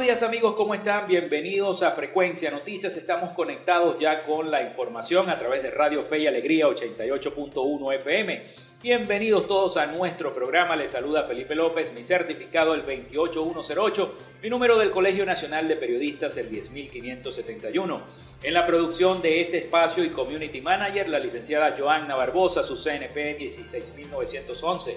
Buenos 0.00 0.18
días 0.18 0.28
amigos, 0.30 0.54
¿cómo 0.54 0.72
están? 0.72 1.06
Bienvenidos 1.06 1.82
a 1.82 1.90
Frecuencia 1.90 2.50
Noticias. 2.50 2.96
Estamos 2.96 3.34
conectados 3.34 4.00
ya 4.00 4.22
con 4.22 4.50
la 4.50 4.62
información 4.62 5.28
a 5.28 5.38
través 5.38 5.62
de 5.62 5.70
Radio 5.70 6.02
Fe 6.02 6.20
y 6.20 6.26
Alegría 6.26 6.66
88.1 6.68 7.94
FM. 7.96 8.42
Bienvenidos 8.82 9.46
todos 9.46 9.76
a 9.76 9.84
nuestro 9.84 10.32
programa. 10.32 10.74
Les 10.74 10.92
saluda 10.92 11.24
Felipe 11.24 11.54
López, 11.54 11.92
mi 11.92 12.02
certificado 12.02 12.72
el 12.72 12.80
28108, 12.80 14.14
mi 14.42 14.48
número 14.48 14.78
del 14.78 14.90
Colegio 14.90 15.26
Nacional 15.26 15.68
de 15.68 15.76
Periodistas 15.76 16.34
el 16.38 16.48
10571. 16.48 18.00
En 18.42 18.54
la 18.54 18.66
producción 18.66 19.20
de 19.20 19.42
este 19.42 19.58
espacio 19.58 20.02
y 20.02 20.08
Community 20.08 20.62
Manager, 20.62 21.10
la 21.10 21.18
licenciada 21.18 21.76
Joanna 21.78 22.16
Barbosa, 22.16 22.62
su 22.62 22.74
CNP 22.74 23.36
16911. 23.38 24.96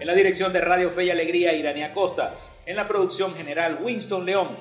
En 0.00 0.06
la 0.08 0.14
dirección 0.14 0.52
de 0.52 0.60
Radio 0.60 0.90
Fe 0.90 1.04
y 1.04 1.10
Alegría, 1.10 1.52
Irania 1.52 1.92
Costa. 1.92 2.34
En 2.70 2.76
la 2.76 2.86
producción 2.86 3.34
general, 3.34 3.80
Winston 3.82 4.24
León. 4.24 4.56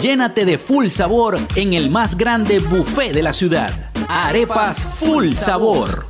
Llénate 0.00 0.46
de 0.46 0.56
full 0.56 0.86
sabor 0.86 1.36
en 1.56 1.74
el 1.74 1.90
más 1.90 2.16
grande 2.16 2.58
buffet 2.60 3.12
de 3.12 3.22
la 3.22 3.34
ciudad. 3.34 3.70
Arepas 4.08 4.82
Full 4.82 5.32
Sabor. 5.32 6.07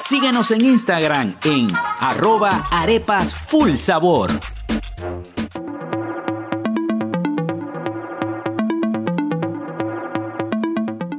Síguenos 0.00 0.50
en 0.50 0.62
Instagram 0.62 1.36
en 1.44 1.68
arroba 2.00 2.66
arepas 2.70 3.34
full 3.34 3.74
sabor. 3.74 4.30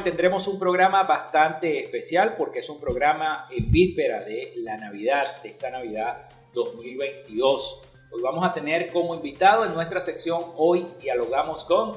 Tendremos 0.00 0.46
un 0.48 0.58
programa 0.58 1.02
bastante 1.02 1.82
especial 1.82 2.34
porque 2.36 2.60
es 2.60 2.68
un 2.68 2.80
programa 2.80 3.46
en 3.50 3.70
víspera 3.70 4.22
de 4.22 4.52
la 4.56 4.76
Navidad, 4.76 5.42
de 5.42 5.50
esta 5.50 5.70
Navidad 5.70 6.28
2022. 6.52 7.80
Hoy 8.10 8.22
vamos 8.22 8.44
a 8.44 8.52
tener 8.52 8.90
como 8.92 9.14
invitado 9.14 9.64
en 9.64 9.74
nuestra 9.74 10.00
sección 10.00 10.52
Hoy 10.56 10.86
dialogamos 11.00 11.64
con 11.64 11.96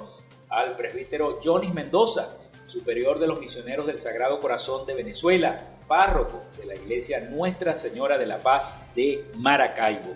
al 0.50 0.75
presbítero 0.75 1.39
Jonis 1.44 1.74
Mendoza, 1.74 2.38
superior 2.68 3.19
de 3.19 3.27
los 3.27 3.39
misioneros 3.39 3.86
del 3.86 4.00
Sagrado 4.00 4.39
Corazón 4.39 4.86
de 4.86 4.94
Venezuela, 4.94 5.77
párroco 5.88 6.42
de 6.57 6.65
la 6.65 6.75
iglesia 6.75 7.21
Nuestra 7.30 7.75
Señora 7.75 8.18
de 8.18 8.25
la 8.25 8.39
Paz 8.39 8.80
de 8.95 9.25
Maracaibo. 9.38 10.13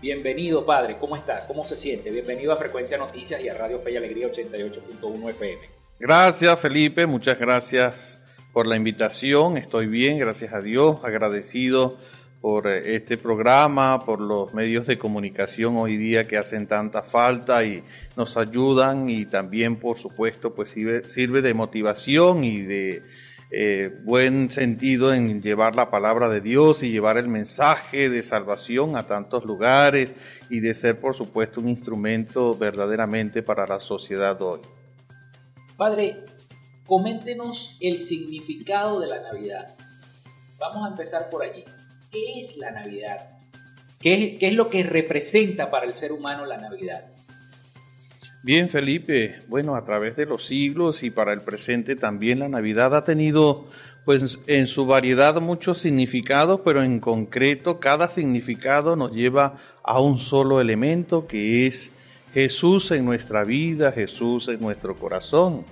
Bienvenido, 0.00 0.64
padre. 0.64 0.98
¿Cómo 0.98 1.16
estás? 1.16 1.46
¿Cómo 1.46 1.64
se 1.64 1.76
siente? 1.76 2.10
Bienvenido 2.10 2.52
a 2.52 2.56
Frecuencia 2.56 2.98
Noticias 2.98 3.40
y 3.42 3.48
a 3.48 3.54
Radio 3.54 3.78
Fe 3.78 3.92
y 3.92 3.96
Alegría 3.96 4.28
88.1 4.28 5.30
FM. 5.30 5.75
Gracias, 5.98 6.60
Felipe. 6.60 7.06
Muchas 7.06 7.38
gracias 7.38 8.18
por 8.52 8.66
la 8.66 8.76
invitación. 8.76 9.56
Estoy 9.56 9.86
bien, 9.86 10.18
gracias 10.18 10.52
a 10.52 10.60
Dios. 10.60 10.98
Agradecido 11.04 11.96
por 12.42 12.66
eh, 12.66 12.96
este 12.96 13.16
programa, 13.16 14.04
por 14.04 14.20
los 14.20 14.52
medios 14.52 14.86
de 14.86 14.98
comunicación 14.98 15.76
hoy 15.76 15.96
día 15.96 16.26
que 16.26 16.36
hacen 16.36 16.66
tanta 16.66 17.02
falta 17.02 17.64
y 17.64 17.82
nos 18.14 18.36
ayudan 18.36 19.08
y 19.08 19.24
también, 19.24 19.76
por 19.76 19.96
supuesto, 19.96 20.54
pues 20.54 20.68
sirve, 20.68 21.40
de 21.40 21.54
motivación 21.54 22.44
y 22.44 22.60
de 22.60 23.02
eh, 23.50 23.90
buen 24.04 24.50
sentido 24.50 25.14
en 25.14 25.40
llevar 25.40 25.76
la 25.76 25.90
palabra 25.90 26.28
de 26.28 26.42
Dios 26.42 26.82
y 26.82 26.90
llevar 26.90 27.16
el 27.16 27.28
mensaje 27.28 28.10
de 28.10 28.22
salvación 28.22 28.96
a 28.96 29.06
tantos 29.06 29.46
lugares 29.46 30.12
y 30.50 30.60
de 30.60 30.74
ser, 30.74 31.00
por 31.00 31.14
supuesto, 31.14 31.62
un 31.62 31.68
instrumento 31.68 32.54
verdaderamente 32.54 33.42
para 33.42 33.66
la 33.66 33.80
sociedad 33.80 34.42
hoy. 34.42 34.60
Padre, 35.76 36.24
coméntenos 36.86 37.76
el 37.80 37.98
significado 37.98 38.98
de 38.98 39.08
la 39.08 39.20
Navidad. 39.20 39.74
Vamos 40.58 40.86
a 40.86 40.88
empezar 40.88 41.28
por 41.28 41.42
allí. 41.42 41.64
¿Qué 42.10 42.40
es 42.40 42.56
la 42.56 42.70
Navidad? 42.70 43.36
¿Qué, 44.00 44.38
es 44.40 44.54
lo 44.54 44.70
que 44.70 44.82
representa 44.84 45.70
para 45.70 45.84
el 45.86 45.94
ser 45.94 46.12
humano 46.12 46.46
la 46.46 46.56
Navidad? 46.56 47.04
Bien, 48.42 48.70
Felipe, 48.70 49.42
bueno, 49.48 49.74
a 49.74 49.84
través 49.84 50.16
de 50.16 50.24
los 50.24 50.46
siglos 50.46 51.02
y 51.02 51.10
para 51.10 51.34
el 51.34 51.42
presente 51.42 51.94
también 51.94 52.38
la 52.38 52.48
Navidad 52.48 52.94
ha 52.94 53.04
tenido, 53.04 53.66
pues 54.06 54.38
en 54.46 54.68
su 54.68 54.86
variedad 54.86 55.42
muchos 55.42 55.78
significados, 55.78 56.60
pero 56.64 56.84
en 56.84 57.00
concreto 57.00 57.80
cada 57.80 58.08
significado 58.08 58.96
nos 58.96 59.12
lleva 59.12 59.56
a 59.82 60.00
un 60.00 60.18
solo 60.18 60.60
elemento 60.60 61.26
que 61.26 61.66
es 61.66 61.90
Jesús 62.36 62.90
en 62.90 63.06
nuestra 63.06 63.44
vida, 63.44 63.92
Jesús 63.92 64.48
en 64.48 64.60
nuestro 64.60 64.94
corazón, 64.94 65.64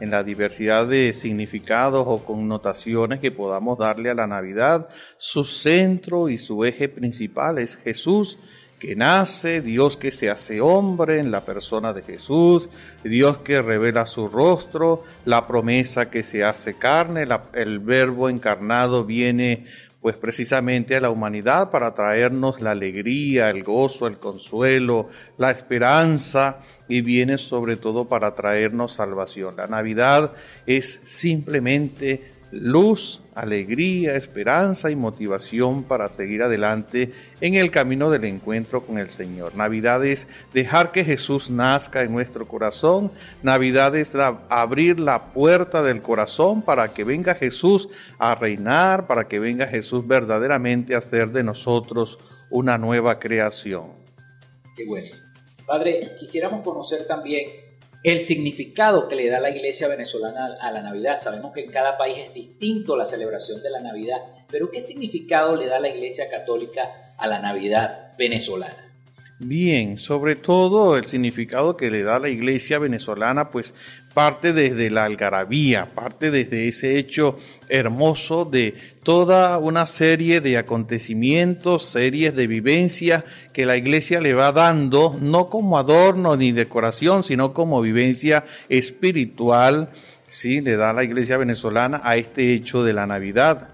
en 0.00 0.10
la 0.10 0.24
diversidad 0.24 0.86
de 0.86 1.12
significados 1.12 2.06
o 2.08 2.24
connotaciones 2.24 3.20
que 3.20 3.30
podamos 3.30 3.76
darle 3.76 4.08
a 4.08 4.14
la 4.14 4.26
Navidad, 4.26 4.88
su 5.18 5.44
centro 5.44 6.30
y 6.30 6.38
su 6.38 6.64
eje 6.64 6.88
principal 6.88 7.58
es 7.58 7.76
Jesús 7.76 8.38
que 8.78 8.96
nace, 8.96 9.60
Dios 9.60 9.98
que 9.98 10.10
se 10.10 10.30
hace 10.30 10.62
hombre 10.62 11.18
en 11.18 11.30
la 11.30 11.44
persona 11.44 11.92
de 11.92 12.00
Jesús, 12.02 12.70
Dios 13.04 13.38
que 13.38 13.60
revela 13.60 14.06
su 14.06 14.28
rostro, 14.28 15.02
la 15.26 15.46
promesa 15.46 16.08
que 16.08 16.22
se 16.22 16.44
hace 16.44 16.78
carne, 16.78 17.26
el 17.52 17.78
verbo 17.78 18.30
encarnado 18.30 19.04
viene 19.04 19.66
pues 20.06 20.18
precisamente 20.18 20.94
a 20.94 21.00
la 21.00 21.10
humanidad 21.10 21.68
para 21.72 21.92
traernos 21.92 22.60
la 22.60 22.70
alegría, 22.70 23.50
el 23.50 23.64
gozo, 23.64 24.06
el 24.06 24.18
consuelo, 24.18 25.08
la 25.36 25.50
esperanza 25.50 26.60
y 26.86 27.00
viene 27.00 27.38
sobre 27.38 27.74
todo 27.74 28.04
para 28.04 28.36
traernos 28.36 28.92
salvación. 28.92 29.56
La 29.56 29.66
Navidad 29.66 30.32
es 30.64 31.00
simplemente 31.04 32.35
luz, 32.60 33.22
alegría, 33.34 34.16
esperanza 34.16 34.90
y 34.90 34.96
motivación 34.96 35.84
para 35.84 36.08
seguir 36.08 36.42
adelante 36.42 37.12
en 37.40 37.54
el 37.54 37.70
camino 37.70 38.10
del 38.10 38.24
encuentro 38.24 38.84
con 38.86 38.98
el 38.98 39.10
Señor. 39.10 39.54
Navidad 39.54 40.04
es 40.04 40.26
dejar 40.52 40.92
que 40.92 41.04
Jesús 41.04 41.50
nazca 41.50 42.02
en 42.02 42.12
nuestro 42.12 42.48
corazón. 42.48 43.12
Navidad 43.42 43.94
es 43.96 44.14
abrir 44.14 44.98
la 45.00 45.32
puerta 45.32 45.82
del 45.82 46.02
corazón 46.02 46.62
para 46.62 46.94
que 46.94 47.04
venga 47.04 47.34
Jesús 47.34 47.88
a 48.18 48.34
reinar, 48.34 49.06
para 49.06 49.28
que 49.28 49.38
venga 49.38 49.66
Jesús 49.66 50.06
verdaderamente 50.06 50.94
a 50.94 50.98
hacer 50.98 51.30
de 51.30 51.44
nosotros 51.44 52.18
una 52.50 52.78
nueva 52.78 53.18
creación. 53.18 53.92
Qué 54.76 54.86
bueno. 54.86 55.08
Padre, 55.66 56.12
quisiéramos 56.18 56.62
conocer 56.62 57.06
también 57.06 57.65
el 58.06 58.22
significado 58.22 59.08
que 59.08 59.16
le 59.16 59.28
da 59.28 59.40
la 59.40 59.50
iglesia 59.50 59.88
venezolana 59.88 60.56
a 60.60 60.70
la 60.70 60.80
Navidad. 60.80 61.16
Sabemos 61.16 61.52
que 61.52 61.62
en 61.62 61.72
cada 61.72 61.98
país 61.98 62.16
es 62.18 62.32
distinto 62.32 62.96
la 62.96 63.04
celebración 63.04 63.60
de 63.64 63.70
la 63.70 63.80
Navidad, 63.80 64.18
pero 64.48 64.70
¿qué 64.70 64.80
significado 64.80 65.56
le 65.56 65.66
da 65.66 65.80
la 65.80 65.88
iglesia 65.88 66.28
católica 66.30 67.14
a 67.18 67.26
la 67.26 67.40
Navidad 67.40 68.12
venezolana? 68.16 68.94
Bien, 69.40 69.98
sobre 69.98 70.36
todo 70.36 70.96
el 70.96 71.06
significado 71.06 71.76
que 71.76 71.90
le 71.90 72.04
da 72.04 72.20
la 72.20 72.28
iglesia 72.28 72.78
venezolana, 72.78 73.50
pues 73.50 73.74
parte 74.16 74.54
desde 74.54 74.88
la 74.88 75.04
algarabía, 75.04 75.94
parte 75.94 76.30
desde 76.30 76.68
ese 76.68 76.96
hecho 76.96 77.36
hermoso 77.68 78.46
de 78.46 78.74
toda 79.02 79.58
una 79.58 79.84
serie 79.84 80.40
de 80.40 80.56
acontecimientos, 80.56 81.84
series 81.84 82.34
de 82.34 82.46
vivencias 82.46 83.24
que 83.52 83.66
la 83.66 83.76
iglesia 83.76 84.22
le 84.22 84.32
va 84.32 84.52
dando, 84.52 85.14
no 85.20 85.50
como 85.50 85.76
adorno 85.76 86.34
ni 86.34 86.50
decoración, 86.52 87.24
sino 87.24 87.52
como 87.52 87.82
vivencia 87.82 88.44
espiritual, 88.70 89.90
sí, 90.28 90.62
le 90.62 90.78
da 90.78 90.94
la 90.94 91.04
iglesia 91.04 91.36
venezolana 91.36 92.00
a 92.02 92.16
este 92.16 92.54
hecho 92.54 92.82
de 92.82 92.94
la 92.94 93.06
Navidad. 93.06 93.68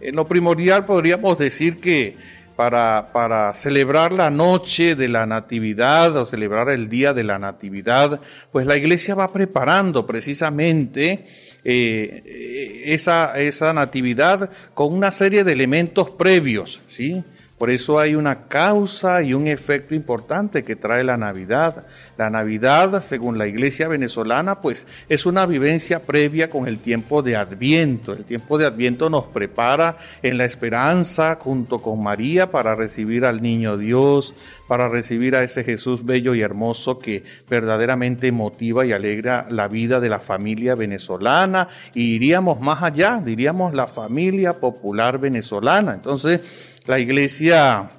En 0.00 0.16
lo 0.16 0.24
primordial 0.24 0.86
podríamos 0.86 1.36
decir 1.36 1.80
que 1.80 2.16
para, 2.56 3.52
celebrar 3.54 4.12
la 4.12 4.30
noche 4.30 4.94
de 4.94 5.08
la 5.08 5.26
Natividad 5.26 6.16
o 6.16 6.26
celebrar 6.26 6.70
el 6.70 6.88
día 6.88 7.12
de 7.12 7.24
la 7.24 7.38
Natividad, 7.38 8.20
pues 8.50 8.66
la 8.66 8.76
iglesia 8.76 9.14
va 9.14 9.32
preparando 9.32 10.06
precisamente 10.06 11.26
eh, 11.64 12.82
esa, 12.86 13.38
esa 13.38 13.72
Natividad 13.72 14.50
con 14.74 14.92
una 14.92 15.12
serie 15.12 15.44
de 15.44 15.52
elementos 15.52 16.10
previos, 16.10 16.80
¿sí? 16.88 17.24
Por 17.62 17.70
eso 17.70 18.00
hay 18.00 18.16
una 18.16 18.48
causa 18.48 19.22
y 19.22 19.34
un 19.34 19.46
efecto 19.46 19.94
importante 19.94 20.64
que 20.64 20.74
trae 20.74 21.04
la 21.04 21.16
Navidad. 21.16 21.86
La 22.18 22.28
Navidad, 22.28 23.04
según 23.04 23.38
la 23.38 23.46
iglesia 23.46 23.86
venezolana, 23.86 24.60
pues 24.60 24.84
es 25.08 25.26
una 25.26 25.46
vivencia 25.46 26.02
previa 26.04 26.50
con 26.50 26.66
el 26.66 26.80
tiempo 26.80 27.22
de 27.22 27.36
Adviento. 27.36 28.14
El 28.14 28.24
tiempo 28.24 28.58
de 28.58 28.66
Adviento 28.66 29.08
nos 29.10 29.26
prepara 29.26 29.96
en 30.24 30.38
la 30.38 30.44
esperanza 30.44 31.38
junto 31.40 31.80
con 31.80 32.02
María 32.02 32.50
para 32.50 32.74
recibir 32.74 33.24
al 33.24 33.40
niño 33.40 33.76
Dios, 33.76 34.34
para 34.66 34.88
recibir 34.88 35.36
a 35.36 35.44
ese 35.44 35.62
Jesús 35.62 36.04
bello 36.04 36.34
y 36.34 36.42
hermoso 36.42 36.98
que 36.98 37.22
verdaderamente 37.48 38.32
motiva 38.32 38.84
y 38.86 38.92
alegra 38.92 39.46
la 39.50 39.68
vida 39.68 40.00
de 40.00 40.08
la 40.08 40.18
familia 40.18 40.74
venezolana. 40.74 41.68
Y 41.94 42.16
iríamos 42.16 42.60
más 42.60 42.82
allá, 42.82 43.22
diríamos 43.24 43.72
la 43.72 43.86
familia 43.86 44.58
popular 44.58 45.20
venezolana. 45.20 45.94
Entonces, 45.94 46.40
la 46.86 46.98
iglesia 46.98 47.90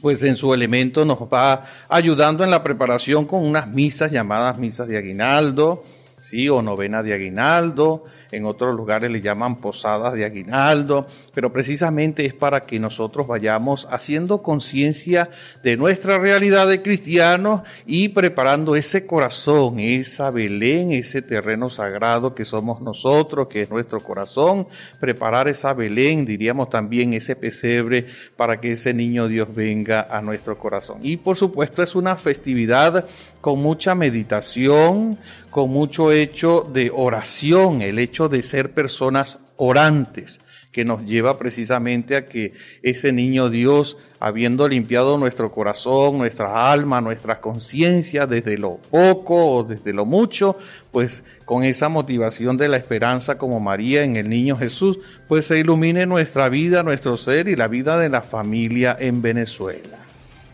pues 0.00 0.22
en 0.22 0.36
su 0.36 0.54
elemento 0.54 1.04
nos 1.04 1.18
va 1.18 1.64
ayudando 1.88 2.44
en 2.44 2.50
la 2.50 2.62
preparación 2.62 3.26
con 3.26 3.44
unas 3.44 3.68
misas 3.68 4.12
llamadas 4.12 4.58
misas 4.58 4.86
de 4.86 4.96
aguinaldo, 4.96 5.84
sí, 6.20 6.48
o 6.48 6.62
novena 6.62 7.02
de 7.02 7.14
aguinaldo, 7.14 8.04
en 8.30 8.44
otros 8.44 8.74
lugares 8.76 9.10
le 9.10 9.20
llaman 9.20 9.56
posadas 9.56 10.14
de 10.14 10.24
aguinaldo, 10.24 11.06
pero 11.34 11.52
precisamente 11.52 12.24
es 12.24 12.34
para 12.34 12.64
que 12.66 12.78
nosotros 12.78 13.26
vayamos 13.26 13.86
haciendo 13.90 14.42
conciencia 14.42 15.30
de 15.62 15.76
nuestra 15.76 16.18
realidad 16.18 16.68
de 16.68 16.82
cristianos 16.82 17.62
y 17.86 18.08
preparando 18.08 18.76
ese 18.76 19.06
corazón, 19.06 19.78
esa 19.78 20.30
Belén, 20.30 20.92
ese 20.92 21.22
terreno 21.22 21.70
sagrado 21.70 22.34
que 22.34 22.44
somos 22.44 22.80
nosotros, 22.80 23.48
que 23.48 23.62
es 23.62 23.70
nuestro 23.70 24.00
corazón, 24.00 24.66
preparar 25.00 25.48
esa 25.48 25.74
Belén, 25.74 26.24
diríamos 26.24 26.70
también 26.70 27.12
ese 27.12 27.36
pesebre 27.36 28.06
para 28.36 28.60
que 28.60 28.72
ese 28.72 28.94
niño 28.94 29.28
Dios 29.28 29.48
venga 29.54 30.06
a 30.10 30.22
nuestro 30.22 30.58
corazón. 30.58 30.98
Y 31.02 31.16
por 31.16 31.36
supuesto 31.36 31.82
es 31.82 31.94
una 31.94 32.16
festividad 32.16 33.06
con 33.40 33.60
mucha 33.60 33.94
meditación, 33.94 35.18
con 35.50 35.70
mucho 35.70 36.12
hecho 36.12 36.68
de 36.72 36.90
oración, 36.94 37.82
el 37.82 37.98
hecho 37.98 38.28
de 38.28 38.42
ser 38.42 38.72
personas 38.72 39.38
orantes, 39.56 40.40
que 40.78 40.84
nos 40.84 41.04
lleva 41.04 41.38
precisamente 41.38 42.14
a 42.14 42.26
que 42.26 42.52
ese 42.84 43.10
niño 43.10 43.50
Dios, 43.50 43.98
habiendo 44.20 44.68
limpiado 44.68 45.18
nuestro 45.18 45.50
corazón, 45.50 46.18
nuestra 46.18 46.70
alma, 46.70 47.00
nuestra 47.00 47.40
conciencia, 47.40 48.28
desde 48.28 48.56
lo 48.58 48.76
poco 48.88 49.56
o 49.56 49.64
desde 49.64 49.92
lo 49.92 50.04
mucho, 50.04 50.56
pues 50.92 51.24
con 51.44 51.64
esa 51.64 51.88
motivación 51.88 52.56
de 52.56 52.68
la 52.68 52.76
esperanza 52.76 53.38
como 53.38 53.58
María 53.58 54.04
en 54.04 54.14
el 54.14 54.28
niño 54.28 54.56
Jesús, 54.56 55.00
pues 55.26 55.46
se 55.46 55.58
ilumine 55.58 56.06
nuestra 56.06 56.48
vida, 56.48 56.84
nuestro 56.84 57.16
ser 57.16 57.48
y 57.48 57.56
la 57.56 57.66
vida 57.66 57.98
de 57.98 58.10
la 58.10 58.22
familia 58.22 58.96
en 59.00 59.20
Venezuela. 59.20 59.98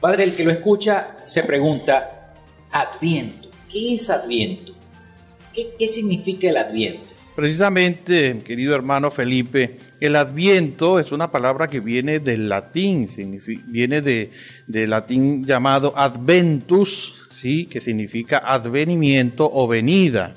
Padre, 0.00 0.25
el 0.25 0.35
que 0.35 0.45
lo 0.45 0.52
escucha 0.52 1.16
se 1.26 1.43
pregunta, 1.43 2.33
Adviento, 2.73 3.50
¿qué 3.71 3.97
es 3.97 4.09
Adviento? 4.09 4.73
¿Qué, 5.52 5.87
significa 5.87 6.49
el 6.49 6.57
Adviento? 6.57 7.11
Precisamente, 7.34 8.42
querido 8.44 8.76
hermano 8.76 9.10
Felipe, 9.10 9.78
el 10.00 10.14
adviento 10.14 11.00
es 11.00 11.10
una 11.10 11.32
palabra 11.32 11.66
que 11.66 11.80
viene 11.80 12.20
del 12.20 12.48
latín, 12.48 13.08
viene 13.66 14.02
de, 14.02 14.30
latín 14.68 15.44
llamado 15.44 15.92
adventus, 15.96 17.26
¿sí? 17.30 17.66
que 17.66 17.80
significa 17.80 18.38
advenimiento 18.38 19.50
o 19.52 19.66
venida. 19.66 20.34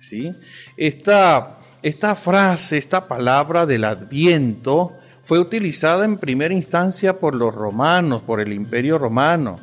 ¿sí? 0.00 0.34
Esta, 0.78 1.58
esta 1.82 2.14
frase, 2.14 2.78
esta 2.78 3.06
palabra 3.08 3.66
del 3.66 3.84
adviento, 3.84 4.96
fue 5.22 5.40
utilizada 5.40 6.06
en 6.06 6.16
primera 6.16 6.54
instancia 6.54 7.18
por 7.18 7.34
los 7.34 7.54
romanos, 7.54 8.22
por 8.22 8.40
el 8.40 8.54
imperio 8.54 8.96
romano. 8.96 9.60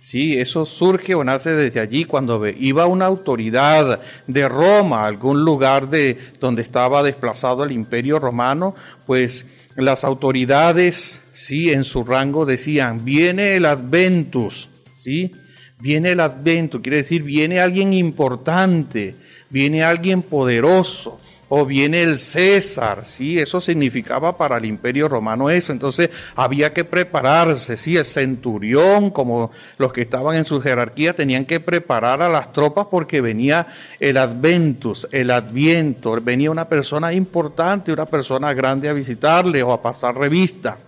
Sí, 0.00 0.40
eso 0.40 0.64
surge 0.64 1.14
o 1.14 1.22
nace 1.22 1.50
desde 1.50 1.78
allí 1.78 2.06
cuando 2.06 2.48
iba 2.48 2.86
una 2.86 3.04
autoridad 3.04 4.00
de 4.26 4.48
Roma 4.48 5.02
a 5.02 5.06
algún 5.06 5.44
lugar 5.44 5.90
de 5.90 6.16
donde 6.40 6.62
estaba 6.62 7.02
desplazado 7.02 7.64
el 7.64 7.72
imperio 7.72 8.18
romano, 8.18 8.74
pues 9.06 9.44
las 9.76 10.04
autoridades, 10.04 11.20
sí, 11.32 11.70
en 11.70 11.84
su 11.84 12.02
rango 12.04 12.46
decían, 12.46 13.04
viene 13.04 13.56
el 13.56 13.66
Adventus, 13.66 14.70
sí, 14.94 15.32
viene 15.78 16.12
el 16.12 16.20
Adventus, 16.20 16.80
quiere 16.80 16.98
decir, 16.98 17.22
viene 17.22 17.60
alguien 17.60 17.92
importante, 17.92 19.16
viene 19.50 19.84
alguien 19.84 20.22
poderoso, 20.22 21.20
o 21.52 21.66
viene 21.66 22.02
el 22.02 22.20
César, 22.20 23.04
sí, 23.04 23.40
eso 23.40 23.60
significaba 23.60 24.38
para 24.38 24.56
el 24.58 24.64
imperio 24.64 25.08
romano 25.08 25.50
eso, 25.50 25.72
entonces 25.72 26.08
había 26.36 26.72
que 26.72 26.84
prepararse, 26.84 27.76
sí, 27.76 27.96
el 27.96 28.04
centurión, 28.04 29.10
como 29.10 29.50
los 29.76 29.92
que 29.92 30.02
estaban 30.02 30.36
en 30.36 30.44
su 30.44 30.60
jerarquía, 30.60 31.12
tenían 31.12 31.44
que 31.44 31.58
preparar 31.58 32.22
a 32.22 32.28
las 32.28 32.52
tropas 32.52 32.86
porque 32.88 33.20
venía 33.20 33.66
el 33.98 34.16
adventus, 34.16 35.08
el 35.10 35.32
adviento, 35.32 36.16
venía 36.22 36.52
una 36.52 36.68
persona 36.68 37.12
importante, 37.12 37.92
una 37.92 38.06
persona 38.06 38.54
grande 38.54 38.88
a 38.88 38.92
visitarle 38.92 39.64
o 39.64 39.72
a 39.72 39.82
pasar 39.82 40.16
revista. 40.16 40.78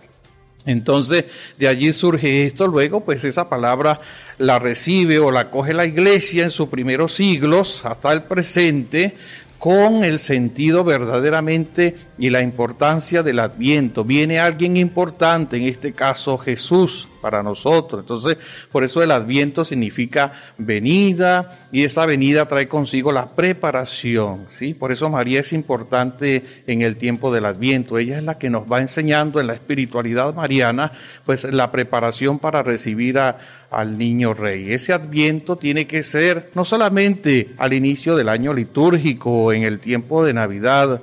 Entonces, 0.65 1.25
de 1.57 1.67
allí 1.67 1.91
surge 1.91 2.45
esto, 2.45 2.67
luego 2.67 3.01
pues 3.01 3.23
esa 3.25 3.49
palabra 3.49 3.99
la 4.37 4.59
recibe 4.59 5.19
o 5.19 5.31
la 5.31 5.49
coge 5.49 5.73
la 5.73 5.85
iglesia 5.85 6.45
en 6.45 6.51
sus 6.51 6.69
primeros 6.69 7.13
siglos 7.13 7.81
hasta 7.83 8.13
el 8.13 8.23
presente, 8.23 9.15
con 9.63 10.03
el 10.03 10.19
sentido 10.19 10.83
verdaderamente 10.83 11.95
y 12.17 12.31
la 12.31 12.41
importancia 12.41 13.23
del 13.23 13.39
adviento. 13.39 14.03
Viene 14.03 14.37
alguien 14.37 14.75
importante, 14.75 15.55
en 15.55 15.63
este 15.63 15.93
caso 15.93 16.37
Jesús, 16.37 17.07
para 17.23 17.41
nosotros. 17.41 18.01
Entonces, 18.01 18.35
por 18.69 18.83
eso 18.83 19.01
el 19.01 19.11
adviento 19.11 19.63
significa 19.63 20.33
venida 20.57 21.69
y 21.71 21.85
esa 21.85 22.05
venida 22.05 22.49
trae 22.49 22.67
consigo 22.67 23.13
la 23.13 23.29
preparación, 23.29 24.47
¿sí? 24.49 24.73
Por 24.73 24.91
eso 24.91 25.09
María 25.09 25.39
es 25.39 25.53
importante 25.53 26.43
en 26.67 26.81
el 26.81 26.97
tiempo 26.97 27.33
del 27.33 27.45
adviento. 27.45 27.97
Ella 27.97 28.17
es 28.17 28.23
la 28.25 28.37
que 28.37 28.49
nos 28.49 28.69
va 28.69 28.81
enseñando 28.81 29.39
en 29.39 29.47
la 29.47 29.53
espiritualidad 29.53 30.33
mariana, 30.35 30.91
pues 31.25 31.45
la 31.45 31.71
preparación 31.71 32.39
para 32.39 32.61
recibir 32.61 33.17
a, 33.19 33.37
al 33.71 33.97
niño 33.97 34.33
rey. 34.33 34.73
Ese 34.73 34.91
adviento 34.91 35.55
tiene 35.55 35.87
que 35.87 36.03
ser 36.03 36.51
no 36.55 36.65
solamente 36.65 37.53
al 37.57 37.71
inicio 37.71 38.17
del 38.17 38.27
año 38.27 38.53
litúrgico 38.53 39.45
o 39.45 39.53
en 39.53 39.63
el 39.63 39.79
tiempo 39.79 40.25
de 40.25 40.33
Navidad, 40.33 41.01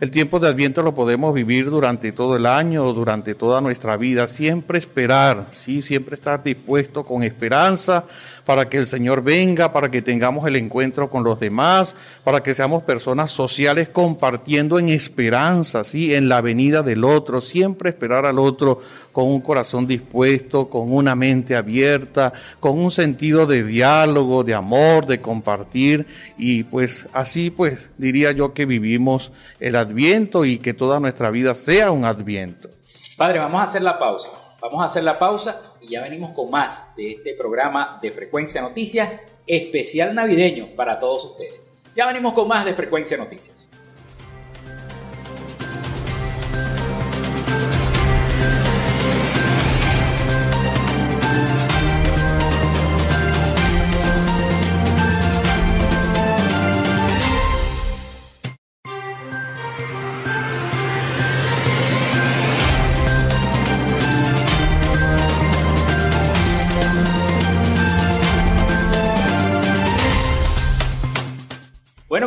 el 0.00 0.12
tiempo 0.12 0.38
de 0.38 0.48
Adviento 0.48 0.82
lo 0.82 0.94
podemos 0.94 1.34
vivir 1.34 1.70
durante 1.70 2.12
todo 2.12 2.36
el 2.36 2.46
año, 2.46 2.92
durante 2.92 3.34
toda 3.34 3.60
nuestra 3.60 3.96
vida. 3.96 4.28
Siempre 4.28 4.78
esperar, 4.78 5.48
sí, 5.50 5.82
siempre 5.82 6.14
estar 6.14 6.42
dispuesto 6.44 7.02
con 7.02 7.24
esperanza 7.24 8.04
para 8.48 8.70
que 8.70 8.78
el 8.78 8.86
Señor 8.86 9.22
venga, 9.22 9.72
para 9.72 9.90
que 9.90 10.00
tengamos 10.00 10.48
el 10.48 10.56
encuentro 10.56 11.10
con 11.10 11.22
los 11.22 11.38
demás, 11.38 11.94
para 12.24 12.42
que 12.42 12.54
seamos 12.54 12.82
personas 12.82 13.30
sociales 13.30 13.90
compartiendo 13.90 14.78
en 14.78 14.88
esperanza, 14.88 15.84
¿sí? 15.84 16.14
en 16.14 16.30
la 16.30 16.40
venida 16.40 16.82
del 16.82 17.04
otro, 17.04 17.42
siempre 17.42 17.90
esperar 17.90 18.24
al 18.24 18.38
otro 18.38 18.80
con 19.12 19.26
un 19.26 19.42
corazón 19.42 19.86
dispuesto, 19.86 20.70
con 20.70 20.90
una 20.90 21.14
mente 21.14 21.56
abierta, 21.56 22.32
con 22.58 22.78
un 22.78 22.90
sentido 22.90 23.44
de 23.44 23.64
diálogo, 23.64 24.42
de 24.44 24.54
amor, 24.54 25.04
de 25.04 25.20
compartir 25.20 26.06
y 26.38 26.62
pues 26.62 27.06
así 27.12 27.50
pues 27.50 27.90
diría 27.98 28.32
yo 28.32 28.54
que 28.54 28.64
vivimos 28.64 29.30
el 29.60 29.76
adviento 29.76 30.46
y 30.46 30.56
que 30.56 30.72
toda 30.72 31.00
nuestra 31.00 31.30
vida 31.30 31.54
sea 31.54 31.90
un 31.90 32.06
adviento. 32.06 32.70
Padre, 33.18 33.40
vamos 33.40 33.60
a 33.60 33.64
hacer 33.64 33.82
la 33.82 33.98
pausa. 33.98 34.30
Vamos 34.60 34.82
a 34.82 34.86
hacer 34.86 35.04
la 35.04 35.18
pausa 35.18 35.62
y 35.80 35.90
ya 35.90 36.02
venimos 36.02 36.32
con 36.32 36.50
más 36.50 36.94
de 36.96 37.12
este 37.12 37.34
programa 37.34 37.98
de 38.02 38.10
Frecuencia 38.10 38.60
Noticias 38.60 39.16
especial 39.46 40.14
navideño 40.14 40.74
para 40.74 40.98
todos 40.98 41.26
ustedes. 41.26 41.54
Ya 41.94 42.06
venimos 42.06 42.34
con 42.34 42.48
más 42.48 42.64
de 42.64 42.74
Frecuencia 42.74 43.16
Noticias. 43.16 43.67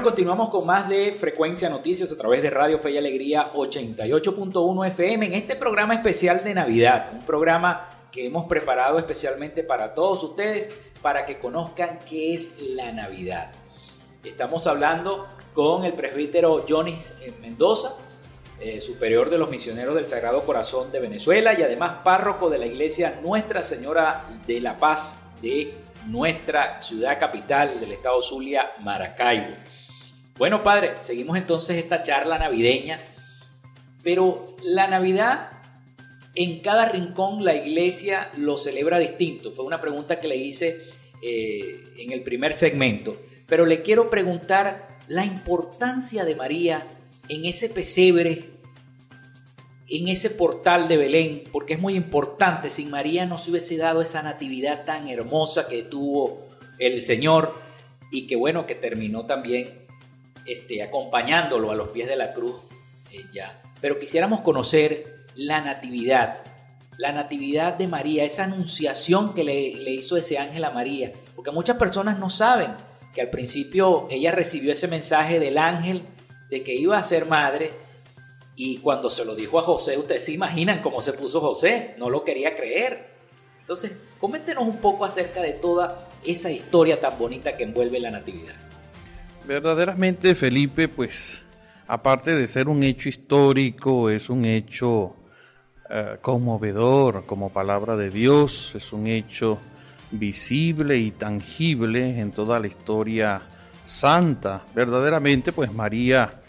Continuamos 0.04 0.50
con 0.50 0.66
más 0.66 0.90
de 0.90 1.12
Frecuencia 1.12 1.70
Noticias 1.70 2.12
a 2.12 2.18
través 2.18 2.42
de 2.42 2.50
Radio 2.50 2.80
Fe 2.80 2.90
y 2.92 2.98
Alegría 2.98 3.54
88.1 3.54 4.88
FM 4.88 5.28
en 5.28 5.34
este 5.34 5.56
programa 5.56 5.94
especial 5.94 6.44
de 6.44 6.56
Navidad, 6.56 7.12
un 7.14 7.24
programa 7.24 7.88
que 8.12 8.26
hemos 8.26 8.46
preparado 8.46 8.98
especialmente 8.98 9.64
para 9.64 9.94
todos 9.94 10.24
ustedes 10.24 10.76
para 11.04 11.26
que 11.28 11.38
conozcan 11.38 12.00
qué 12.10 12.34
es 12.34 12.60
la 12.60 12.92
Navidad. 12.92 13.52
Estamos 14.24 14.66
hablando 14.66 15.28
con 15.54 15.86
el 15.86 15.94
presbítero 15.94 16.66
Jonis 16.68 17.16
Mendoza, 17.40 17.96
eh, 18.60 18.82
superior 18.82 19.30
de 19.30 19.38
los 19.38 19.52
misioneros 19.52 19.94
del 19.94 20.08
Sagrado 20.08 20.44
Corazón 20.44 20.92
de 20.92 21.00
Venezuela 21.00 21.54
y 21.54 21.62
además 21.62 22.02
párroco 22.04 22.50
de 22.50 22.58
la 22.58 22.66
iglesia 22.66 23.20
Nuestra 23.22 23.62
Señora 23.62 24.26
de 24.48 24.62
la 24.62 24.78
Paz 24.78 25.20
de 25.44 25.76
nuestra 26.08 26.82
ciudad 26.82 27.20
capital 27.20 27.80
del 27.80 27.92
estado 27.92 28.20
Zulia, 28.24 28.72
Maracaibo. 28.80 29.71
Bueno, 30.42 30.64
padre, 30.64 30.96
seguimos 31.02 31.38
entonces 31.38 31.78
esta 31.78 32.02
charla 32.02 32.40
navideña, 32.40 33.00
pero 34.02 34.56
la 34.64 34.88
Navidad 34.88 35.52
en 36.34 36.62
cada 36.62 36.86
rincón 36.86 37.46
la 37.46 37.54
iglesia 37.54 38.32
lo 38.38 38.58
celebra 38.58 38.98
distinto. 38.98 39.52
Fue 39.52 39.64
una 39.64 39.80
pregunta 39.80 40.18
que 40.18 40.28
le 40.28 40.38
hice 40.38 40.82
eh, 41.22 41.84
en 41.96 42.12
el 42.12 42.24
primer 42.24 42.56
segmento, 42.56 43.16
pero 43.46 43.68
le 43.68 43.84
quiero 43.84 44.10
preguntar 44.10 44.98
la 45.08 45.26
importancia 45.26 46.26
de 46.26 46.36
María 46.36 46.88
en 47.30 47.46
ese 47.46 47.70
pesebre, 47.70 48.46
en 49.90 50.08
ese 50.08 50.32
portal 50.32 50.88
de 50.88 50.98
Belén, 50.98 51.44
porque 51.52 51.74
es 51.74 51.80
muy 51.80 51.96
importante. 51.96 52.72
Sin 52.72 52.90
María 52.90 53.28
no 53.28 53.38
se 53.38 53.52
hubiese 53.52 53.78
dado 53.78 54.02
esa 54.02 54.24
natividad 54.24 54.86
tan 54.86 55.08
hermosa 55.08 55.68
que 55.68 55.84
tuvo 55.84 56.48
el 56.80 57.00
Señor 57.04 57.54
y 58.12 58.26
que 58.26 58.36
bueno, 58.36 58.66
que 58.66 58.74
terminó 58.74 59.28
también 59.28 59.81
este, 60.46 60.84
acompañándolo 60.84 61.72
a 61.72 61.76
los 61.76 61.90
pies 61.92 62.08
de 62.08 62.16
la 62.16 62.34
cruz 62.34 62.56
eh, 63.12 63.26
ya. 63.34 63.62
Pero 63.80 64.00
quisiéramos 64.00 64.42
conocer 64.42 65.26
la 65.36 65.62
natividad, 65.62 66.44
la 66.98 67.12
natividad 67.12 67.74
de 67.74 67.88
María, 67.88 68.24
esa 68.24 68.44
anunciación 68.44 69.34
que 69.34 69.44
le, 69.44 69.76
le 69.76 69.92
hizo 69.92 70.18
ese 70.18 70.38
ángel 70.38 70.64
a 70.64 70.72
María, 70.72 71.12
porque 71.36 71.52
muchas 71.52 71.78
personas 71.78 72.20
no 72.20 72.30
saben 72.30 72.72
que 73.14 73.22
al 73.22 73.30
principio 73.30 74.08
ella 74.10 74.32
recibió 74.32 74.72
ese 74.72 74.88
mensaje 74.88 75.40
del 75.40 75.58
ángel 75.58 76.04
de 76.50 76.64
que 76.64 76.76
iba 76.76 76.98
a 76.98 77.04
ser 77.04 77.26
madre 77.26 77.72
y 78.56 78.78
cuando 78.78 79.10
se 79.10 79.26
lo 79.26 79.36
dijo 79.36 79.58
a 79.58 79.64
José, 79.64 79.98
ustedes 79.98 80.26
se 80.26 80.34
imaginan 80.34 80.82
cómo 80.82 81.02
se 81.02 81.14
puso 81.14 81.42
José, 81.42 81.96
no 81.98 82.10
lo 82.10 82.24
quería 82.24 82.56
creer. 82.56 83.10
Entonces, 83.60 83.94
coméntenos 84.20 84.64
un 84.64 84.78
poco 84.78 85.06
acerca 85.06 85.42
de 85.42 85.54
toda 85.54 86.08
esa 86.24 86.52
historia 86.52 87.00
tan 87.00 87.18
bonita 87.18 87.54
que 87.54 87.64
envuelve 87.64 88.00
la 88.00 88.12
natividad. 88.12 88.54
Verdaderamente 89.48 90.36
Felipe, 90.36 90.88
pues, 90.88 91.44
aparte 91.88 92.36
de 92.36 92.48
ser 92.48 92.70
un 92.70 92.84
hecho 92.84 93.10
histórico, 93.10 94.10
es 94.10 94.30
un 94.30 94.46
hecho 94.46 95.16
eh, 95.90 96.18
conmovedor 96.22 97.26
como 97.26 97.52
palabra 97.52 97.98
de 97.98 98.12
Dios, 98.12 98.74
es 98.76 98.94
un 98.94 99.08
hecho 99.08 99.60
visible 100.12 100.98
y 100.98 101.12
tangible 101.12 102.20
en 102.20 102.32
toda 102.32 102.60
la 102.60 102.68
historia 102.68 103.42
santa. 103.84 104.64
Verdaderamente, 104.76 105.52
pues 105.52 105.74
María 105.74 106.42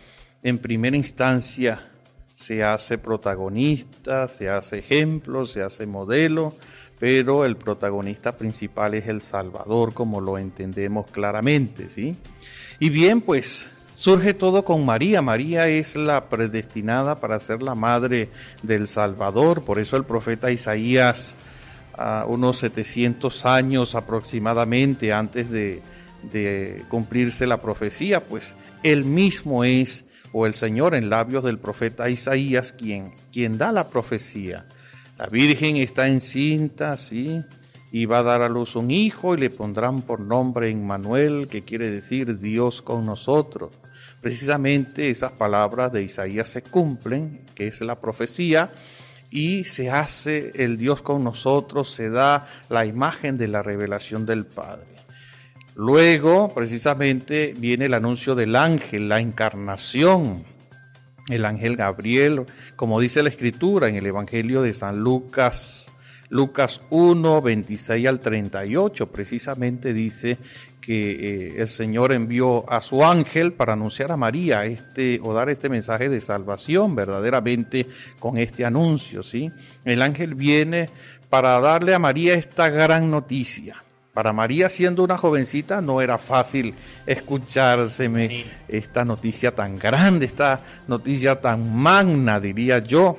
en 0.42 0.58
primera 0.58 0.96
instancia 0.96 1.88
se 2.34 2.62
hace 2.62 2.98
protagonista, 2.98 4.26
se 4.28 4.48
hace 4.48 4.78
ejemplo, 4.78 5.46
se 5.46 5.62
hace 5.62 5.86
modelo, 5.86 6.54
pero 7.02 7.44
el 7.44 7.56
protagonista 7.56 8.36
principal 8.36 8.94
es 8.94 9.08
el 9.08 9.22
Salvador, 9.22 9.92
como 9.92 10.20
lo 10.20 10.38
entendemos 10.38 11.10
claramente, 11.10 11.90
¿sí? 11.90 12.16
Y 12.78 12.90
bien, 12.90 13.22
pues 13.22 13.68
surge 13.96 14.34
todo 14.34 14.64
con 14.64 14.86
María. 14.86 15.20
María 15.20 15.66
es 15.66 15.96
la 15.96 16.28
predestinada 16.28 17.18
para 17.18 17.40
ser 17.40 17.60
la 17.60 17.74
madre 17.74 18.28
del 18.62 18.86
Salvador. 18.86 19.64
Por 19.64 19.80
eso 19.80 19.96
el 19.96 20.04
profeta 20.04 20.52
Isaías, 20.52 21.34
unos 22.28 22.58
700 22.58 23.46
años 23.46 23.96
aproximadamente 23.96 25.12
antes 25.12 25.50
de, 25.50 25.82
de 26.30 26.84
cumplirse 26.88 27.48
la 27.48 27.60
profecía, 27.60 28.28
pues 28.28 28.54
él 28.84 29.04
mismo 29.04 29.64
es 29.64 30.04
o 30.30 30.46
el 30.46 30.54
Señor 30.54 30.94
en 30.94 31.10
labios 31.10 31.42
del 31.42 31.58
profeta 31.58 32.08
Isaías, 32.08 32.70
quien, 32.70 33.12
quien 33.32 33.58
da 33.58 33.72
la 33.72 33.88
profecía. 33.88 34.66
La 35.22 35.28
Virgen 35.28 35.76
está 35.76 36.08
encinta, 36.08 36.96
sí, 36.96 37.44
y 37.92 38.06
va 38.06 38.18
a 38.18 38.22
dar 38.24 38.42
a 38.42 38.48
luz 38.48 38.74
un 38.74 38.90
hijo 38.90 39.36
y 39.36 39.38
le 39.38 39.50
pondrán 39.50 40.02
por 40.02 40.18
nombre 40.18 40.68
Emmanuel, 40.68 41.46
que 41.46 41.62
quiere 41.62 41.90
decir 41.90 42.40
Dios 42.40 42.82
con 42.82 43.06
nosotros. 43.06 43.70
Precisamente 44.20 45.10
esas 45.10 45.30
palabras 45.30 45.92
de 45.92 46.02
Isaías 46.02 46.48
se 46.48 46.62
cumplen, 46.62 47.44
que 47.54 47.68
es 47.68 47.80
la 47.82 48.00
profecía, 48.00 48.72
y 49.30 49.62
se 49.62 49.92
hace 49.92 50.50
el 50.56 50.76
Dios 50.76 51.02
con 51.02 51.22
nosotros, 51.22 51.92
se 51.92 52.10
da 52.10 52.48
la 52.68 52.84
imagen 52.84 53.38
de 53.38 53.46
la 53.46 53.62
revelación 53.62 54.26
del 54.26 54.44
Padre. 54.44 54.88
Luego, 55.76 56.52
precisamente, 56.52 57.54
viene 57.56 57.84
el 57.84 57.94
anuncio 57.94 58.34
del 58.34 58.56
ángel, 58.56 59.08
la 59.08 59.20
encarnación, 59.20 60.42
el 61.28 61.44
ángel 61.44 61.76
Gabriel, 61.76 62.46
como 62.76 63.00
dice 63.00 63.22
la 63.22 63.28
escritura 63.28 63.88
en 63.88 63.96
el 63.96 64.06
Evangelio 64.06 64.62
de 64.62 64.74
San 64.74 65.00
Lucas, 65.00 65.92
Lucas 66.28 66.80
1, 66.90 67.42
26 67.42 68.06
al 68.06 68.20
38, 68.20 69.12
precisamente 69.12 69.92
dice 69.92 70.38
que 70.80 71.10
eh, 71.12 71.54
el 71.58 71.68
Señor 71.68 72.12
envió 72.12 72.68
a 72.70 72.82
su 72.82 73.04
ángel 73.04 73.52
para 73.52 73.74
anunciar 73.74 74.10
a 74.12 74.16
María 74.16 74.64
este 74.64 75.20
o 75.22 75.32
dar 75.34 75.50
este 75.50 75.68
mensaje 75.68 76.08
de 76.08 76.20
salvación 76.20 76.96
verdaderamente 76.96 77.86
con 78.18 78.38
este 78.38 78.64
anuncio, 78.64 79.22
¿sí? 79.22 79.52
El 79.84 80.02
ángel 80.02 80.34
viene 80.34 80.88
para 81.30 81.60
darle 81.60 81.94
a 81.94 81.98
María 81.98 82.34
esta 82.34 82.68
gran 82.68 83.10
noticia. 83.10 83.84
Para 84.14 84.34
María 84.34 84.68
siendo 84.68 85.02
una 85.04 85.16
jovencita 85.16 85.80
no 85.80 86.02
era 86.02 86.18
fácil 86.18 86.74
escuchárseme 87.06 88.44
esta 88.68 89.06
noticia 89.06 89.54
tan 89.54 89.78
grande, 89.78 90.26
esta 90.26 90.60
noticia 90.86 91.40
tan 91.40 91.74
magna, 91.74 92.38
diría 92.38 92.80
yo. 92.80 93.16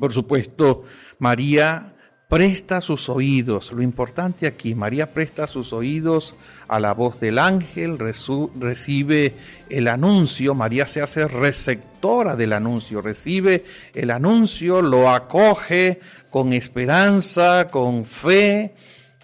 Por 0.00 0.12
supuesto, 0.12 0.84
María 1.20 1.94
presta 2.28 2.80
sus 2.80 3.08
oídos. 3.08 3.70
Lo 3.70 3.82
importante 3.82 4.48
aquí, 4.48 4.74
María 4.74 5.12
presta 5.12 5.46
sus 5.46 5.72
oídos 5.72 6.34
a 6.66 6.80
la 6.80 6.92
voz 6.92 7.20
del 7.20 7.38
ángel, 7.38 7.96
recibe 7.98 9.34
el 9.68 9.86
anuncio, 9.86 10.54
María 10.56 10.86
se 10.86 11.02
hace 11.02 11.28
receptora 11.28 12.34
del 12.34 12.52
anuncio, 12.52 13.00
recibe 13.00 13.64
el 13.94 14.10
anuncio, 14.10 14.82
lo 14.82 15.10
acoge 15.10 16.00
con 16.30 16.52
esperanza, 16.52 17.68
con 17.70 18.04
fe 18.04 18.74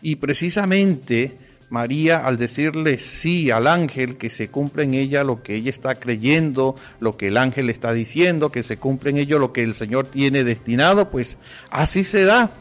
y 0.02 0.16
precisamente 0.16 1.36
María 1.68 2.26
al 2.26 2.36
decirle 2.38 2.98
sí 2.98 3.50
al 3.50 3.66
ángel, 3.66 4.16
que 4.16 4.30
se 4.30 4.48
cumple 4.48 4.84
en 4.84 4.94
ella 4.94 5.24
lo 5.24 5.42
que 5.42 5.56
ella 5.56 5.70
está 5.70 5.96
creyendo, 5.96 6.76
lo 7.00 7.16
que 7.16 7.28
el 7.28 7.36
ángel 7.36 7.70
está 7.70 7.92
diciendo, 7.92 8.52
que 8.52 8.62
se 8.62 8.76
cumple 8.76 9.10
en 9.10 9.18
ello 9.18 9.38
lo 9.38 9.52
que 9.52 9.62
el 9.62 9.74
Señor 9.74 10.06
tiene 10.06 10.44
destinado, 10.44 11.10
pues 11.10 11.38
así 11.70 12.04
se 12.04 12.24
da. 12.24 12.52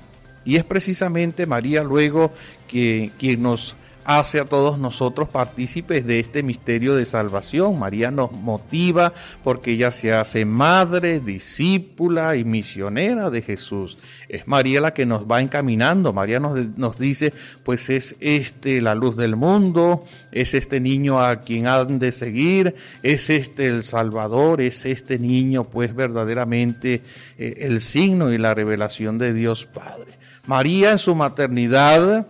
Y 0.43 0.57
es 0.57 0.63
precisamente 0.63 1.45
María 1.45 1.83
luego 1.83 2.33
que, 2.67 3.11
quien 3.19 3.41
nos 3.41 3.75
hace 4.05 4.39
a 4.39 4.45
todos 4.45 4.77
nosotros 4.77 5.27
partícipes 5.27 6.05
de 6.05 6.19
este 6.19 6.43
misterio 6.43 6.95
de 6.95 7.05
salvación. 7.05 7.77
María 7.79 8.11
nos 8.11 8.31
motiva 8.31 9.13
porque 9.43 9.71
ella 9.71 9.91
se 9.91 10.13
hace 10.13 10.45
madre, 10.45 11.19
discípula 11.19 12.35
y 12.35 12.45
misionera 12.45 13.29
de 13.29 13.41
Jesús. 13.41 13.97
Es 14.29 14.47
María 14.47 14.79
la 14.79 14.93
que 14.93 15.05
nos 15.05 15.25
va 15.25 15.41
encaminando. 15.41 16.13
María 16.13 16.39
nos, 16.39 16.77
nos 16.77 16.97
dice, 16.99 17.33
pues 17.63 17.89
es 17.89 18.15
este 18.19 18.79
la 18.79 18.95
luz 18.95 19.17
del 19.17 19.35
mundo, 19.35 20.05
es 20.31 20.53
este 20.53 20.79
niño 20.79 21.19
a 21.19 21.41
quien 21.41 21.67
han 21.67 21.99
de 21.99 22.11
seguir, 22.11 22.75
es 23.01 23.29
este 23.29 23.67
el 23.67 23.83
Salvador, 23.83 24.61
es 24.61 24.85
este 24.85 25.17
niño 25.17 25.63
pues 25.63 25.95
verdaderamente 25.95 27.01
eh, 27.37 27.55
el 27.61 27.81
signo 27.81 28.31
y 28.31 28.37
la 28.37 28.53
revelación 28.53 29.17
de 29.17 29.33
Dios 29.33 29.65
Padre. 29.65 30.13
María 30.45 30.91
en 30.91 30.99
su 30.99 31.15
maternidad 31.15 32.27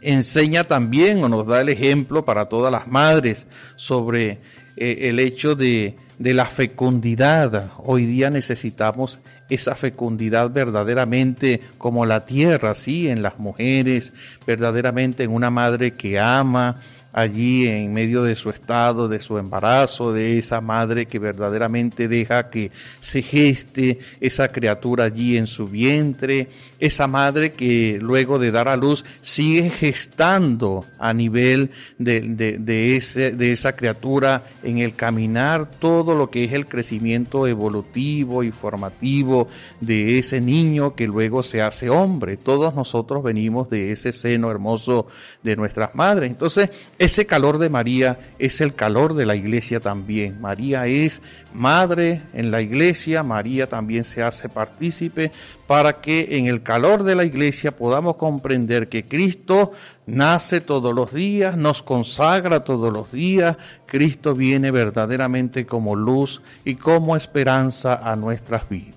enseña 0.00 0.64
también 0.64 1.22
o 1.22 1.28
nos 1.28 1.46
da 1.46 1.60
el 1.60 1.68
ejemplo 1.68 2.24
para 2.24 2.46
todas 2.46 2.72
las 2.72 2.86
madres 2.86 3.46
sobre 3.76 4.40
eh, 4.76 5.08
el 5.08 5.20
hecho 5.20 5.54
de, 5.54 5.96
de 6.18 6.34
la 6.34 6.46
fecundidad. 6.46 7.72
Hoy 7.78 8.06
día 8.06 8.30
necesitamos 8.30 9.20
esa 9.48 9.74
fecundidad 9.74 10.50
verdaderamente 10.50 11.62
como 11.78 12.04
la 12.04 12.24
tierra, 12.24 12.74
sí, 12.74 13.08
en 13.08 13.22
las 13.22 13.38
mujeres, 13.38 14.12
verdaderamente 14.46 15.22
en 15.22 15.30
una 15.30 15.50
madre 15.50 15.92
que 15.94 16.18
ama, 16.18 16.76
allí 17.12 17.66
en 17.66 17.92
medio 17.92 18.22
de 18.22 18.36
su 18.36 18.50
estado, 18.50 19.08
de 19.08 19.20
su 19.20 19.38
embarazo, 19.38 20.12
de 20.12 20.38
esa 20.38 20.60
madre 20.60 21.06
que 21.06 21.18
verdaderamente 21.18 22.08
deja 22.08 22.50
que 22.50 22.70
se 23.00 23.22
geste 23.22 23.98
esa 24.20 24.48
criatura 24.48 25.04
allí 25.04 25.36
en 25.36 25.46
su 25.46 25.66
vientre, 25.66 26.48
esa 26.78 27.06
madre 27.06 27.52
que 27.52 27.98
luego 28.00 28.38
de 28.38 28.50
dar 28.50 28.68
a 28.68 28.76
luz 28.76 29.04
sigue 29.22 29.70
gestando 29.70 30.84
a 30.98 31.12
nivel 31.12 31.70
de, 31.98 32.96
ese, 32.96 33.32
de 33.32 33.52
esa 33.52 33.74
criatura 33.74 34.44
en 34.62 34.78
el 34.78 34.94
caminar 34.94 35.70
todo 35.70 36.14
lo 36.14 36.30
que 36.30 36.44
es 36.44 36.52
el 36.52 36.66
crecimiento 36.66 37.46
evolutivo 37.46 38.42
y 38.42 38.52
formativo 38.52 39.48
de 39.80 40.18
ese 40.18 40.40
niño 40.40 40.94
que 40.94 41.06
luego 41.06 41.42
se 41.42 41.62
hace 41.62 41.90
hombre. 41.90 42.36
Todos 42.36 42.74
nosotros 42.74 43.22
venimos 43.22 43.70
de 43.70 43.92
ese 43.92 44.12
seno 44.12 44.50
hermoso 44.50 45.06
de 45.42 45.56
nuestras 45.56 45.94
madres. 45.94 46.30
Entonces, 46.30 46.70
ese 46.98 47.26
calor 47.26 47.58
de 47.58 47.68
María 47.68 48.18
es 48.40 48.60
el 48.60 48.74
calor 48.74 49.14
de 49.14 49.24
la 49.24 49.36
iglesia 49.36 49.78
también. 49.78 50.40
María 50.40 50.88
es 50.88 51.22
madre 51.54 52.22
en 52.34 52.50
la 52.50 52.60
iglesia, 52.60 53.22
María 53.22 53.68
también 53.68 54.02
se 54.02 54.20
hace 54.22 54.48
partícipe 54.48 55.30
para 55.68 56.00
que 56.00 56.36
en 56.36 56.48
el 56.48 56.64
calor 56.64 57.04
de 57.04 57.14
la 57.14 57.24
iglesia 57.24 57.76
podamos 57.76 58.16
comprender 58.16 58.88
que 58.88 59.04
Cristo 59.06 59.70
nace 60.06 60.60
todos 60.60 60.92
los 60.92 61.14
días, 61.14 61.56
nos 61.56 61.84
consagra 61.84 62.64
todos 62.64 62.92
los 62.92 63.12
días, 63.12 63.56
Cristo 63.86 64.34
viene 64.34 64.72
verdaderamente 64.72 65.66
como 65.66 65.94
luz 65.94 66.42
y 66.64 66.74
como 66.74 67.14
esperanza 67.14 67.94
a 68.10 68.16
nuestras 68.16 68.68
vidas. 68.68 68.94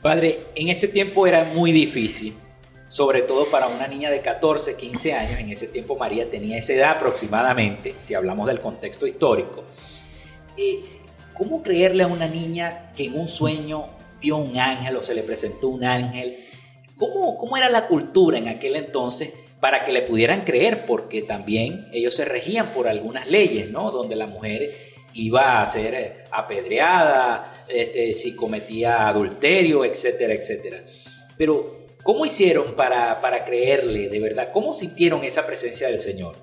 Padre, 0.00 0.38
en 0.54 0.68
ese 0.68 0.86
tiempo 0.86 1.26
era 1.26 1.50
muy 1.54 1.72
difícil 1.72 2.34
sobre 2.88 3.22
todo 3.22 3.46
para 3.46 3.66
una 3.66 3.86
niña 3.86 4.10
de 4.10 4.20
14, 4.20 4.76
15 4.76 5.12
años. 5.14 5.38
En 5.40 5.50
ese 5.50 5.68
tiempo 5.68 5.96
María 5.96 6.30
tenía 6.30 6.58
esa 6.58 6.72
edad 6.72 6.90
aproximadamente, 6.92 7.94
si 8.02 8.14
hablamos 8.14 8.46
del 8.46 8.60
contexto 8.60 9.06
histórico. 9.06 9.64
¿Cómo 11.34 11.62
creerle 11.62 12.04
a 12.04 12.06
una 12.06 12.28
niña 12.28 12.92
que 12.96 13.06
en 13.06 13.18
un 13.18 13.26
sueño 13.26 13.86
vio 14.20 14.36
un 14.36 14.56
ángel 14.56 14.96
o 14.96 15.02
se 15.02 15.14
le 15.14 15.22
presentó 15.22 15.68
un 15.68 15.84
ángel? 15.84 16.44
¿Cómo, 16.96 17.36
cómo 17.36 17.56
era 17.56 17.68
la 17.68 17.88
cultura 17.88 18.38
en 18.38 18.46
aquel 18.46 18.76
entonces 18.76 19.32
para 19.58 19.84
que 19.84 19.92
le 19.92 20.02
pudieran 20.02 20.44
creer? 20.44 20.86
Porque 20.86 21.22
también 21.22 21.88
ellos 21.92 22.14
se 22.14 22.24
regían 22.24 22.68
por 22.68 22.86
algunas 22.86 23.28
leyes, 23.28 23.68
¿no? 23.70 23.90
Donde 23.90 24.14
la 24.14 24.28
mujer 24.28 24.94
iba 25.14 25.60
a 25.60 25.66
ser 25.66 26.24
apedreada, 26.30 27.64
este, 27.68 28.12
si 28.14 28.36
cometía 28.36 29.08
adulterio, 29.08 29.84
etcétera, 29.84 30.34
etcétera. 30.34 30.84
Pero 31.36 31.73
¿Cómo 32.04 32.26
hicieron 32.26 32.76
para, 32.76 33.20
para 33.22 33.46
creerle 33.46 34.08
de 34.08 34.20
verdad? 34.20 34.50
¿Cómo 34.52 34.74
sintieron 34.74 35.24
esa 35.24 35.46
presencia 35.46 35.88
del 35.88 35.98
Señor? 35.98 36.36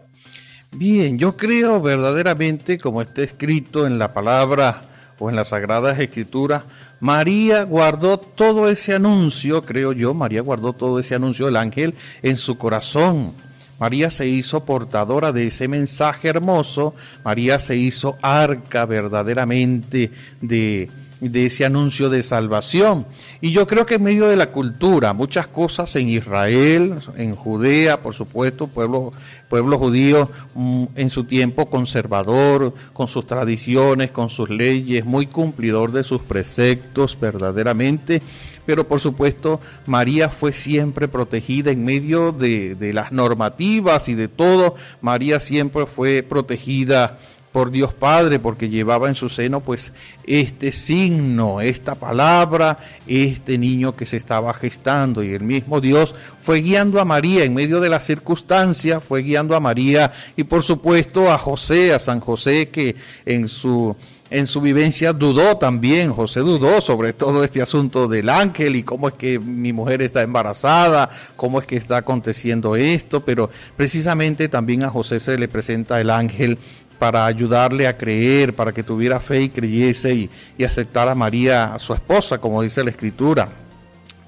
Bien, 0.72 1.20
yo 1.20 1.38
creo 1.38 1.80
verdaderamente, 1.80 2.80
como 2.80 3.02
está 3.02 3.22
escrito 3.22 3.86
en 3.86 4.00
la 4.00 4.12
palabra 4.12 4.82
o 5.20 5.30
en 5.30 5.36
las 5.36 5.50
Sagradas 5.50 6.00
Escrituras, 6.00 6.64
María 7.00 7.64
guardó 7.64 8.18
todo 8.18 8.70
ese 8.70 8.96
anuncio, 8.96 9.62
creo 9.62 9.94
yo, 9.94 10.16
María 10.16 10.42
guardó 10.42 10.74
todo 10.74 10.98
ese 10.98 11.14
anuncio 11.14 11.46
del 11.46 11.58
ángel 11.58 11.94
en 12.24 12.38
su 12.38 12.58
corazón. 12.58 13.34
María 13.80 14.10
se 14.10 14.28
hizo 14.28 14.66
portadora 14.66 15.32
de 15.32 15.46
ese 15.48 15.68
mensaje 15.68 16.30
hermoso, 16.30 16.96
María 17.24 17.60
se 17.60 17.76
hizo 17.76 18.18
arca 18.24 18.88
verdaderamente 18.88 20.10
de, 20.42 20.90
de 21.30 21.46
ese 21.46 21.66
anuncio 21.66 22.10
de 22.10 22.24
salvación. 22.24 23.06
Y 23.42 23.52
yo 23.52 23.68
creo 23.68 23.86
que 23.86 23.96
en 23.96 24.04
medio 24.04 24.28
de 24.28 24.36
la 24.36 24.52
cultura, 24.52 25.14
muchas 25.14 25.48
cosas 25.48 25.96
en 25.96 26.10
Israel, 26.10 26.96
en 27.16 27.36
Judea, 27.36 28.02
por 28.02 28.14
supuesto, 28.16 28.68
pueblo, 28.68 29.14
pueblo 29.48 29.78
judío 29.78 30.30
mm, 30.56 30.86
en 30.96 31.10
su 31.12 31.26
tiempo 31.26 31.70
conservador, 31.70 32.74
con 32.94 33.08
sus 33.08 33.28
tradiciones, 33.28 34.12
con 34.12 34.30
sus 34.30 34.50
leyes, 34.50 35.06
muy 35.06 35.28
cumplidor 35.28 35.92
de 35.92 36.04
sus 36.04 36.22
preceptos 36.22 37.18
verdaderamente. 37.20 38.22
Pero 38.66 38.88
por 38.88 39.00
supuesto, 39.00 39.60
María 39.86 40.30
fue 40.30 40.54
siempre 40.54 41.08
protegida 41.08 41.72
en 41.72 41.84
medio 41.84 42.32
de, 42.32 42.76
de 42.76 42.94
las 42.94 43.12
normativas 43.12 44.08
y 44.10 44.16
de 44.16 44.28
todo. 44.28 44.76
María 45.02 45.40
siempre 45.40 45.86
fue 45.86 46.24
protegida 46.24 47.20
por 47.52 47.72
Dios 47.72 47.94
Padre, 47.94 48.40
porque 48.40 48.70
llevaba 48.70 49.10
en 49.10 49.16
su 49.16 49.30
seno 49.30 49.60
pues 49.62 49.92
este 50.26 50.72
signo, 50.72 51.62
esta 51.62 51.96
palabra, 51.96 52.78
este 53.08 53.58
niño 53.58 53.96
que 53.96 54.06
se 54.06 54.18
estaba 54.18 54.54
gestando. 54.54 55.24
Y 55.24 55.34
el 55.34 55.44
mismo 55.44 55.82
Dios 55.82 56.16
fue 56.40 56.62
guiando 56.62 57.02
a 57.02 57.06
María 57.06 57.44
en 57.44 57.54
medio 57.54 57.82
de 57.82 57.90
las 57.90 58.06
circunstancias, 58.06 59.04
fue 59.04 59.22
guiando 59.22 59.56
a 59.56 59.60
María 59.60 60.12
y 60.38 60.44
por 60.44 60.64
supuesto 60.64 61.32
a 61.32 61.38
José, 61.38 61.94
a 61.94 62.00
San 62.00 62.20
José, 62.20 62.70
que 62.70 62.96
en 63.26 63.48
su 63.48 63.96
en 64.32 64.48
su 64.48 64.62
vivencia 64.62 65.12
dudó 65.12 65.58
también, 65.58 66.14
José 66.14 66.40
dudó 66.40 66.80
sobre 66.80 67.12
todo 67.12 67.44
este 67.44 67.62
asunto 67.62 68.08
del 68.08 68.30
ángel 68.30 68.78
y 68.78 68.84
cómo 68.84 69.10
es 69.10 69.16
que 69.16 69.40
mi 69.40 69.74
mujer 69.74 70.02
está 70.02 70.24
embarazada, 70.24 71.10
cómo 71.36 71.60
es 71.60 71.68
que 71.68 71.76
está 71.76 71.98
aconteciendo 71.98 72.78
esto, 72.78 73.26
pero 73.26 73.50
precisamente 73.76 74.48
también 74.48 74.84
a 74.84 74.90
José 74.90 75.20
se 75.20 75.38
le 75.38 75.50
presenta 75.50 76.00
el 76.00 76.10
ángel 76.10 76.58
para 77.02 77.26
ayudarle 77.26 77.88
a 77.88 77.98
creer, 77.98 78.54
para 78.54 78.72
que 78.72 78.84
tuviera 78.84 79.20
fe 79.20 79.42
y 79.42 79.50
creyese 79.50 80.30
y, 80.56 80.64
aceptara 80.64 81.14
a 81.14 81.16
María, 81.16 81.76
su 81.80 81.96
esposa, 81.96 82.38
como 82.38 82.62
dice 82.62 82.84
la 82.84 82.92
escritura. 82.92 83.50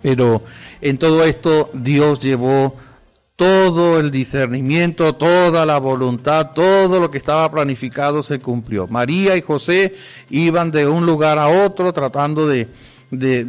Pero 0.02 0.42
en 0.82 0.98
todo 0.98 1.24
esto 1.24 1.70
Dios 1.76 2.20
llevó 2.20 2.76
todo 3.36 4.00
el 4.00 4.10
discernimiento, 4.10 5.14
toda 5.14 5.68
la 5.68 5.78
voluntad, 5.78 6.50
todo 6.56 7.00
lo 7.00 7.12
que 7.12 7.20
estaba 7.20 7.52
planificado 7.52 8.24
se 8.24 8.40
cumplió. 8.40 8.88
María 8.88 9.38
y 9.38 9.42
José 9.42 9.94
iban 10.32 10.72
de 10.72 10.88
un 10.88 11.06
lugar 11.06 11.38
a 11.38 11.50
otro 11.50 11.94
tratando 11.94 12.48
de, 12.48 12.70
de, 13.20 13.44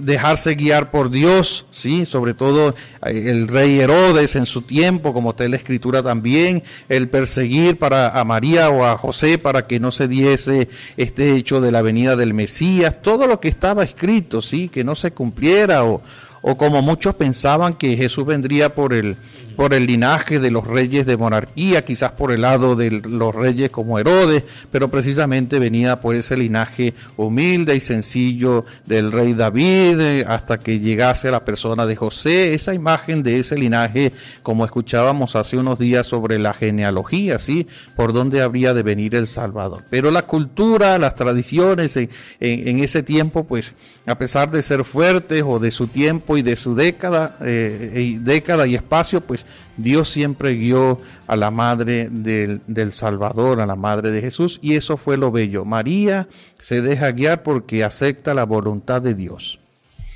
dejarse 0.00 0.54
guiar 0.54 0.90
por 0.90 1.10
Dios, 1.10 1.66
¿sí? 1.70 2.06
Sobre 2.06 2.34
todo 2.34 2.74
eh, 3.04 3.24
el 3.26 3.48
rey 3.48 3.80
Herodes 3.80 4.36
en 4.36 4.46
su 4.46 4.62
tiempo, 4.62 5.12
como 5.12 5.30
está 5.30 5.44
en 5.44 5.52
la 5.52 5.56
escritura 5.58 6.02
también, 6.02 6.62
el 6.88 7.08
perseguir 7.08 7.78
para 7.78 8.08
a 8.18 8.24
María 8.24 8.70
o 8.70 8.84
a 8.84 8.96
José 8.96 9.38
para 9.38 9.66
que 9.66 9.80
no 9.80 9.92
se 9.92 10.08
diese 10.08 10.68
este 10.96 11.34
hecho 11.34 11.60
de 11.60 11.72
la 11.72 11.82
venida 11.82 12.16
del 12.16 12.34
Mesías, 12.34 13.02
todo 13.02 13.26
lo 13.26 13.40
que 13.40 13.48
estaba 13.48 13.84
escrito, 13.84 14.42
¿sí? 14.42 14.68
Que 14.68 14.84
no 14.84 14.94
se 14.94 15.12
cumpliera 15.12 15.84
o, 15.84 16.02
o 16.40 16.56
como 16.56 16.82
muchos 16.82 17.14
pensaban 17.14 17.74
que 17.74 17.96
Jesús 17.96 18.26
vendría 18.26 18.74
por 18.74 18.94
el, 18.94 19.16
por 19.56 19.74
el 19.74 19.86
linaje 19.86 20.38
de 20.38 20.50
los 20.50 20.66
reyes 20.66 21.06
de 21.06 21.16
monarquía, 21.16 21.84
quizás 21.84 22.12
por 22.12 22.32
el 22.32 22.42
lado 22.42 22.76
de 22.76 22.90
los 22.90 23.34
reyes 23.34 23.70
como 23.70 23.98
Herodes, 23.98 24.44
pero 24.70 24.88
precisamente 24.88 25.58
venía 25.58 26.00
por 26.00 26.14
ese 26.14 26.36
linaje 26.36 26.94
humilde 27.16 27.76
y 27.76 27.80
sencillo 27.80 28.64
del 28.86 29.12
rey 29.12 29.34
David, 29.34 30.00
eh, 30.00 30.24
hasta 30.26 30.58
que 30.58 30.78
llegase 30.78 31.30
la 31.30 31.44
persona 31.44 31.86
de 31.86 31.96
José, 31.96 32.54
esa 32.54 32.74
imagen 32.74 33.22
de 33.22 33.38
ese 33.38 33.56
linaje, 33.56 34.12
como 34.42 34.64
escuchábamos 34.64 35.36
hace 35.36 35.56
unos 35.56 35.78
días 35.78 36.06
sobre 36.06 36.38
la 36.38 36.52
genealogía, 36.52 37.38
¿sí? 37.38 37.66
Por 37.96 38.12
dónde 38.12 38.42
habría 38.42 38.74
de 38.74 38.82
venir 38.82 39.14
el 39.14 39.26
Salvador. 39.26 39.82
Pero 39.90 40.10
la 40.10 40.22
cultura, 40.22 40.98
las 40.98 41.14
tradiciones 41.14 41.96
en, 41.96 42.08
en, 42.40 42.78
ese 42.80 43.02
tiempo, 43.02 43.44
pues, 43.44 43.74
a 44.06 44.18
pesar 44.18 44.50
de 44.50 44.62
ser 44.62 44.84
fuertes 44.84 45.42
o 45.46 45.58
de 45.58 45.70
su 45.70 45.86
tiempo 45.86 46.36
y 46.36 46.42
de 46.42 46.56
su 46.56 46.74
década, 46.74 47.36
eh, 47.40 48.18
década 48.20 48.66
y 48.66 48.74
espacio, 48.74 49.20
pues 49.20 49.41
Dios 49.76 50.08
siempre 50.08 50.54
guió 50.54 50.98
a 51.26 51.36
la 51.36 51.50
madre 51.50 52.08
del, 52.10 52.92
Salvador, 52.92 53.60
a 53.60 53.66
la 53.66 53.76
madre 53.76 54.10
de 54.10 54.20
Jesús, 54.20 54.58
y 54.62 54.76
eso 54.76 54.96
fue 54.96 55.16
lo 55.16 55.30
bello. 55.30 55.64
María 55.64 56.28
se 56.58 56.82
deja 56.82 57.10
guiar 57.12 57.42
porque 57.42 57.84
acepta 57.84 58.34
la 58.34 58.44
voluntad 58.44 59.00
de 59.02 59.14
Dios. 59.14 59.58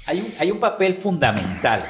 Hay 0.07 0.51
un, 0.51 0.61
papel 0.61 0.95
fundamental 0.95 1.85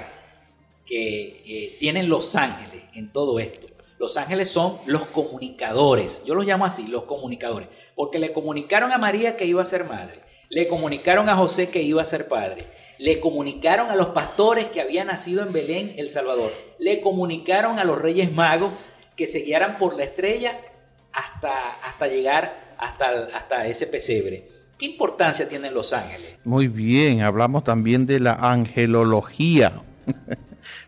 que 0.87 1.43
eh, 1.47 1.77
tienen 1.79 2.09
los 2.09 2.35
ángeles 2.35 2.83
en 2.95 3.13
todo 3.13 3.39
esto. 3.39 3.67
Los 3.99 4.17
ángeles 4.17 4.49
son 4.51 4.77
los 4.87 5.05
comunicadores, 5.07 6.23
yo 6.27 6.35
los 6.35 6.45
llamo 6.45 6.67
así, 6.67 6.87
los 6.87 7.05
comunicadores, 7.05 7.69
porque 7.95 8.19
le 8.19 8.33
comunicaron 8.33 8.93
a 8.93 8.99
María 8.99 9.37
que 9.37 9.47
iba 9.47 9.63
a 9.63 9.65
ser 9.65 9.85
madre, 9.85 10.21
le 10.51 10.69
comunicaron 10.69 11.31
a 11.31 11.37
José 11.37 11.71
que 11.71 11.83
iba 11.83 12.03
a 12.03 12.07
ser 12.07 12.29
padre, 12.29 12.67
le 12.99 13.21
comunicaron 13.21 13.91
a 13.91 13.97
los 13.97 14.09
pastores 14.09 14.67
que 14.67 14.81
había 14.81 15.05
nacido 15.05 15.43
en 15.43 15.53
Belén 15.53 15.95
el 15.97 16.09
Salvador. 16.09 16.53
Le 16.79 17.01
comunicaron 17.01 17.79
a 17.79 17.85
los 17.85 18.01
reyes 18.01 18.33
magos 18.33 18.73
que 19.17 19.27
se 19.27 19.41
guiaran 19.41 19.79
por 19.79 19.97
la 19.97 20.05
estrella 20.05 20.59
hasta, 21.13 21.73
hasta 21.83 22.07
llegar 22.07 22.77
hasta, 22.79 23.29
hasta 23.35 23.67
ese 23.67 23.87
pesebre. 23.87 24.49
¿Qué 24.79 24.87
importancia 24.87 25.49
tienen 25.49 25.73
los 25.73 25.93
ángeles? 25.93 26.37
Muy 26.45 26.69
bien, 26.69 27.23
hablamos 27.23 27.65
también 27.65 28.05
de 28.05 28.21
la 28.21 28.35
angelología. 28.35 29.83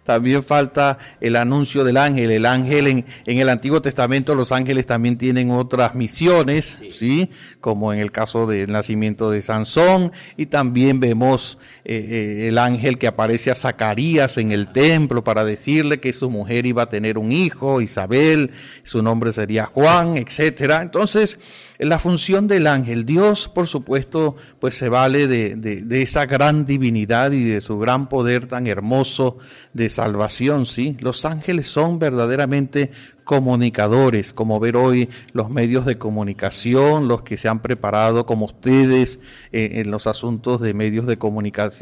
También 0.09 0.43
falta 0.43 0.97
el 1.21 1.37
anuncio 1.37 1.85
del 1.85 1.99
ángel. 1.99 2.31
El 2.31 2.47
ángel 2.47 2.87
en, 2.87 3.05
en, 3.27 3.39
el 3.41 3.51
Antiguo 3.51 3.83
Testamento, 3.83 4.35
los 4.35 4.53
ángeles 4.53 4.87
también 4.87 5.19
tienen 5.19 5.51
otras 5.51 5.95
misiones, 5.95 6.83
sí. 6.93 7.29
Como 7.61 7.93
en 7.93 7.99
el 7.99 8.11
caso 8.11 8.47
del 8.47 8.73
nacimiento 8.73 9.31
de 9.31 9.43
Sansón. 9.43 10.11
Y 10.39 10.47
también 10.47 10.99
vemos 10.99 11.59
eh, 11.85 12.07
eh, 12.09 12.49
el 12.49 12.57
ángel 12.57 12.97
que 12.97 13.07
aparece 13.07 13.51
a 13.51 13.55
Zacarías 13.55 14.39
en 14.39 14.51
el 14.51 14.73
templo 14.73 15.23
para 15.23 15.45
decirle 15.45 16.01
que 16.01 16.15
su 16.15 16.31
mujer 16.31 16.65
iba 16.65 16.85
a 16.85 16.89
tener 16.89 17.19
un 17.19 17.31
hijo, 17.31 17.83
Isabel, 17.83 18.53
su 18.85 19.03
nombre 19.03 19.35
sería 19.35 19.67
Juan, 19.67 20.17
etcétera. 20.17 20.81
Entonces, 20.81 21.39
la 21.79 21.99
función 22.01 22.49
del 22.49 22.67
ángel, 22.67 23.07
Dios, 23.07 23.49
por 23.49 23.69
supuesto, 23.69 24.37
pues 24.59 24.75
se 24.75 24.89
vale 24.89 25.29
de, 25.29 25.55
de, 25.55 25.83
de 25.83 26.03
esa 26.03 26.27
gran 26.27 26.67
divinidad 26.67 27.31
y 27.31 27.45
de 27.45 27.61
su 27.61 27.79
gran 27.79 28.09
poder 28.09 28.47
tan 28.47 28.67
hermoso 28.67 29.39
de 29.75 29.89
salvación, 29.89 30.67
¿sí? 30.67 30.97
Los 31.01 31.25
ángeles 31.25 31.69
son 31.69 32.01
verdaderamente 32.01 32.91
comunicadores, 33.29 34.33
como 34.33 34.59
ver 34.59 34.75
hoy 34.75 35.11
los 35.35 35.51
medios 35.51 35.85
de 35.85 35.99
comunicación, 35.99 37.09
los 37.09 37.21
que 37.21 37.37
se 37.37 37.47
han 37.47 37.61
preparado 37.61 38.25
como 38.25 38.47
ustedes 38.47 39.21
eh, 39.53 39.73
en 39.75 39.91
los 39.91 40.07
asuntos 40.07 40.63
de 40.63 40.73
medios 40.73 41.05
de, 41.07 41.19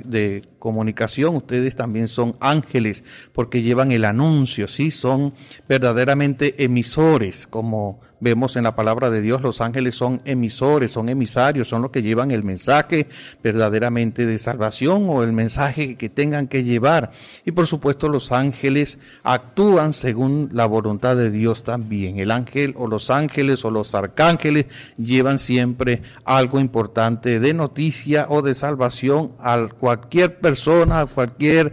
de 0.04 0.48
comunicación, 0.58 1.36
ustedes 1.36 1.76
también 1.76 2.08
son 2.08 2.34
ángeles 2.40 3.04
porque 3.32 3.62
llevan 3.62 3.92
el 3.92 4.04
anuncio, 4.04 4.66
sí, 4.66 4.90
son 4.90 5.34
verdaderamente 5.68 6.64
emisores, 6.64 7.46
como 7.46 8.00
vemos 8.18 8.56
en 8.56 8.64
la 8.64 8.74
palabra 8.74 9.10
de 9.10 9.20
Dios, 9.20 9.42
los 9.42 9.60
ángeles 9.60 9.94
son 9.94 10.22
emisores, 10.24 10.90
son 10.90 11.08
emisarios, 11.08 11.68
son 11.68 11.82
los 11.82 11.90
que 11.90 12.02
llevan 12.02 12.30
el 12.30 12.44
mensaje 12.44 13.08
verdaderamente 13.42 14.26
de 14.26 14.38
salvación 14.38 15.04
o 15.08 15.22
el 15.22 15.32
mensaje 15.32 15.96
que 15.96 16.08
tengan 16.08 16.48
que 16.48 16.64
llevar. 16.64 17.12
Y 17.44 17.52
por 17.52 17.66
supuesto 17.66 18.08
los 18.08 18.32
ángeles 18.32 18.98
actúan 19.22 19.92
según 19.92 20.48
la 20.52 20.66
voluntad 20.66 21.14
de 21.14 21.30
Dios 21.30 21.35
Dios 21.36 21.62
también. 21.62 22.18
El 22.18 22.30
ángel 22.30 22.74
o 22.76 22.86
los 22.86 23.10
ángeles 23.10 23.64
o 23.64 23.70
los 23.70 23.94
arcángeles 23.94 24.66
llevan 24.96 25.38
siempre 25.38 26.02
algo 26.24 26.58
importante 26.58 27.38
de 27.40 27.54
noticia 27.54 28.26
o 28.28 28.42
de 28.42 28.54
salvación 28.54 29.32
a 29.38 29.68
cualquier 29.68 30.40
persona, 30.40 31.00
a 31.00 31.06
cualquier 31.06 31.72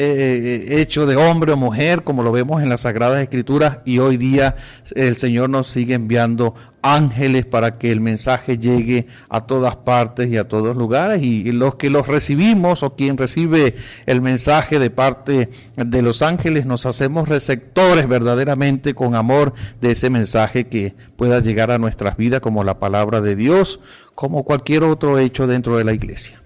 eh, 0.00 0.80
hecho 0.80 1.06
de 1.06 1.16
hombre 1.16 1.50
o 1.50 1.56
mujer, 1.56 2.04
como 2.04 2.22
lo 2.22 2.30
vemos 2.30 2.62
en 2.62 2.68
las 2.68 2.82
Sagradas 2.82 3.20
Escrituras, 3.20 3.80
y 3.84 3.98
hoy 3.98 4.16
día 4.16 4.54
el 4.94 5.16
Señor 5.16 5.50
nos 5.50 5.66
sigue 5.66 5.94
enviando 5.94 6.54
ángeles 6.82 7.44
para 7.46 7.78
que 7.78 7.90
el 7.90 8.00
mensaje 8.00 8.58
llegue 8.58 9.08
a 9.28 9.46
todas 9.46 9.74
partes 9.74 10.30
y 10.30 10.36
a 10.36 10.46
todos 10.46 10.76
lugares 10.76 11.20
y, 11.22 11.50
los 11.50 11.74
que 11.74 11.90
los 11.90 12.06
recibimos 12.06 12.84
o 12.84 12.94
quien 12.94 13.16
recibe 13.16 13.74
el 14.06 14.20
mensaje 14.20 14.78
de 14.78 14.90
parte 14.90 15.50
de 15.74 16.02
los 16.02 16.22
ángeles 16.22 16.64
nos 16.64 16.86
hacemos 16.86 17.28
receptores 17.28 18.06
verdaderamente 18.06 18.94
con 18.94 19.16
amor 19.16 19.52
de 19.80 19.90
ese 19.90 20.10
mensaje 20.10 20.68
que 20.68 20.94
pueda 21.16 21.40
llegar 21.40 21.72
a 21.72 21.78
nuestras 21.78 22.16
vidas 22.16 22.40
como 22.40 22.62
la 22.62 22.78
palabra 22.78 23.20
de 23.20 23.34
Dios, 23.34 23.80
como 24.14 24.44
cualquier 24.44 24.84
otro 24.84 25.18
hecho 25.18 25.48
dentro 25.48 25.76
de 25.76 25.84
la 25.84 25.92
iglesia. 25.92 26.40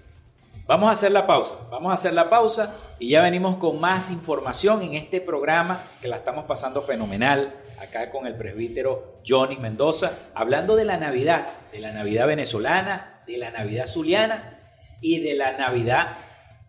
Vamos 0.65 0.87
a 0.87 0.93
hacer 0.93 1.11
la 1.11 1.27
pausa, 1.27 1.57
vamos 1.69 1.91
a 1.91 1.93
hacer 1.95 2.13
la 2.13 2.29
pausa 2.29 2.77
y 2.97 3.09
ya 3.09 3.21
venimos 3.21 3.57
con 3.57 3.81
más 3.81 4.11
información 4.11 4.81
en 4.81 4.93
este 4.93 5.19
programa 5.19 5.83
que 6.01 6.07
la 6.07 6.17
estamos 6.17 6.45
pasando 6.45 6.81
fenomenal 6.81 7.53
acá 7.81 8.09
con 8.09 8.27
el 8.27 8.35
presbítero 8.37 9.19
Johnny 9.27 9.57
Mendoza, 9.57 10.29
hablando 10.33 10.77
de 10.77 10.85
la 10.85 10.95
Navidad, 10.95 11.49
de 11.73 11.79
la 11.79 11.91
Navidad 11.91 12.27
venezolana, 12.27 13.23
de 13.27 13.37
la 13.37 13.51
Navidad 13.51 13.87
zuliana 13.87 14.61
y 15.01 15.19
de 15.19 15.33
la 15.33 15.57
Navidad 15.57 16.17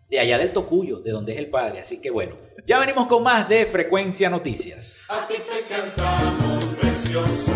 de 0.09 0.19
allá 0.19 0.37
del 0.39 0.51
Tocuyo, 0.51 0.99
de 0.99 1.11
donde 1.11 1.31
es 1.31 1.39
el 1.39 1.47
padre. 1.47 1.79
Así 1.79 2.01
que 2.01 2.09
bueno, 2.09 2.35
ya 2.65 2.79
venimos 2.79 3.07
con 3.07 3.23
más 3.23 3.47
de 3.47 3.65
Frecuencia 3.65 4.29
Noticias. 4.29 5.05
A 5.07 5.25
ti 5.25 5.35
te 5.35 5.73
cantamos, 5.73 6.65
preciosa 6.81 7.54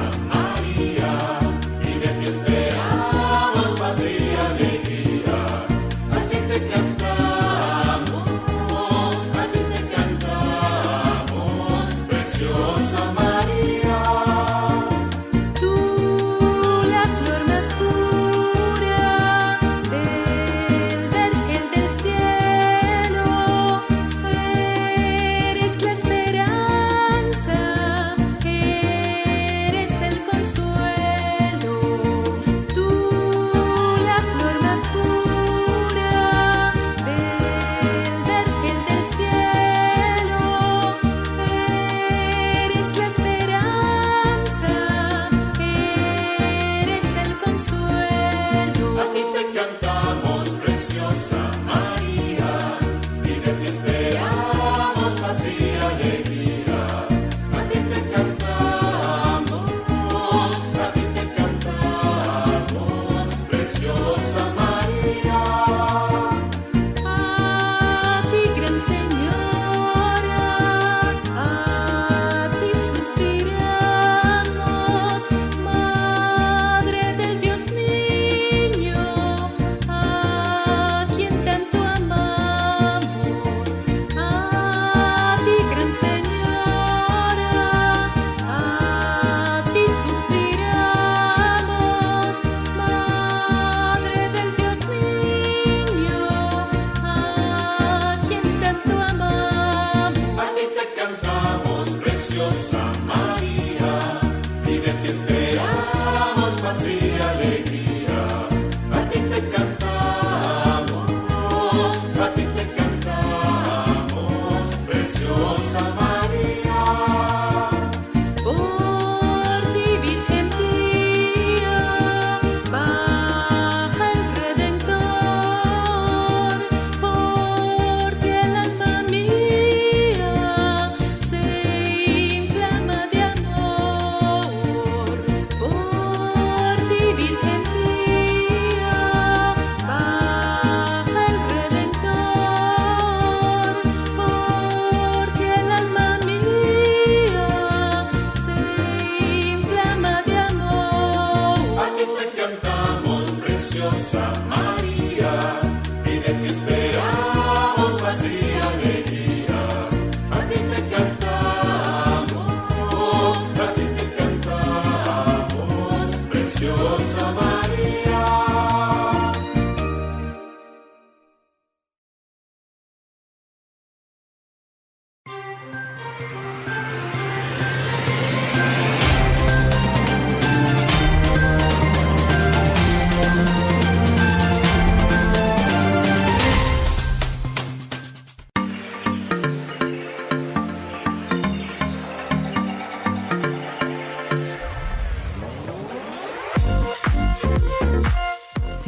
the 153.92 153.98
sun. 153.98 154.19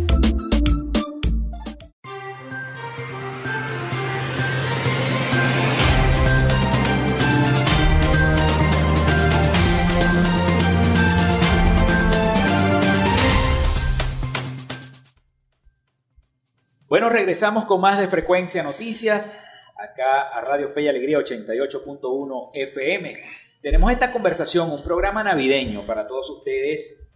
Bueno, 16.91 17.07
regresamos 17.07 17.63
con 17.63 17.79
más 17.79 17.97
de 17.97 18.09
Frecuencia 18.09 18.63
Noticias, 18.63 19.41
acá 19.77 20.23
a 20.23 20.41
Radio 20.41 20.67
Fe 20.67 20.81
y 20.81 20.87
Alegría 20.89 21.19
88.1 21.19 22.49
FM. 22.53 23.17
Tenemos 23.61 23.93
esta 23.93 24.11
conversación, 24.11 24.69
un 24.69 24.83
programa 24.83 25.23
navideño 25.23 25.83
para 25.83 26.05
todos 26.05 26.29
ustedes, 26.29 27.09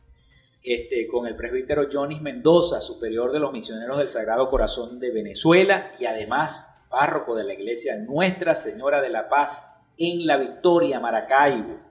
este, 0.63 1.05
con 1.07 1.27
el 1.27 1.35
presbítero 1.35 1.89
Jonis 1.91 2.21
Mendoza, 2.21 2.79
superior 2.79 3.33
de 3.33 3.39
los 3.41 3.51
misioneros 3.51 3.97
del 3.97 4.07
Sagrado 4.07 4.49
Corazón 4.49 4.97
de 4.97 5.11
Venezuela 5.11 5.91
y 5.99 6.05
además 6.05 6.85
párroco 6.89 7.35
de 7.35 7.43
la 7.43 7.53
iglesia 7.53 7.97
Nuestra 7.97 8.55
Señora 8.55 9.01
de 9.01 9.09
la 9.09 9.27
Paz 9.27 9.61
en 9.97 10.25
La 10.25 10.37
Victoria, 10.37 11.01
Maracaibo. 11.01 11.81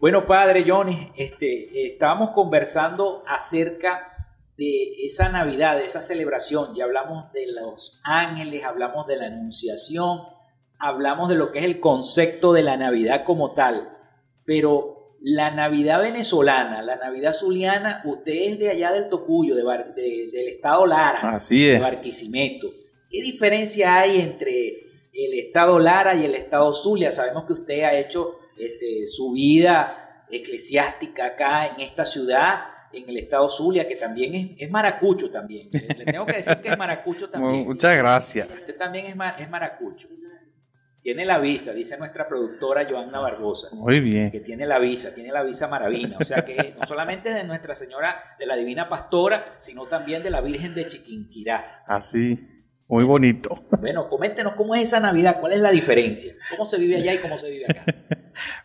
Bueno, 0.00 0.26
padre 0.26 0.64
Jonis, 0.66 1.12
este, 1.16 1.86
estábamos 1.86 2.30
conversando 2.30 3.22
acerca 3.24 4.13
de 4.56 5.04
esa 5.04 5.28
Navidad, 5.28 5.76
de 5.76 5.84
esa 5.84 6.02
celebración. 6.02 6.74
Ya 6.74 6.84
hablamos 6.84 7.32
de 7.32 7.46
los 7.48 8.00
ángeles, 8.04 8.64
hablamos 8.64 9.06
de 9.06 9.16
la 9.16 9.26
anunciación, 9.26 10.20
hablamos 10.78 11.28
de 11.28 11.34
lo 11.34 11.50
que 11.50 11.60
es 11.60 11.64
el 11.64 11.80
concepto 11.80 12.52
de 12.52 12.62
la 12.62 12.76
Navidad 12.76 13.24
como 13.24 13.52
tal. 13.52 13.96
Pero 14.44 15.16
la 15.20 15.50
Navidad 15.50 16.00
venezolana, 16.00 16.82
la 16.82 16.96
Navidad 16.96 17.32
zuliana, 17.32 18.02
usted 18.04 18.32
es 18.32 18.58
de 18.58 18.70
allá 18.70 18.92
del 18.92 19.08
Tocuyo, 19.08 19.54
de 19.56 19.62
del 19.64 20.48
estado 20.48 20.86
Lara, 20.86 21.20
Así 21.34 21.66
es. 21.66 21.74
de 21.74 21.80
Barquisimeto. 21.80 22.68
¿Qué 23.10 23.22
diferencia 23.22 24.00
hay 24.00 24.20
entre 24.20 24.68
el 25.12 25.34
estado 25.34 25.78
Lara 25.78 26.14
y 26.14 26.24
el 26.24 26.34
estado 26.34 26.74
Zulia? 26.74 27.10
Sabemos 27.10 27.44
que 27.44 27.54
usted 27.54 27.82
ha 27.84 27.94
hecho 27.94 28.38
este, 28.58 29.06
su 29.06 29.32
vida 29.32 30.26
eclesiástica 30.30 31.26
acá 31.26 31.68
en 31.68 31.80
esta 31.80 32.04
ciudad 32.04 32.73
en 32.96 33.08
el 33.08 33.16
estado 33.18 33.48
Zulia, 33.48 33.86
que 33.88 33.96
también 33.96 34.34
es, 34.34 34.50
es 34.58 34.70
maracucho 34.70 35.30
también. 35.30 35.68
Le 35.72 36.04
tengo 36.04 36.26
que 36.26 36.36
decir 36.36 36.56
que 36.58 36.68
es 36.68 36.78
maracucho 36.78 37.28
también. 37.30 37.64
Muchas 37.64 37.96
gracias. 37.96 38.48
Usted 38.48 38.76
también 38.76 39.06
es, 39.06 39.14
es 39.38 39.50
maracucho. 39.50 40.08
Tiene 41.04 41.26
la 41.26 41.38
visa, 41.38 41.74
dice 41.74 41.98
nuestra 41.98 42.26
productora 42.26 42.86
Joanna 42.88 43.20
Barbosa. 43.20 43.68
Muy 43.72 44.00
bien. 44.00 44.30
Que 44.30 44.40
tiene 44.40 44.66
la 44.66 44.78
visa, 44.78 45.14
tiene 45.14 45.30
la 45.30 45.42
visa 45.42 45.68
maravina. 45.68 46.16
O 46.18 46.24
sea 46.24 46.46
que 46.46 46.74
no 46.80 46.86
solamente 46.86 47.28
de 47.28 47.44
Nuestra 47.44 47.74
Señora 47.74 48.22
de 48.38 48.46
la 48.46 48.56
Divina 48.56 48.88
Pastora, 48.88 49.44
sino 49.58 49.84
también 49.84 50.22
de 50.22 50.30
la 50.30 50.40
Virgen 50.40 50.74
de 50.74 50.86
Chiquinquirá. 50.86 51.82
Así, 51.86 52.48
muy 52.88 53.04
bonito. 53.04 53.66
Bueno, 53.82 54.08
coméntenos 54.08 54.54
cómo 54.54 54.74
es 54.74 54.84
esa 54.84 54.98
Navidad, 54.98 55.40
cuál 55.40 55.52
es 55.52 55.60
la 55.60 55.70
diferencia, 55.70 56.32
cómo 56.48 56.64
se 56.64 56.78
vive 56.78 56.96
allá 56.96 57.12
y 57.12 57.18
cómo 57.18 57.36
se 57.36 57.50
vive 57.50 57.66
acá. 57.68 57.84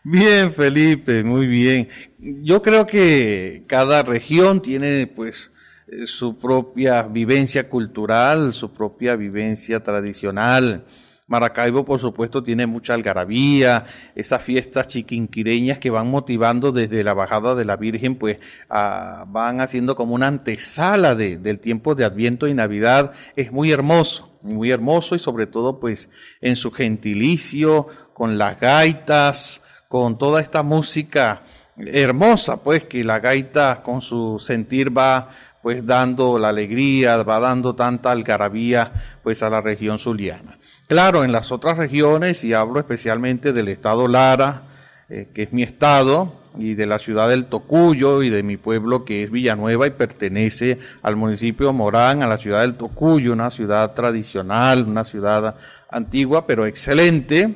Bien, 0.03 0.51
Felipe, 0.51 1.23
muy 1.23 1.47
bien. 1.47 1.87
Yo 2.17 2.61
creo 2.61 2.85
que 2.85 3.63
cada 3.67 4.03
región 4.03 4.61
tiene 4.61 5.07
pues 5.07 5.51
eh, 5.87 6.07
su 6.07 6.37
propia 6.37 7.03
vivencia 7.03 7.69
cultural, 7.69 8.53
su 8.53 8.73
propia 8.73 9.15
vivencia 9.15 9.81
tradicional. 9.81 10.85
Maracaibo, 11.29 11.85
por 11.85 11.99
supuesto, 11.99 12.41
tiene 12.41 12.65
mucha 12.65 12.95
algarabía, 12.95 13.85
esas 14.15 14.41
fiestas 14.41 14.87
chiquinquireñas 14.87 15.77
que 15.77 15.91
van 15.91 16.07
motivando 16.07 16.71
desde 16.71 17.03
la 17.03 17.13
bajada 17.13 17.53
de 17.53 17.65
la 17.65 17.77
Virgen, 17.77 18.15
pues 18.15 18.39
van 18.67 19.61
haciendo 19.61 19.95
como 19.95 20.15
una 20.15 20.27
antesala 20.27 21.13
de, 21.13 21.37
del 21.37 21.59
tiempo 21.59 21.93
de 21.93 22.03
Adviento 22.03 22.47
y 22.47 22.55
Navidad. 22.55 23.13
Es 23.35 23.51
muy 23.51 23.71
hermoso, 23.71 24.35
muy 24.41 24.71
hermoso 24.71 25.15
y 25.15 25.19
sobre 25.19 25.45
todo, 25.45 25.79
pues, 25.79 26.09
en 26.41 26.55
su 26.55 26.71
gentilicio, 26.71 27.87
con 28.13 28.39
las 28.39 28.59
gaitas, 28.59 29.61
con 29.87 30.17
toda 30.17 30.41
esta 30.41 30.63
música 30.63 31.43
hermosa, 31.77 32.63
pues, 32.63 32.85
que 32.85 33.03
la 33.03 33.19
gaita 33.19 33.83
con 33.83 34.01
su 34.01 34.39
sentir 34.39 34.97
va 34.97 35.29
pues 35.61 35.85
dando 35.85 36.39
la 36.39 36.49
alegría, 36.49 37.21
va 37.23 37.39
dando 37.39 37.75
tanta 37.75 38.11
algarabía 38.11 38.93
pues 39.23 39.43
a 39.43 39.49
la 39.49 39.59
región 39.59 39.99
zuliana. 39.99 40.58
Claro, 40.89 41.23
en 41.23 41.31
las 41.31 41.51
otras 41.51 41.77
regiones, 41.77 42.43
y 42.43 42.53
hablo 42.53 42.79
especialmente 42.79 43.53
del 43.53 43.67
estado 43.67 44.07
Lara, 44.07 44.63
eh, 45.07 45.27
que 45.35 45.43
es 45.43 45.53
mi 45.53 45.61
estado, 45.61 46.33
y 46.57 46.73
de 46.73 46.87
la 46.87 46.97
ciudad 46.97 47.29
del 47.29 47.45
Tocuyo 47.45 48.23
y 48.23 48.31
de 48.31 48.41
mi 48.41 48.57
pueblo 48.57 49.05
que 49.05 49.21
es 49.21 49.29
Villanueva 49.29 49.85
y 49.85 49.91
pertenece 49.91 50.79
al 51.03 51.15
municipio 51.15 51.71
Morán, 51.73 52.23
a 52.23 52.27
la 52.27 52.39
ciudad 52.39 52.61
del 52.61 52.73
Tocuyo, 52.73 53.33
una 53.33 53.51
ciudad 53.51 53.93
tradicional, 53.93 54.83
una 54.87 55.05
ciudad 55.05 55.57
antigua, 55.91 56.47
pero 56.47 56.65
excelente. 56.65 57.53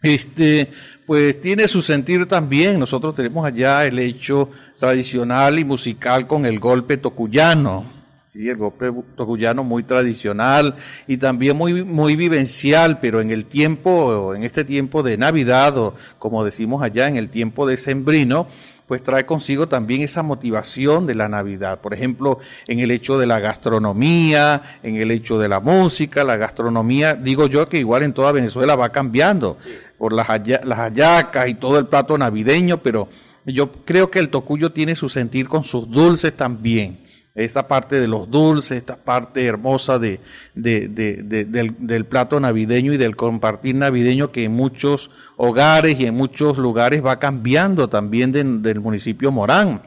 Este, 0.00 0.70
pues 1.04 1.40
tiene 1.40 1.66
su 1.66 1.82
sentir 1.82 2.26
también. 2.26 2.78
Nosotros 2.78 3.16
tenemos 3.16 3.44
allá 3.44 3.84
el 3.86 3.98
hecho 3.98 4.50
tradicional 4.78 5.58
y 5.58 5.64
musical 5.64 6.28
con 6.28 6.46
el 6.46 6.60
golpe 6.60 6.96
tocuyano. 6.96 8.01
Sí, 8.32 8.48
el 8.48 8.56
golpe 8.56 8.90
tocuyano 9.14 9.62
muy 9.62 9.82
tradicional 9.82 10.74
y 11.06 11.18
también 11.18 11.54
muy, 11.54 11.84
muy 11.84 12.16
vivencial, 12.16 12.98
pero 12.98 13.20
en 13.20 13.30
el 13.30 13.44
tiempo, 13.44 14.34
en 14.34 14.42
este 14.42 14.64
tiempo 14.64 15.02
de 15.02 15.18
Navidad, 15.18 15.76
o 15.76 15.94
como 16.18 16.42
decimos 16.42 16.80
allá, 16.80 17.08
en 17.08 17.18
el 17.18 17.28
tiempo 17.28 17.66
de 17.66 17.76
Sembrino, 17.76 18.46
pues 18.86 19.02
trae 19.02 19.26
consigo 19.26 19.68
también 19.68 20.00
esa 20.00 20.22
motivación 20.22 21.06
de 21.06 21.14
la 21.14 21.28
Navidad. 21.28 21.82
Por 21.82 21.92
ejemplo, 21.92 22.38
en 22.68 22.78
el 22.78 22.90
hecho 22.90 23.18
de 23.18 23.26
la 23.26 23.38
gastronomía, 23.38 24.62
en 24.82 24.96
el 24.96 25.10
hecho 25.10 25.38
de 25.38 25.50
la 25.50 25.60
música, 25.60 26.24
la 26.24 26.38
gastronomía, 26.38 27.14
digo 27.14 27.48
yo 27.48 27.68
que 27.68 27.80
igual 27.80 28.02
en 28.02 28.14
toda 28.14 28.32
Venezuela 28.32 28.76
va 28.76 28.88
cambiando 28.88 29.58
por 29.98 30.14
las, 30.14 30.26
las 30.64 30.78
hallacas 30.78 31.48
y 31.48 31.54
todo 31.54 31.78
el 31.78 31.86
plato 31.86 32.16
navideño, 32.16 32.78
pero 32.78 33.10
yo 33.44 33.70
creo 33.84 34.10
que 34.10 34.20
el 34.20 34.30
tocuyo 34.30 34.72
tiene 34.72 34.96
su 34.96 35.10
sentir 35.10 35.48
con 35.48 35.64
sus 35.64 35.90
dulces 35.90 36.34
también 36.34 37.01
esta 37.34 37.66
parte 37.66 37.98
de 37.98 38.08
los 38.08 38.30
dulces, 38.30 38.78
esta 38.78 38.96
parte 38.96 39.44
hermosa 39.46 39.98
de, 39.98 40.20
del, 40.54 42.04
plato 42.04 42.38
navideño 42.38 42.92
y 42.92 42.98
del 42.98 43.16
compartir 43.16 43.74
navideño 43.74 44.32
que 44.32 44.44
en 44.44 44.52
muchos 44.52 45.10
hogares 45.36 45.98
y 45.98 46.06
en 46.06 46.14
muchos 46.14 46.58
lugares 46.58 47.04
va 47.04 47.18
cambiando 47.18 47.88
también 47.88 48.32
del 48.32 48.80
municipio 48.80 49.32
Morán. 49.32 49.82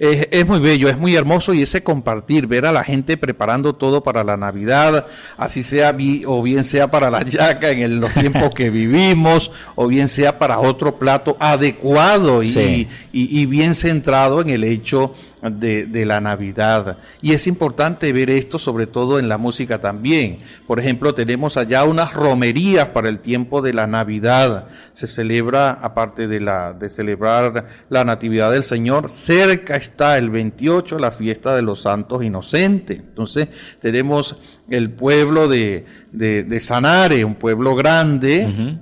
Es, 0.00 0.46
muy 0.46 0.58
bello, 0.58 0.88
es 0.88 0.96
muy 0.96 1.14
hermoso 1.14 1.52
y 1.52 1.60
ese 1.60 1.82
compartir, 1.82 2.46
ver 2.46 2.64
a 2.64 2.72
la 2.72 2.82
gente 2.82 3.18
preparando 3.18 3.74
todo 3.74 4.02
para 4.02 4.24
la 4.24 4.38
Navidad, 4.38 5.06
así 5.36 5.62
sea 5.62 5.94
o 6.26 6.42
bien 6.42 6.64
sea 6.64 6.90
para 6.90 7.10
la 7.10 7.22
yaca 7.22 7.70
en 7.70 8.00
los 8.00 8.12
tiempos 8.14 8.54
que 8.54 8.70
vivimos, 8.70 9.50
o 9.74 9.86
bien 9.86 10.08
sea 10.08 10.38
para 10.38 10.60
otro 10.60 10.98
plato 10.98 11.36
adecuado 11.38 12.42
y, 12.42 12.88
y 13.12 13.46
bien 13.46 13.74
centrado 13.74 14.40
en 14.40 14.48
el 14.48 14.64
hecho 14.64 15.14
de, 15.50 16.06
la 16.06 16.20
Navidad. 16.20 16.98
Y 17.22 17.32
es 17.32 17.46
importante 17.46 18.12
ver 18.12 18.30
esto 18.30 18.58
sobre 18.58 18.86
todo 18.86 19.18
en 19.18 19.28
la 19.28 19.38
música 19.38 19.80
también. 19.80 20.38
Por 20.66 20.80
ejemplo, 20.80 21.14
tenemos 21.14 21.56
allá 21.56 21.84
unas 21.84 22.12
romerías 22.12 22.88
para 22.88 23.08
el 23.08 23.20
tiempo 23.20 23.62
de 23.62 23.74
la 23.74 23.86
Navidad. 23.86 24.68
Se 24.92 25.06
celebra, 25.06 25.70
aparte 25.70 26.28
de, 26.28 26.40
la, 26.40 26.72
de 26.72 26.88
celebrar 26.88 27.66
la 27.88 28.04
Natividad 28.04 28.52
del 28.52 28.64
Señor, 28.64 29.08
cerca 29.08 29.76
está 29.76 30.18
el 30.18 30.30
28, 30.30 30.98
la 30.98 31.10
fiesta 31.10 31.54
de 31.56 31.62
los 31.62 31.82
santos 31.82 32.22
inocentes. 32.22 32.98
Entonces, 32.98 33.48
tenemos 33.80 34.36
el 34.68 34.90
pueblo 34.90 35.48
de, 35.48 35.86
de, 36.12 36.60
Sanare, 36.60 37.24
un 37.24 37.34
pueblo 37.34 37.74
grande. 37.74 38.78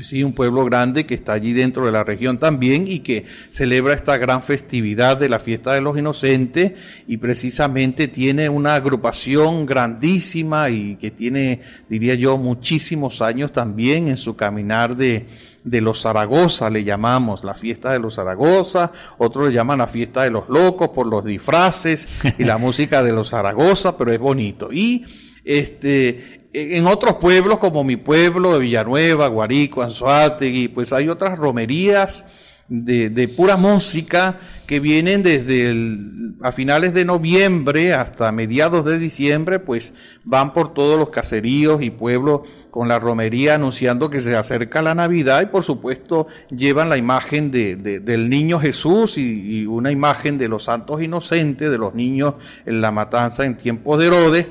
Sí, 0.00 0.22
un 0.22 0.32
pueblo 0.32 0.64
grande 0.64 1.04
que 1.04 1.14
está 1.14 1.34
allí 1.34 1.52
dentro 1.52 1.84
de 1.84 1.92
la 1.92 2.04
región 2.04 2.38
también 2.38 2.86
y 2.88 3.00
que 3.00 3.26
celebra 3.50 3.94
esta 3.94 4.16
gran 4.16 4.42
festividad 4.42 5.16
de 5.16 5.28
la 5.28 5.38
fiesta 5.38 5.72
de 5.72 5.80
los 5.80 5.98
inocentes 5.98 6.72
y 7.06 7.18
precisamente 7.18 8.08
tiene 8.08 8.48
una 8.48 8.74
agrupación 8.74 9.66
grandísima 9.66 10.70
y 10.70 10.96
que 10.96 11.10
tiene, 11.10 11.60
diría 11.88 12.14
yo, 12.14 12.38
muchísimos 12.38 13.20
años 13.20 13.52
también 13.52 14.08
en 14.08 14.16
su 14.16 14.36
caminar 14.36 14.96
de, 14.96 15.26
de 15.64 15.80
los 15.80 16.00
Zaragoza, 16.00 16.70
le 16.70 16.84
llamamos 16.84 17.44
la 17.44 17.54
fiesta 17.54 17.92
de 17.92 17.98
los 17.98 18.14
Zaragoza, 18.14 18.92
otros 19.18 19.48
le 19.48 19.54
llaman 19.54 19.78
la 19.78 19.86
fiesta 19.86 20.22
de 20.22 20.30
los 20.30 20.48
locos 20.48 20.88
por 20.88 21.06
los 21.06 21.24
disfraces 21.24 22.08
y 22.38 22.44
la 22.44 22.58
música 22.58 23.02
de 23.02 23.12
los 23.12 23.30
Zaragoza, 23.30 23.96
pero 23.96 24.12
es 24.12 24.18
bonito. 24.18 24.72
Y 24.72 25.04
este, 25.44 26.39
en 26.52 26.86
otros 26.86 27.16
pueblos 27.16 27.58
como 27.58 27.84
mi 27.84 27.96
pueblo 27.96 28.54
de 28.54 28.60
Villanueva, 28.60 29.28
Guarico, 29.28 29.82
Anzuategui, 29.82 30.68
pues 30.68 30.92
hay 30.92 31.08
otras 31.08 31.38
romerías 31.38 32.24
de, 32.70 33.26
pura 33.36 33.56
música 33.56 34.38
que 34.66 34.78
vienen 34.78 35.24
desde 35.24 35.74
a 36.42 36.52
finales 36.52 36.94
de 36.94 37.04
noviembre 37.04 37.92
hasta 37.94 38.30
mediados 38.30 38.84
de 38.84 38.98
diciembre, 38.98 39.58
pues 39.58 39.92
van 40.22 40.52
por 40.52 40.72
todos 40.72 40.96
los 40.96 41.10
caseríos 41.10 41.82
y 41.82 41.90
pueblos 41.90 42.42
con 42.70 42.86
la 42.86 43.00
romería 43.00 43.56
anunciando 43.56 44.08
que 44.08 44.20
se 44.20 44.36
acerca 44.36 44.82
la 44.82 44.94
Navidad 44.94 45.42
y 45.42 45.46
por 45.46 45.64
supuesto 45.64 46.28
llevan 46.50 46.88
la 46.88 46.96
imagen 46.96 47.50
de, 47.50 47.74
del 47.74 48.28
niño 48.28 48.60
Jesús 48.60 49.18
y, 49.18 49.62
y 49.62 49.66
una 49.66 49.90
imagen 49.90 50.38
de 50.38 50.46
los 50.46 50.64
santos 50.64 51.02
inocentes, 51.02 51.72
de 51.72 51.78
los 51.78 51.94
niños 51.94 52.34
en 52.66 52.80
la 52.80 52.92
matanza 52.92 53.44
en 53.44 53.56
tiempos 53.56 53.98
de 53.98 54.06
Herodes 54.06 54.46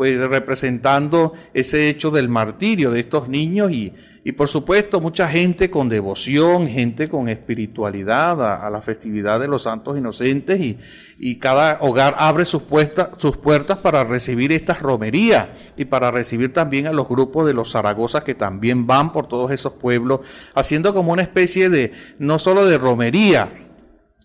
pues 0.00 0.18
representando 0.18 1.34
ese 1.52 1.90
hecho 1.90 2.10
del 2.10 2.30
martirio 2.30 2.90
de 2.90 3.00
estos 3.00 3.28
niños 3.28 3.70
y, 3.70 3.92
y 4.24 4.32
por 4.32 4.48
supuesto 4.48 4.98
mucha 4.98 5.28
gente 5.28 5.70
con 5.70 5.90
devoción, 5.90 6.68
gente 6.68 7.10
con 7.10 7.28
espiritualidad 7.28 8.64
a, 8.64 8.70
la 8.70 8.80
festividad 8.80 9.38
de 9.40 9.48
los 9.48 9.64
santos 9.64 9.98
inocentes 9.98 10.58
y, 10.58 10.78
y 11.18 11.36
cada 11.36 11.82
hogar 11.82 12.14
abre 12.16 12.46
sus, 12.46 12.62
puertas, 12.62 13.10
sus 13.18 13.36
puertas 13.36 13.76
para 13.76 14.02
recibir 14.02 14.52
estas 14.52 14.80
romerías 14.80 15.48
y 15.76 15.84
para 15.84 16.10
recibir 16.10 16.50
también 16.50 16.86
a 16.86 16.94
los 16.94 17.06
grupos 17.06 17.44
de 17.44 17.52
los 17.52 17.72
Zaragozas 17.72 18.24
que 18.24 18.34
también 18.34 18.86
van 18.86 19.12
por 19.12 19.28
todos 19.28 19.50
esos 19.50 19.74
pueblos, 19.74 20.20
haciendo 20.54 20.94
como 20.94 21.12
una 21.12 21.20
especie 21.20 21.68
de, 21.68 21.92
no 22.18 22.38
solo 22.38 22.64
de 22.64 22.78
romería, 22.78 23.59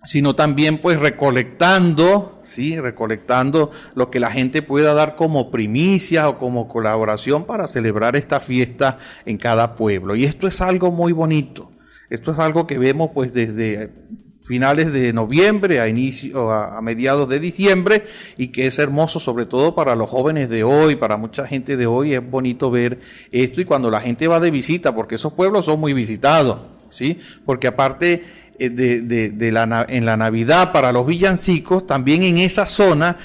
sino 0.06 0.36
también 0.36 0.80
pues 0.80 1.00
recolectando, 1.00 2.40
sí, 2.44 2.80
recolectando 2.80 3.72
lo 3.96 4.10
que 4.12 4.20
la 4.20 4.32
gente 4.32 4.62
pueda 4.62 4.94
dar 4.94 5.16
como 5.16 5.52
primicia 5.52 6.30
o 6.30 6.38
como 6.38 6.68
colaboración 6.68 7.46
para 7.46 7.68
celebrar 7.68 8.16
esta 8.16 8.40
fiesta 8.40 8.98
en 9.26 9.38
cada 9.38 9.76
pueblo. 9.76 10.16
Y 10.16 10.26
esto 10.26 10.48
es 10.48 10.62
algo 10.62 10.92
muy 10.92 11.12
bonito. 11.12 11.72
Esto 12.10 12.32
es 12.32 12.40
algo 12.40 12.68
que 12.68 12.78
vemos 12.78 13.10
pues 13.14 13.34
desde 13.34 13.92
finales 14.46 14.94
de 14.94 15.12
noviembre 15.12 15.80
a 15.80 15.88
inicio 15.88 16.52
a, 16.52 16.80
mediados 16.82 17.28
de 17.28 17.40
diciembre 17.40 18.04
y 18.38 18.50
que 18.50 18.68
es 18.68 18.78
hermoso 18.78 19.20
sobre 19.20 19.48
todo 19.48 19.74
para 19.74 19.96
los 19.96 20.10
jóvenes 20.10 20.50
de 20.50 20.64
hoy, 20.64 20.96
para 20.96 21.18
mucha 21.18 21.48
gente 21.48 21.78
de 21.78 21.88
hoy 21.88 22.14
es 22.14 22.30
bonito 22.30 22.70
ver 22.70 23.00
esto 23.32 23.60
y 23.60 23.66
cuando 23.66 23.90
la 23.90 24.02
gente 24.02 24.28
va 24.28 24.40
de 24.40 24.52
visita 24.52 24.94
porque 24.94 25.16
esos 25.16 25.34
pueblos 25.34 25.66
son 25.66 25.80
muy 25.80 25.94
visitados, 25.94 26.60
¿sí? 26.90 27.20
Porque 27.44 27.68
aparte 27.68 28.24
eh, 28.60 28.70
de, 28.70 29.32
de, 29.32 29.52
la, 29.52 29.86
en 29.90 30.06
la 30.06 30.18
Navidad 30.18 30.72
para 30.72 30.92
los 30.92 31.06
villancicos, 31.06 31.86
también 31.86 32.24
en 32.24 32.38
esa 32.38 32.66
zona 32.66 33.18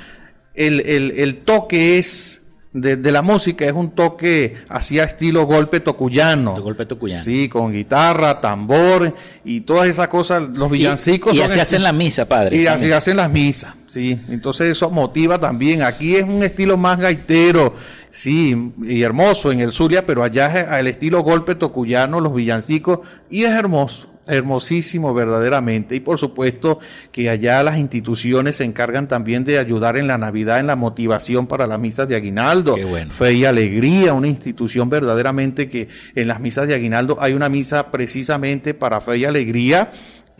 el, 0.54 0.80
el, 1.16 1.36
toque 1.38 1.98
es 1.98 2.42
de, 2.72 2.96
la 3.10 3.22
música 3.22 3.64
es 3.64 3.72
un 3.72 3.90
toque 3.90 4.54
hacia 4.68 5.04
estilo 5.04 5.44
golpe 5.44 5.80
tocuyano. 5.80 6.54
golpe 6.60 6.86
tocuyano. 6.86 7.24
Sí, 7.24 7.48
con 7.48 7.72
guitarra, 7.72 8.40
tambor 8.40 9.14
y 9.44 9.62
todas 9.62 9.88
esas 9.88 10.08
cosas, 10.08 10.56
los 10.56 10.70
villancicos. 10.70 11.34
Y, 11.34 11.40
así 11.40 11.58
hacen 11.58 11.82
la 11.82 11.92
misa, 11.92 12.26
padre. 12.26 12.56
Y 12.56 12.66
así 12.66 12.92
hacen 12.92 13.16
las 13.16 13.30
misas, 13.30 13.74
sí. 13.86 14.20
Entonces 14.28 14.72
eso 14.72 14.90
motiva 14.90 15.38
también. 15.38 15.82
Aquí 15.82 16.16
es 16.16 16.24
un 16.24 16.42
estilo 16.42 16.76
más 16.76 16.98
gaitero, 16.98 17.74
sí, 18.10 18.72
y 18.82 19.02
hermoso 19.02 19.50
en 19.50 19.60
el 19.60 19.72
Zulia, 19.72 20.04
pero 20.04 20.22
allá 20.22 20.46
es 20.46 20.80
el 20.80 20.86
estilo 20.86 21.22
golpe 21.22 21.54
tocuyano, 21.54 22.20
los 22.20 22.34
villancicos, 22.34 23.00
y 23.30 23.44
es 23.44 23.52
hermoso 23.52 24.09
hermosísimo 24.30 25.12
verdaderamente 25.14 25.96
y 25.96 26.00
por 26.00 26.18
supuesto 26.18 26.78
que 27.12 27.30
allá 27.30 27.62
las 27.62 27.78
instituciones 27.78 28.56
se 28.56 28.64
encargan 28.64 29.08
también 29.08 29.44
de 29.44 29.58
ayudar 29.58 29.96
en 29.96 30.06
la 30.06 30.18
Navidad 30.18 30.60
en 30.60 30.66
la 30.66 30.76
motivación 30.76 31.46
para 31.46 31.66
las 31.66 31.78
misas 31.78 32.08
de 32.08 32.16
Aguinaldo. 32.16 32.76
Fe 33.10 33.34
y 33.34 33.44
Alegría, 33.44 34.14
una 34.14 34.28
institución 34.28 34.88
verdaderamente 34.88 35.68
que 35.68 35.88
en 36.14 36.28
las 36.28 36.40
misas 36.40 36.68
de 36.68 36.74
Aguinaldo 36.74 37.16
hay 37.20 37.32
una 37.32 37.48
misa 37.48 37.90
precisamente 37.90 38.74
para 38.74 39.00
Fe 39.00 39.18
y 39.18 39.24
Alegría 39.24 39.90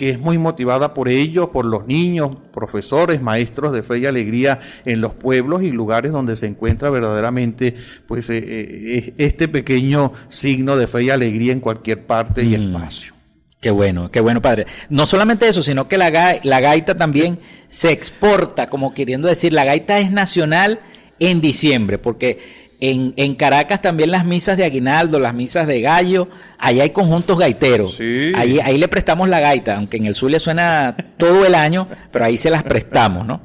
que 0.01 0.09
es 0.09 0.19
muy 0.19 0.39
motivada 0.39 0.95
por 0.95 1.11
ellos, 1.11 1.51
por 1.51 1.67
los 1.67 1.87
niños, 1.87 2.35
profesores, 2.55 3.21
maestros 3.21 3.71
de 3.75 3.83
fe 3.83 3.99
y 3.99 4.07
alegría 4.07 4.59
en 4.87 5.03
los 5.03 5.13
pueblos 5.13 5.63
y 5.63 5.73
lugares 5.73 6.11
donde 6.11 6.37
se 6.37 6.47
encuentra 6.47 6.89
verdaderamente 6.89 7.75
pues 8.07 8.31
eh, 8.31 8.39
eh, 8.39 9.15
este 9.19 9.47
pequeño 9.47 10.15
signo 10.29 10.79
de 10.79 10.87
fe 10.87 11.03
y 11.03 11.11
alegría 11.11 11.53
en 11.53 11.61
cualquier 11.61 12.07
parte 12.07 12.43
y 12.43 12.57
mm. 12.57 12.63
espacio. 12.63 13.20
Qué 13.61 13.71
bueno, 13.71 14.11
qué 14.11 14.21
bueno, 14.21 14.41
padre. 14.41 14.67
No 14.89 15.05
solamente 15.05 15.47
eso, 15.47 15.61
sino 15.61 15.87
que 15.87 15.99
la, 15.99 16.41
la 16.43 16.61
gaita 16.61 16.97
también 16.97 17.39
se 17.69 17.93
exporta, 17.93 18.69
como 18.71 18.95
queriendo 18.95 19.29
decir, 19.29 19.53
la 19.53 19.65
gaita 19.65 19.99
es 19.99 20.11
nacional 20.11 20.81
en 21.19 21.43
diciembre, 21.43 21.99
porque 21.99 22.39
en, 22.81 23.13
en, 23.17 23.35
Caracas 23.35 23.83
también 23.83 24.11
las 24.11 24.25
misas 24.25 24.57
de 24.57 24.65
Aguinaldo, 24.65 25.19
las 25.19 25.35
misas 25.35 25.67
de 25.67 25.83
Gallo, 25.83 26.29
ahí 26.59 26.81
hay 26.81 26.89
conjuntos 26.91 27.39
gaiteros. 27.39 28.01
Ahí, 28.01 28.59
ahí 28.65 28.79
le 28.79 28.89
prestamos 28.89 29.29
la 29.29 29.41
gaita, 29.41 29.77
aunque 29.77 29.99
en 29.99 30.07
el 30.07 30.15
sur 30.15 30.31
le 30.31 30.41
suena 30.41 30.97
todo 31.19 31.45
el 31.45 31.55
año, 31.55 31.87
pero 32.11 32.25
ahí 32.25 32.39
se 32.39 32.49
las 32.49 32.63
prestamos, 32.63 33.27
¿no? 33.27 33.43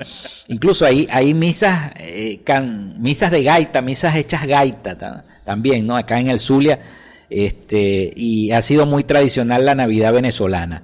Incluso 0.48 0.86
ahí 0.86 1.06
hay 1.12 1.34
misas, 1.34 1.92
eh, 1.98 2.40
misas 2.98 3.32
de 3.32 3.44
gaita, 3.44 3.82
misas 3.82 4.16
hechas 4.16 4.48
gaita 4.48 5.26
también, 5.44 5.86
¿no? 5.86 5.98
Acá 5.98 6.22
en 6.22 6.30
el 6.30 6.40
Zulia 6.40 6.80
este, 7.30 8.14
y 8.16 8.52
ha 8.52 8.62
sido 8.62 8.86
muy 8.86 9.04
tradicional 9.04 9.66
la 9.66 9.76
Navidad 9.76 10.14
venezolana. 10.14 10.84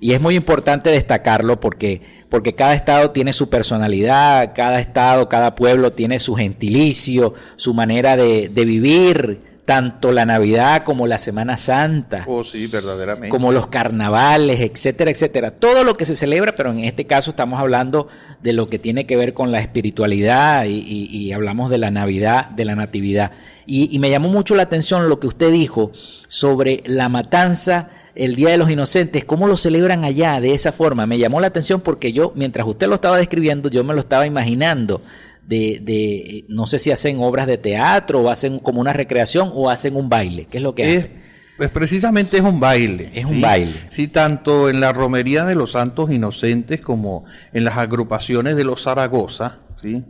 Y 0.00 0.14
es 0.14 0.20
muy 0.20 0.34
importante 0.34 0.90
destacarlo 0.90 1.60
porque, 1.60 2.02
porque 2.28 2.54
cada 2.54 2.74
estado 2.74 3.12
tiene 3.12 3.32
su 3.32 3.48
personalidad, 3.48 4.52
cada 4.54 4.80
estado, 4.80 5.28
cada 5.28 5.54
pueblo 5.54 5.92
tiene 5.92 6.18
su 6.18 6.34
gentilicio, 6.34 7.34
su 7.54 7.72
manera 7.72 8.16
de, 8.16 8.48
de 8.48 8.64
vivir, 8.64 9.51
tanto 9.64 10.10
la 10.10 10.26
Navidad 10.26 10.82
como 10.82 11.06
la 11.06 11.18
Semana 11.18 11.56
Santa. 11.56 12.24
Oh, 12.26 12.42
sí, 12.42 12.66
verdaderamente. 12.66 13.28
Como 13.28 13.52
los 13.52 13.68
carnavales, 13.68 14.60
etcétera, 14.60 15.10
etcétera. 15.10 15.52
Todo 15.52 15.84
lo 15.84 15.94
que 15.94 16.04
se 16.04 16.16
celebra, 16.16 16.56
pero 16.56 16.70
en 16.70 16.80
este 16.80 17.06
caso 17.06 17.30
estamos 17.30 17.60
hablando 17.60 18.08
de 18.42 18.52
lo 18.52 18.68
que 18.68 18.78
tiene 18.78 19.06
que 19.06 19.16
ver 19.16 19.34
con 19.34 19.52
la 19.52 19.60
espiritualidad 19.60 20.64
y, 20.66 21.32
hablamos 21.32 21.70
de 21.70 21.78
la 21.78 21.90
Navidad, 21.90 22.50
de 22.50 22.64
la 22.64 22.74
Natividad. 22.74 23.30
Y, 23.64 23.94
y 23.94 23.98
me 24.00 24.10
llamó 24.10 24.28
mucho 24.28 24.54
la 24.54 24.64
atención 24.64 25.08
lo 25.08 25.20
que 25.20 25.28
usted 25.28 25.52
dijo 25.52 25.92
sobre 26.28 26.82
la 26.84 27.08
matanza 27.08 27.88
el 28.14 28.34
Día 28.34 28.50
de 28.50 28.58
los 28.58 28.70
Inocentes, 28.70 29.24
cómo 29.24 29.48
lo 29.48 29.56
celebran 29.56 30.04
allá 30.04 30.40
de 30.40 30.52
esa 30.52 30.72
forma. 30.72 31.06
Me 31.06 31.18
llamó 31.18 31.40
la 31.40 31.46
atención 31.46 31.80
porque 31.80 32.12
yo, 32.12 32.32
mientras 32.34 32.66
usted 32.66 32.88
lo 32.88 32.96
estaba 32.96 33.16
describiendo, 33.16 33.70
yo 33.70 33.84
me 33.84 33.94
lo 33.94 34.00
estaba 34.00 34.26
imaginando 34.26 35.00
de, 35.46 35.80
de, 35.82 36.44
no 36.48 36.66
sé 36.66 36.78
si 36.78 36.90
hacen 36.90 37.18
obras 37.20 37.46
de 37.46 37.58
teatro 37.58 38.20
o 38.20 38.30
hacen 38.30 38.58
como 38.58 38.80
una 38.80 38.92
recreación 38.92 39.50
o 39.54 39.70
hacen 39.70 39.96
un 39.96 40.08
baile. 40.08 40.46
¿Qué 40.50 40.58
es 40.58 40.62
lo 40.62 40.74
que 40.74 40.84
hacen? 40.84 41.22
Pues 41.56 41.70
precisamente 41.70 42.38
es 42.38 42.42
un 42.42 42.58
baile. 42.58 43.10
Es 43.14 43.24
un 43.24 43.40
baile. 43.40 43.74
Sí, 43.90 44.08
tanto 44.08 44.68
en 44.68 44.80
la 44.80 44.92
romería 44.92 45.44
de 45.44 45.54
los 45.54 45.72
santos 45.72 46.10
inocentes 46.10 46.80
como 46.80 47.24
en 47.52 47.64
las 47.64 47.76
agrupaciones 47.76 48.56
de 48.56 48.64
los 48.64 48.82
Zaragoza, 48.82 49.58
¿sí? 49.80 50.04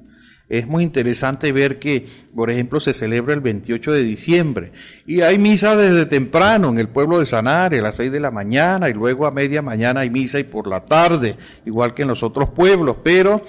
Es 0.48 0.66
muy 0.66 0.84
interesante 0.84 1.50
ver 1.50 1.78
que, 1.78 2.06
por 2.34 2.50
ejemplo, 2.50 2.78
se 2.78 2.92
celebra 2.92 3.32
el 3.32 3.40
28 3.40 3.92
de 3.92 4.02
diciembre 4.02 4.72
y 5.06 5.22
hay 5.22 5.38
misa 5.38 5.76
desde 5.76 6.04
temprano 6.04 6.68
en 6.68 6.78
el 6.78 6.88
pueblo 6.88 7.18
de 7.18 7.26
Sanare 7.26 7.78
a 7.78 7.82
las 7.82 7.96
6 7.96 8.12
de 8.12 8.20
la 8.20 8.30
mañana 8.30 8.90
y 8.90 8.92
luego 8.92 9.26
a 9.26 9.30
media 9.30 9.62
mañana 9.62 10.00
hay 10.00 10.10
misa 10.10 10.38
y 10.38 10.44
por 10.44 10.68
la 10.68 10.84
tarde, 10.84 11.36
igual 11.64 11.94
que 11.94 12.02
en 12.02 12.08
los 12.08 12.22
otros 12.22 12.50
pueblos, 12.50 12.96
pero 13.02 13.42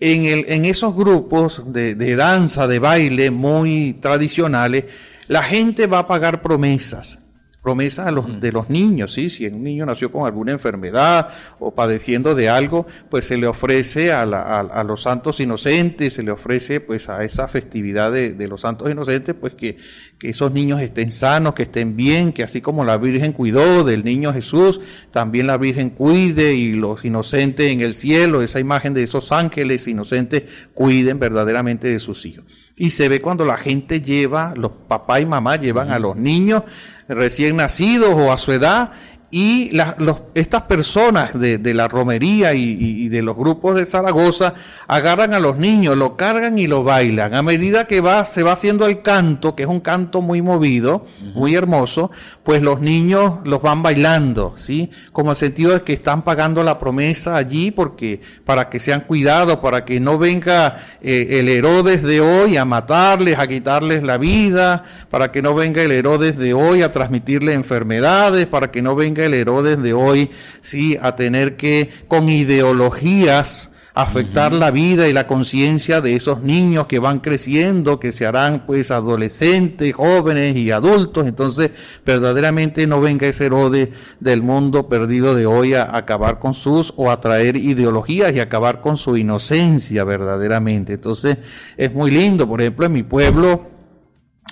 en, 0.00 0.26
el, 0.26 0.44
en 0.48 0.64
esos 0.64 0.94
grupos 0.94 1.72
de, 1.72 1.94
de 1.94 2.16
danza, 2.16 2.66
de 2.66 2.78
baile 2.78 3.30
muy 3.30 3.98
tradicionales, 4.00 4.84
la 5.28 5.42
gente 5.42 5.86
va 5.86 6.00
a 6.00 6.06
pagar 6.06 6.42
promesas 6.42 7.18
promesas 7.64 8.12
los, 8.12 8.42
de 8.42 8.52
los 8.52 8.68
niños, 8.68 9.14
¿sí? 9.14 9.30
Si 9.30 9.46
un 9.46 9.64
niño 9.64 9.86
nació 9.86 10.12
con 10.12 10.26
alguna 10.26 10.52
enfermedad 10.52 11.30
o 11.58 11.74
padeciendo 11.74 12.34
de 12.34 12.50
algo, 12.50 12.86
pues 13.08 13.24
se 13.24 13.38
le 13.38 13.46
ofrece 13.46 14.12
a, 14.12 14.20
a, 14.20 14.84
los 14.84 15.00
santos 15.00 15.40
inocentes, 15.40 16.12
se 16.12 16.22
le 16.22 16.30
ofrece 16.30 16.80
pues 16.80 17.08
a 17.08 17.24
esa 17.24 17.48
festividad 17.48 18.12
de, 18.12 18.34
de, 18.34 18.48
los 18.48 18.60
santos 18.60 18.90
inocentes, 18.90 19.34
pues 19.34 19.54
que, 19.54 19.78
que 20.18 20.28
esos 20.28 20.52
niños 20.52 20.82
estén 20.82 21.10
sanos, 21.10 21.54
que 21.54 21.62
estén 21.62 21.96
bien, 21.96 22.34
que 22.34 22.42
así 22.42 22.60
como 22.60 22.84
la 22.84 22.98
Virgen 22.98 23.32
cuidó 23.32 23.82
del 23.82 24.04
niño 24.04 24.34
Jesús, 24.34 24.82
también 25.10 25.46
la 25.46 25.56
Virgen 25.56 25.88
cuide 25.88 26.54
y 26.54 26.72
los 26.74 27.02
inocentes 27.02 27.72
en 27.72 27.80
el 27.80 27.94
cielo, 27.94 28.42
esa 28.42 28.60
imagen 28.60 28.92
de 28.92 29.04
esos 29.04 29.32
ángeles 29.32 29.88
inocentes, 29.88 30.42
cuiden 30.74 31.18
verdaderamente 31.18 31.88
de 31.88 31.98
sus 31.98 32.26
hijos. 32.26 32.63
Y 32.76 32.90
se 32.90 33.08
ve 33.08 33.20
cuando 33.20 33.44
la 33.44 33.56
gente 33.56 34.00
lleva, 34.00 34.52
los 34.56 34.72
papá 34.88 35.20
y 35.20 35.26
mamá 35.26 35.56
llevan 35.56 35.90
a 35.90 35.98
los 35.98 36.16
niños 36.16 36.64
recién 37.08 37.56
nacidos 37.56 38.14
o 38.14 38.32
a 38.32 38.38
su 38.38 38.52
edad 38.52 38.92
y 39.36 39.70
los, 39.72 40.18
estas 40.34 40.62
personas 40.62 41.36
de, 41.36 41.58
de 41.58 41.74
la 41.74 41.88
romería 41.88 42.54
y, 42.54 42.76
y, 42.78 43.08
de 43.08 43.20
los 43.20 43.34
grupos 43.34 43.74
de 43.74 43.84
Zaragoza 43.84 44.54
agarran 44.86 45.34
a 45.34 45.40
los 45.40 45.56
niños, 45.56 45.96
lo 45.96 46.16
cargan 46.16 46.56
y 46.56 46.68
lo 46.68 46.84
bailan. 46.84 47.34
A 47.34 47.42
medida 47.42 47.88
que 47.88 48.00
va, 48.00 48.24
se 48.26 48.44
va 48.44 48.52
haciendo 48.52 48.86
el 48.86 49.02
canto, 49.02 49.56
que 49.56 49.64
es 49.64 49.68
un 49.68 49.80
canto 49.80 50.20
muy 50.20 50.40
movido, 50.40 51.06
muy 51.34 51.56
hermoso, 51.56 52.12
pues 52.44 52.62
los 52.62 52.80
niños 52.80 53.38
los 53.42 53.60
van 53.60 53.82
bailando, 53.82 54.54
¿sí? 54.56 54.90
Como 55.10 55.32
el 55.32 55.36
sentido 55.36 55.72
de 55.72 55.82
que 55.82 55.94
están 55.94 56.22
pagando 56.22 56.62
la 56.62 56.78
promesa 56.78 57.34
allí 57.34 57.72
porque, 57.72 58.20
para 58.44 58.68
que 58.70 58.78
sean 58.78 59.00
cuidados, 59.00 59.56
para 59.56 59.84
que 59.84 59.98
no 59.98 60.16
venga 60.16 60.78
eh, 61.02 61.40
el 61.40 61.48
Herodes 61.48 62.04
de 62.04 62.20
hoy 62.20 62.56
a 62.56 62.64
matarles, 62.64 63.36
a 63.40 63.48
quitarles 63.48 64.04
la 64.04 64.16
vida, 64.16 64.84
para 65.10 65.32
que 65.32 65.42
no 65.42 65.56
venga 65.56 65.82
el 65.82 65.90
Herodes 65.90 66.38
de 66.38 66.54
hoy 66.54 66.82
a 66.82 66.92
transmitirle 66.92 67.52
enfermedades, 67.52 68.46
para 68.46 68.70
que 68.70 68.80
no 68.80 68.94
venga 68.94 69.23
el 69.24 69.34
Herodes 69.34 69.82
de 69.82 69.92
hoy, 69.92 70.30
sí, 70.60 70.96
a 71.00 71.16
tener 71.16 71.56
que, 71.56 71.90
con 72.08 72.28
ideologías, 72.28 73.70
afectar 73.94 74.52
la 74.52 74.72
vida 74.72 75.08
y 75.08 75.12
la 75.12 75.28
conciencia 75.28 76.00
de 76.00 76.16
esos 76.16 76.42
niños 76.42 76.88
que 76.88 76.98
van 76.98 77.20
creciendo, 77.20 78.00
que 78.00 78.12
se 78.12 78.26
harán 78.26 78.66
pues 78.66 78.90
adolescentes, 78.90 79.94
jóvenes 79.94 80.56
y 80.56 80.72
adultos. 80.72 81.26
Entonces, 81.26 81.70
verdaderamente 82.04 82.88
no 82.88 83.00
venga 83.00 83.28
ese 83.28 83.46
Herodes 83.46 83.90
del 84.18 84.42
mundo 84.42 84.88
perdido 84.88 85.34
de 85.34 85.46
hoy 85.46 85.74
a 85.74 85.96
acabar 85.96 86.40
con 86.40 86.54
sus 86.54 86.92
o 86.96 87.10
a 87.10 87.20
traer 87.20 87.56
ideologías 87.56 88.34
y 88.34 88.40
acabar 88.40 88.80
con 88.80 88.96
su 88.96 89.16
inocencia 89.16 90.02
verdaderamente. 90.02 90.94
Entonces, 90.94 91.36
es 91.76 91.92
muy 91.94 92.10
lindo. 92.10 92.48
Por 92.48 92.60
ejemplo, 92.60 92.86
en 92.86 92.92
mi 92.92 93.04
pueblo, 93.04 93.73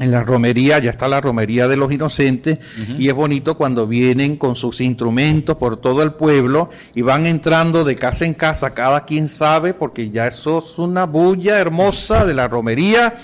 en 0.01 0.11
la 0.11 0.22
romería, 0.22 0.78
ya 0.78 0.90
está 0.90 1.07
la 1.07 1.20
romería 1.20 1.68
de 1.68 1.76
los 1.76 1.93
inocentes, 1.93 2.59
y 2.99 3.09
es 3.09 3.14
bonito 3.14 3.57
cuando 3.57 3.86
vienen 3.86 4.36
con 4.36 4.57
sus 4.57 4.80
instrumentos 4.80 5.57
por 5.57 5.76
todo 5.76 6.03
el 6.03 6.14
pueblo 6.14 6.70
y 6.95 7.03
van 7.03 7.26
entrando 7.26 7.84
de 7.84 7.97
casa 7.97 8.24
en 8.24 8.32
casa, 8.32 8.72
cada 8.72 9.05
quien 9.05 9.28
sabe, 9.28 9.74
porque 9.74 10.11
ya 10.11 10.26
eso 10.26 10.64
es 10.66 10.78
una 10.78 11.05
bulla 11.05 11.59
hermosa 11.59 12.24
de 12.24 12.34
la 12.34 12.49
romería, 12.49 13.16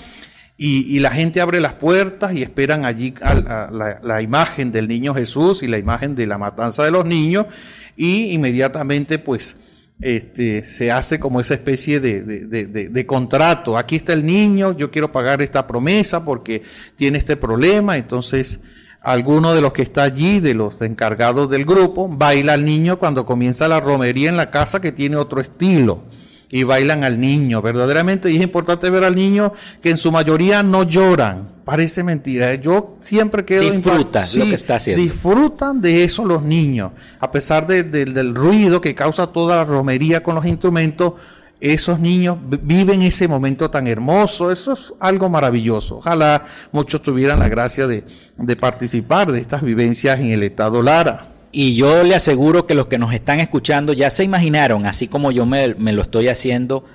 y, 0.61 0.99
la 0.99 1.11
gente 1.11 1.39
abre 1.39 1.61
las 1.61 1.75
puertas 1.75 2.33
y 2.33 2.43
esperan 2.43 2.85
allí 2.85 3.13
la 3.21 4.21
imagen 4.21 4.73
del 4.73 4.89
niño 4.89 5.15
Jesús 5.15 5.63
y 5.63 5.67
la 5.67 5.77
imagen 5.77 6.15
de 6.15 6.27
la 6.27 6.37
matanza 6.37 6.83
de 6.83 6.91
los 6.91 7.05
niños, 7.05 7.47
y 7.95 8.31
inmediatamente 8.31 9.19
pues 9.19 9.57
este, 10.01 10.63
se 10.63 10.91
hace 10.91 11.19
como 11.19 11.41
esa 11.41 11.53
especie 11.53 11.99
de, 11.99 12.21
de, 12.21 13.05
contrato. 13.05 13.77
Aquí 13.77 13.97
está 13.97 14.13
el 14.13 14.25
niño, 14.25 14.75
yo 14.77 14.91
quiero 14.91 15.11
pagar 15.11 15.41
esta 15.41 15.67
promesa 15.67 16.23
porque 16.23 16.63
tiene 16.95 17.17
este 17.17 17.35
problema. 17.35 17.97
Entonces, 17.97 18.59
alguno 19.01 19.53
de 19.53 19.61
los 19.61 19.73
que 19.73 19.81
está 19.81 20.03
allí, 20.03 20.39
de 20.39 20.53
los 20.53 20.81
encargados 20.81 21.49
del 21.49 21.65
grupo, 21.65 22.07
baila 22.07 22.53
al 22.53 22.65
niño 22.65 22.99
cuando 22.99 23.25
comienza 23.25 23.67
la 23.67 23.79
romería 23.79 24.29
en 24.29 24.37
la 24.37 24.51
casa 24.51 24.81
que 24.81 24.91
tiene 24.91 25.17
otro 25.17 25.41
estilo 25.41 26.03
y 26.51 26.63
bailan 26.63 27.03
al 27.03 27.19
niño, 27.19 27.61
verdaderamente. 27.61 28.31
Y 28.31 28.37
es 28.37 28.41
importante 28.41 28.89
ver 28.89 29.03
al 29.03 29.15
niño 29.15 29.53
que 29.81 29.91
en 29.91 29.97
su 29.97 30.11
mayoría 30.11 30.63
no 30.63 30.83
lloran. 30.83 31.49
Parece 31.63 32.03
mentira. 32.03 32.55
Yo 32.55 32.97
siempre 32.99 33.45
quedo 33.45 33.71
Disfruta 33.71 34.25
lo 34.35 34.45
que 34.45 34.55
está 34.55 34.75
haciendo. 34.75 35.03
Disfrutan 35.03 35.81
de 35.81 36.03
eso 36.03 36.25
los 36.25 36.41
niños. 36.41 36.93
A 37.19 37.31
pesar 37.31 37.67
del 37.67 38.33
ruido 38.33 38.81
que 38.81 38.95
causa 38.95 39.27
toda 39.27 39.55
la 39.55 39.65
romería 39.65 40.23
con 40.23 40.33
los 40.33 40.45
instrumentos, 40.45 41.13
esos 41.59 41.99
niños 41.99 42.37
viven 42.63 43.03
ese 43.03 43.27
momento 43.27 43.69
tan 43.69 43.85
hermoso. 43.85 44.51
Eso 44.51 44.73
es 44.73 44.93
algo 44.99 45.29
maravilloso. 45.29 45.97
Ojalá 45.97 46.45
muchos 46.71 47.03
tuvieran 47.03 47.37
la 47.37 47.49
gracia 47.49 47.85
de, 47.85 48.03
de 48.37 48.55
participar 48.55 49.31
de 49.31 49.39
estas 49.39 49.61
vivencias 49.61 50.19
en 50.19 50.31
el 50.31 50.41
estado 50.41 50.81
Lara. 50.81 51.28
Y 51.51 51.75
yo 51.75 52.03
le 52.03 52.15
aseguro 52.15 52.67
que 52.67 52.75
los 52.75 52.87
que 52.87 52.99
nos 52.99 53.13
están 53.13 53.39
escuchando 53.39 53.93
ya 53.93 54.09
se 54.11 54.23
imaginaron, 54.23 54.85
así 54.85 55.07
como 55.07 55.31
yo 55.31 55.45
me, 55.45 55.67
lo 55.67 56.01
estoy 56.01 56.27
haciendo, 56.27 56.85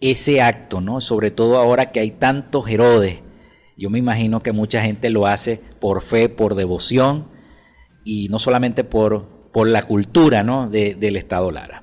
ese 0.00 0.42
acto, 0.42 0.80
¿no? 0.80 1.00
Sobre 1.00 1.30
todo 1.30 1.58
ahora 1.58 1.92
que 1.92 2.00
hay 2.00 2.10
tantos 2.10 2.68
Herodes. 2.68 3.20
Yo 3.76 3.88
me 3.88 3.98
imagino 3.98 4.42
que 4.42 4.52
mucha 4.52 4.82
gente 4.82 5.10
lo 5.10 5.26
hace 5.26 5.60
por 5.78 6.02
fe, 6.02 6.28
por 6.28 6.54
devoción 6.54 7.28
y 8.04 8.28
no 8.28 8.38
solamente 8.38 8.82
por, 8.84 9.26
por 9.52 9.68
la 9.68 9.82
cultura, 9.82 10.42
¿no? 10.42 10.68
del 10.68 11.16
Estado 11.16 11.50
Lara. 11.50 11.82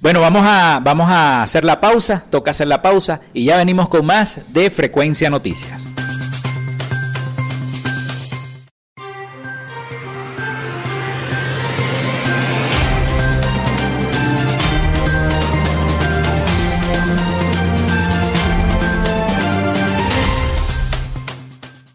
Bueno, 0.00 0.20
vamos 0.20 0.42
a, 0.44 0.80
vamos 0.82 1.10
a 1.10 1.42
hacer 1.42 1.64
la 1.64 1.80
pausa, 1.80 2.24
toca 2.30 2.52
hacer 2.52 2.68
la 2.68 2.82
pausa 2.82 3.20
y 3.34 3.44
ya 3.44 3.56
venimos 3.56 3.88
con 3.88 4.06
más 4.06 4.40
de 4.52 4.70
Frecuencia 4.70 5.28
Noticias. 5.28 5.86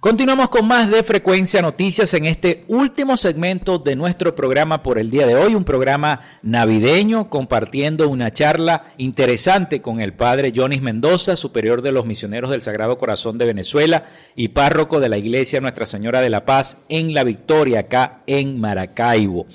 Continuamos 0.04 0.50
con 0.50 0.68
más 0.68 0.92
de 0.92 1.02
Frecuencia 1.02 1.62
Noticias 1.62 2.14
en 2.14 2.26
este 2.26 2.66
último 2.68 3.16
segmento 3.16 3.80
de 3.80 3.96
nuestro 3.96 4.36
programa 4.36 4.84
por 4.84 4.98
el 4.98 5.10
día 5.10 5.26
de 5.26 5.36
hoy, 5.36 5.56
un 5.56 5.64
programa 5.64 6.20
navideño 6.42 7.30
compartiendo 7.30 8.10
una 8.10 8.30
charla 8.34 8.84
interesante 8.98 9.82
con 9.82 10.02
el 10.02 10.12
padre 10.12 10.52
Jonis 10.54 10.82
Mendoza, 10.82 11.38
superior 11.38 11.82
de 11.82 11.94
los 11.94 12.06
misioneros 12.06 12.52
del 12.52 12.60
Sagrado 12.60 12.98
Corazón 12.98 13.38
de 13.38 13.46
Venezuela 13.46 14.04
y 14.36 14.50
párroco 14.50 15.00
de 15.00 15.08
la 15.08 15.18
Iglesia 15.18 15.62
Nuestra 15.62 15.86
Señora 15.86 16.20
de 16.20 16.30
la 16.30 16.44
Paz 16.44 16.80
en 16.90 17.14
La 17.14 17.24
Victoria, 17.24 17.80
acá 17.80 18.24
en 18.28 18.60
Maracaibo. 18.60 19.48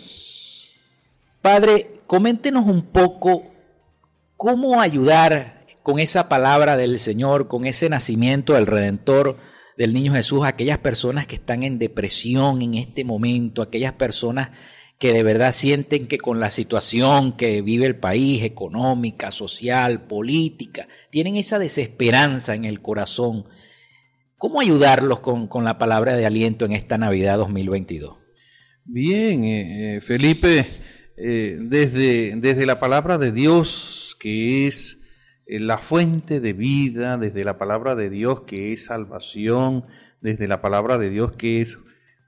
Padre, 1.42 1.90
coméntenos 2.06 2.64
un 2.64 2.86
poco 2.86 3.42
cómo 4.38 4.80
ayudar 4.80 5.66
con 5.82 5.98
esa 5.98 6.30
palabra 6.30 6.78
del 6.78 6.98
Señor, 6.98 7.48
con 7.48 7.66
ese 7.66 7.90
nacimiento 7.90 8.54
del 8.54 8.64
Redentor 8.64 9.36
del 9.78 9.94
Niño 9.94 10.12
Jesús 10.12 10.44
aquellas 10.44 10.78
personas 10.78 11.28
que 11.28 11.36
están 11.36 11.62
en 11.62 11.78
depresión 11.78 12.60
en 12.62 12.74
este 12.74 13.04
momento, 13.04 13.62
aquellas 13.62 13.92
personas 13.92 14.50
que 14.98 15.12
de 15.12 15.22
verdad 15.22 15.52
sienten 15.52 16.08
que 16.08 16.18
con 16.18 16.40
la 16.40 16.50
situación 16.50 17.36
que 17.36 17.62
vive 17.62 17.86
el 17.86 17.94
país, 17.94 18.42
económica, 18.42 19.30
social, 19.30 20.02
política, 20.08 20.88
tienen 21.10 21.36
esa 21.36 21.60
desesperanza 21.60 22.56
en 22.56 22.64
el 22.64 22.82
corazón. 22.82 23.44
¿Cómo 24.36 24.60
ayudarlos 24.60 25.20
con, 25.20 25.64
la 25.64 25.78
palabra 25.78 26.16
de 26.16 26.26
aliento 26.26 26.64
en 26.64 26.72
esta 26.72 26.98
Navidad 26.98 27.38
2022? 27.38 28.16
Bien, 28.84 29.44
eh, 29.44 29.96
eh, 29.96 30.00
Felipe, 30.00 30.66
eh, 31.16 31.56
desde, 31.60 32.34
desde 32.34 32.66
la 32.66 32.80
palabra 32.80 33.16
de 33.16 33.30
Dios, 33.30 34.16
que 34.18 34.66
es 34.66 34.97
la 35.48 35.78
fuente 35.78 36.40
de 36.40 36.52
vida, 36.52 37.16
desde 37.16 37.44
la 37.44 37.56
palabra 37.56 37.94
de 37.94 38.10
Dios, 38.10 38.42
que 38.42 38.72
es 38.72 38.84
salvación, 38.84 39.84
desde 40.20 40.46
la 40.46 40.60
palabra 40.60 40.98
de 40.98 41.08
Dios, 41.08 41.32
que 41.32 41.62
es 41.62 41.78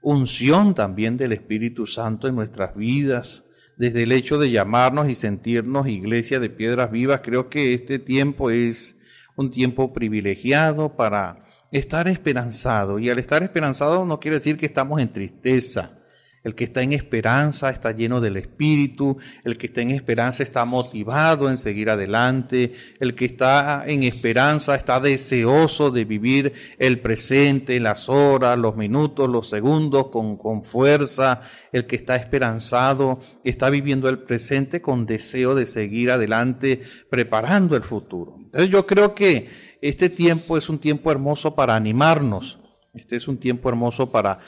unción 0.01 0.73
también 0.73 1.17
del 1.17 1.31
Espíritu 1.31 1.85
Santo 1.85 2.27
en 2.27 2.35
nuestras 2.35 2.75
vidas, 2.75 3.45
desde 3.77 4.03
el 4.03 4.11
hecho 4.11 4.39
de 4.39 4.51
llamarnos 4.51 5.07
y 5.07 5.15
sentirnos 5.15 5.87
iglesia 5.87 6.39
de 6.39 6.49
piedras 6.49 6.91
vivas, 6.91 7.21
creo 7.23 7.49
que 7.49 7.73
este 7.73 7.99
tiempo 7.99 8.49
es 8.49 8.97
un 9.35 9.51
tiempo 9.51 9.93
privilegiado 9.93 10.95
para 10.95 11.45
estar 11.71 12.07
esperanzado. 12.07 12.99
Y 12.99 13.09
al 13.09 13.19
estar 13.19 13.43
esperanzado 13.43 14.05
no 14.05 14.19
quiere 14.19 14.37
decir 14.37 14.57
que 14.57 14.65
estamos 14.65 14.99
en 14.99 15.13
tristeza, 15.13 16.00
el 16.43 16.55
que 16.55 16.63
está 16.63 16.81
en 16.81 16.93
esperanza 16.93 17.69
está 17.69 17.91
lleno 17.91 18.19
del 18.19 18.37
Espíritu, 18.37 19.17
el 19.43 19.57
que 19.57 19.67
está 19.67 19.81
en 19.81 19.91
esperanza 19.91 20.41
está 20.41 20.65
motivado 20.65 21.49
en 21.49 21.57
seguir 21.57 21.89
adelante, 21.89 22.73
el 22.99 23.13
que 23.13 23.25
está 23.25 23.83
en 23.85 24.03
esperanza 24.03 24.75
está 24.75 24.99
deseoso 24.99 25.91
de 25.91 26.05
vivir 26.05 26.53
el 26.79 26.99
presente, 26.99 27.79
las 27.79 28.09
horas, 28.09 28.57
los 28.57 28.75
minutos, 28.75 29.29
los 29.29 29.49
segundos 29.49 30.07
con, 30.07 30.37
con 30.37 30.63
fuerza, 30.63 31.41
el 31.71 31.85
que 31.85 31.95
está 31.95 32.15
esperanzado 32.15 33.19
está 33.43 33.69
viviendo 33.69 34.09
el 34.09 34.19
presente 34.19 34.81
con 34.81 35.05
deseo 35.05 35.53
de 35.53 35.65
seguir 35.65 36.11
adelante, 36.11 36.81
preparando 37.09 37.75
el 37.75 37.83
futuro. 37.83 38.35
Entonces 38.37 38.69
yo 38.69 38.87
creo 38.87 39.13
que 39.13 39.49
este 39.81 40.09
tiempo 40.09 40.57
es 40.57 40.69
un 40.69 40.79
tiempo 40.79 41.11
hermoso 41.11 41.55
para 41.55 41.75
animarnos, 41.75 42.59
este 42.93 43.15
es 43.15 43.27
un 43.27 43.37
tiempo 43.37 43.69
hermoso 43.69 44.11
para 44.11 44.39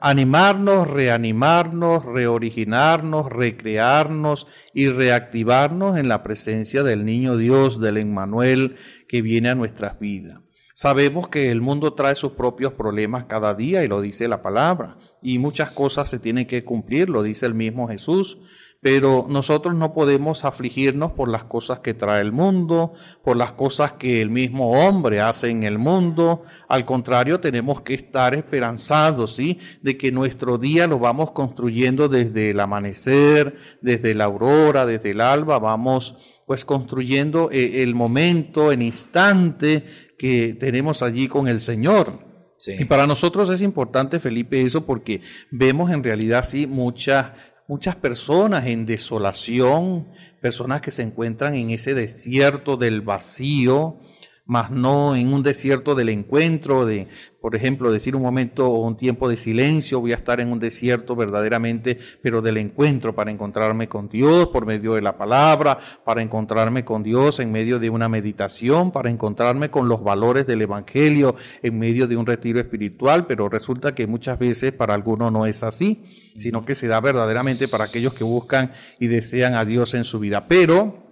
animarnos, 0.00 0.90
reanimarnos, 0.90 2.04
reoriginarnos, 2.04 3.30
recrearnos 3.30 4.46
y 4.72 4.88
reactivarnos 4.88 5.96
en 5.96 6.08
la 6.08 6.22
presencia 6.22 6.82
del 6.82 7.04
niño 7.04 7.36
Dios, 7.36 7.80
del 7.80 7.98
Emmanuel 7.98 8.76
que 9.08 9.22
viene 9.22 9.50
a 9.50 9.54
nuestras 9.54 9.98
vidas. 10.00 10.40
Sabemos 10.74 11.28
que 11.28 11.52
el 11.52 11.60
mundo 11.60 11.94
trae 11.94 12.16
sus 12.16 12.32
propios 12.32 12.72
problemas 12.72 13.26
cada 13.26 13.54
día 13.54 13.84
y 13.84 13.88
lo 13.88 14.00
dice 14.00 14.26
la 14.26 14.42
palabra 14.42 14.98
y 15.22 15.38
muchas 15.38 15.70
cosas 15.70 16.08
se 16.08 16.18
tienen 16.18 16.46
que 16.46 16.64
cumplir, 16.64 17.08
lo 17.08 17.22
dice 17.22 17.46
el 17.46 17.54
mismo 17.54 17.86
Jesús 17.86 18.38
pero 18.84 19.24
nosotros 19.30 19.74
no 19.74 19.94
podemos 19.94 20.44
afligirnos 20.44 21.10
por 21.10 21.30
las 21.30 21.44
cosas 21.44 21.78
que 21.78 21.94
trae 21.94 22.20
el 22.20 22.32
mundo, 22.32 22.92
por 23.22 23.34
las 23.34 23.54
cosas 23.54 23.94
que 23.94 24.20
el 24.20 24.28
mismo 24.28 24.72
hombre 24.72 25.22
hace 25.22 25.48
en 25.48 25.62
el 25.62 25.78
mundo. 25.78 26.42
Al 26.68 26.84
contrario, 26.84 27.40
tenemos 27.40 27.80
que 27.80 27.94
estar 27.94 28.34
esperanzados, 28.34 29.36
¿sí? 29.36 29.58
De 29.80 29.96
que 29.96 30.12
nuestro 30.12 30.58
día 30.58 30.86
lo 30.86 30.98
vamos 30.98 31.30
construyendo 31.30 32.10
desde 32.10 32.50
el 32.50 32.60
amanecer, 32.60 33.56
desde 33.80 34.12
la 34.12 34.24
aurora, 34.24 34.84
desde 34.84 35.12
el 35.12 35.22
alba, 35.22 35.58
vamos 35.58 36.42
pues 36.46 36.66
construyendo 36.66 37.48
eh, 37.50 37.82
el 37.82 37.94
momento, 37.94 38.70
el 38.70 38.82
instante 38.82 39.82
que 40.18 40.58
tenemos 40.60 41.02
allí 41.02 41.26
con 41.26 41.48
el 41.48 41.62
Señor. 41.62 42.18
Y 42.66 42.84
para 42.84 43.06
nosotros 43.06 43.48
es 43.48 43.62
importante, 43.62 44.20
Felipe, 44.20 44.60
eso 44.60 44.84
porque 44.84 45.22
vemos 45.50 45.90
en 45.90 46.04
realidad 46.04 46.44
sí 46.44 46.66
muchas 46.66 47.32
muchas 47.66 47.96
personas 47.96 48.66
en 48.66 48.86
desolación, 48.86 50.08
personas 50.40 50.80
que 50.80 50.90
se 50.90 51.02
encuentran 51.02 51.54
en 51.54 51.70
ese 51.70 51.94
desierto 51.94 52.76
del 52.76 53.00
vacío, 53.00 53.98
más 54.46 54.70
no 54.70 55.16
en 55.16 55.32
un 55.32 55.42
desierto 55.42 55.94
del 55.94 56.10
encuentro, 56.10 56.84
de, 56.84 57.08
por 57.40 57.56
ejemplo, 57.56 57.90
decir 57.90 58.14
un 58.14 58.20
momento 58.20 58.68
o 58.68 58.86
un 58.86 58.96
tiempo 58.96 59.28
de 59.28 59.38
silencio, 59.38 60.00
voy 60.00 60.12
a 60.12 60.16
estar 60.16 60.38
en 60.38 60.52
un 60.52 60.58
desierto 60.58 61.16
verdaderamente, 61.16 61.98
pero 62.20 62.42
del 62.42 62.58
encuentro 62.58 63.14
para 63.14 63.30
encontrarme 63.30 63.88
con 63.88 64.10
Dios 64.10 64.48
por 64.48 64.66
medio 64.66 64.94
de 64.94 65.00
la 65.00 65.16
palabra, 65.16 65.78
para 66.04 66.20
encontrarme 66.20 66.84
con 66.84 67.02
Dios 67.02 67.40
en 67.40 67.52
medio 67.52 67.78
de 67.78 67.88
una 67.88 68.10
meditación, 68.10 68.92
para 68.92 69.08
encontrarme 69.08 69.70
con 69.70 69.88
los 69.88 70.04
valores 70.04 70.46
del 70.46 70.60
Evangelio 70.60 71.36
en 71.62 71.78
medio 71.78 72.06
de 72.06 72.18
un 72.18 72.26
retiro 72.26 72.60
espiritual, 72.60 73.26
pero 73.26 73.48
resulta 73.48 73.94
que 73.94 74.06
muchas 74.06 74.38
veces 74.38 74.72
para 74.72 74.92
algunos 74.92 75.32
no 75.32 75.46
es 75.46 75.62
así, 75.62 76.04
sino 76.36 76.66
que 76.66 76.74
se 76.74 76.86
da 76.86 77.00
verdaderamente 77.00 77.66
para 77.66 77.84
aquellos 77.84 78.12
que 78.12 78.24
buscan 78.24 78.72
y 79.00 79.06
desean 79.06 79.54
a 79.54 79.64
Dios 79.64 79.94
en 79.94 80.04
su 80.04 80.18
vida. 80.18 80.46
Pero 80.48 81.03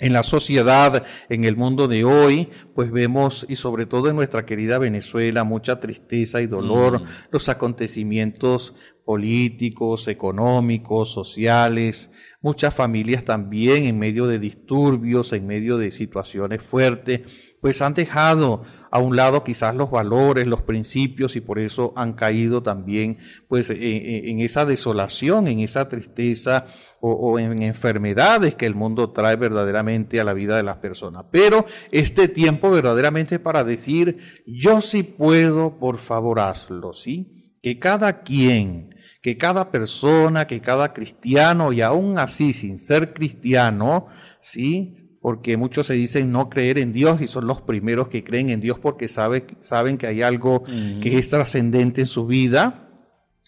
en 0.00 0.12
la 0.12 0.22
sociedad, 0.22 1.04
en 1.28 1.44
el 1.44 1.56
mundo 1.56 1.86
de 1.86 2.04
hoy, 2.04 2.48
pues 2.74 2.90
vemos, 2.90 3.46
y 3.48 3.56
sobre 3.56 3.86
todo 3.86 4.08
en 4.08 4.16
nuestra 4.16 4.44
querida 4.46 4.78
Venezuela, 4.78 5.44
mucha 5.44 5.78
tristeza 5.78 6.40
y 6.40 6.46
dolor, 6.46 7.02
mm. 7.02 7.04
los 7.30 7.48
acontecimientos 7.48 8.74
políticos, 9.04 10.08
económicos, 10.08 11.12
sociales, 11.12 12.10
muchas 12.40 12.74
familias 12.74 13.24
también 13.24 13.84
en 13.84 13.98
medio 13.98 14.26
de 14.26 14.38
disturbios, 14.38 15.32
en 15.32 15.46
medio 15.46 15.78
de 15.78 15.90
situaciones 15.90 16.62
fuertes, 16.62 17.22
pues 17.60 17.82
han 17.82 17.94
dejado 17.94 18.62
a 18.90 18.98
un 18.98 19.16
lado 19.16 19.44
quizás 19.44 19.74
los 19.74 19.90
valores, 19.90 20.46
los 20.46 20.62
principios 20.62 21.36
y 21.36 21.40
por 21.40 21.58
eso 21.58 21.92
han 21.96 22.14
caído 22.14 22.62
también 22.62 23.18
pues 23.48 23.70
en, 23.70 24.40
esa 24.40 24.64
desolación, 24.64 25.46
en 25.46 25.60
esa 25.60 25.88
tristeza 25.88 26.66
o, 27.00 27.38
en 27.38 27.62
enfermedades 27.62 28.54
que 28.54 28.66
el 28.66 28.74
mundo 28.74 29.10
trae 29.10 29.36
verdaderamente 29.36 30.20
a 30.20 30.24
la 30.24 30.34
vida 30.34 30.56
de 30.56 30.62
las 30.62 30.78
personas. 30.78 31.26
Pero 31.30 31.66
este 31.92 32.28
tiempo 32.28 32.70
verdaderamente 32.70 33.38
para 33.38 33.62
decir, 33.62 34.42
yo 34.46 34.80
sí 34.80 35.02
puedo, 35.02 35.78
por 35.78 35.98
favor 35.98 36.40
hazlo, 36.40 36.92
¿sí? 36.92 37.56
Que 37.62 37.78
cada 37.78 38.22
quien, 38.22 38.94
que 39.22 39.36
cada 39.36 39.70
persona, 39.70 40.46
que 40.46 40.60
cada 40.60 40.92
cristiano 40.92 41.72
y 41.72 41.82
aún 41.82 42.18
así 42.18 42.52
sin 42.52 42.78
ser 42.78 43.12
cristiano, 43.12 44.06
¿sí? 44.40 44.99
Porque 45.20 45.56
muchos 45.56 45.86
se 45.86 45.94
dicen 45.94 46.32
no 46.32 46.48
creer 46.48 46.78
en 46.78 46.92
Dios 46.92 47.20
y 47.20 47.28
son 47.28 47.46
los 47.46 47.60
primeros 47.60 48.08
que 48.08 48.24
creen 48.24 48.48
en 48.48 48.60
Dios 48.60 48.78
porque 48.78 49.08
saben 49.08 49.98
que 49.98 50.06
hay 50.06 50.22
algo 50.22 50.64
que 50.64 51.18
es 51.18 51.28
trascendente 51.30 52.02
en 52.02 52.06
su 52.06 52.26
vida 52.26 52.89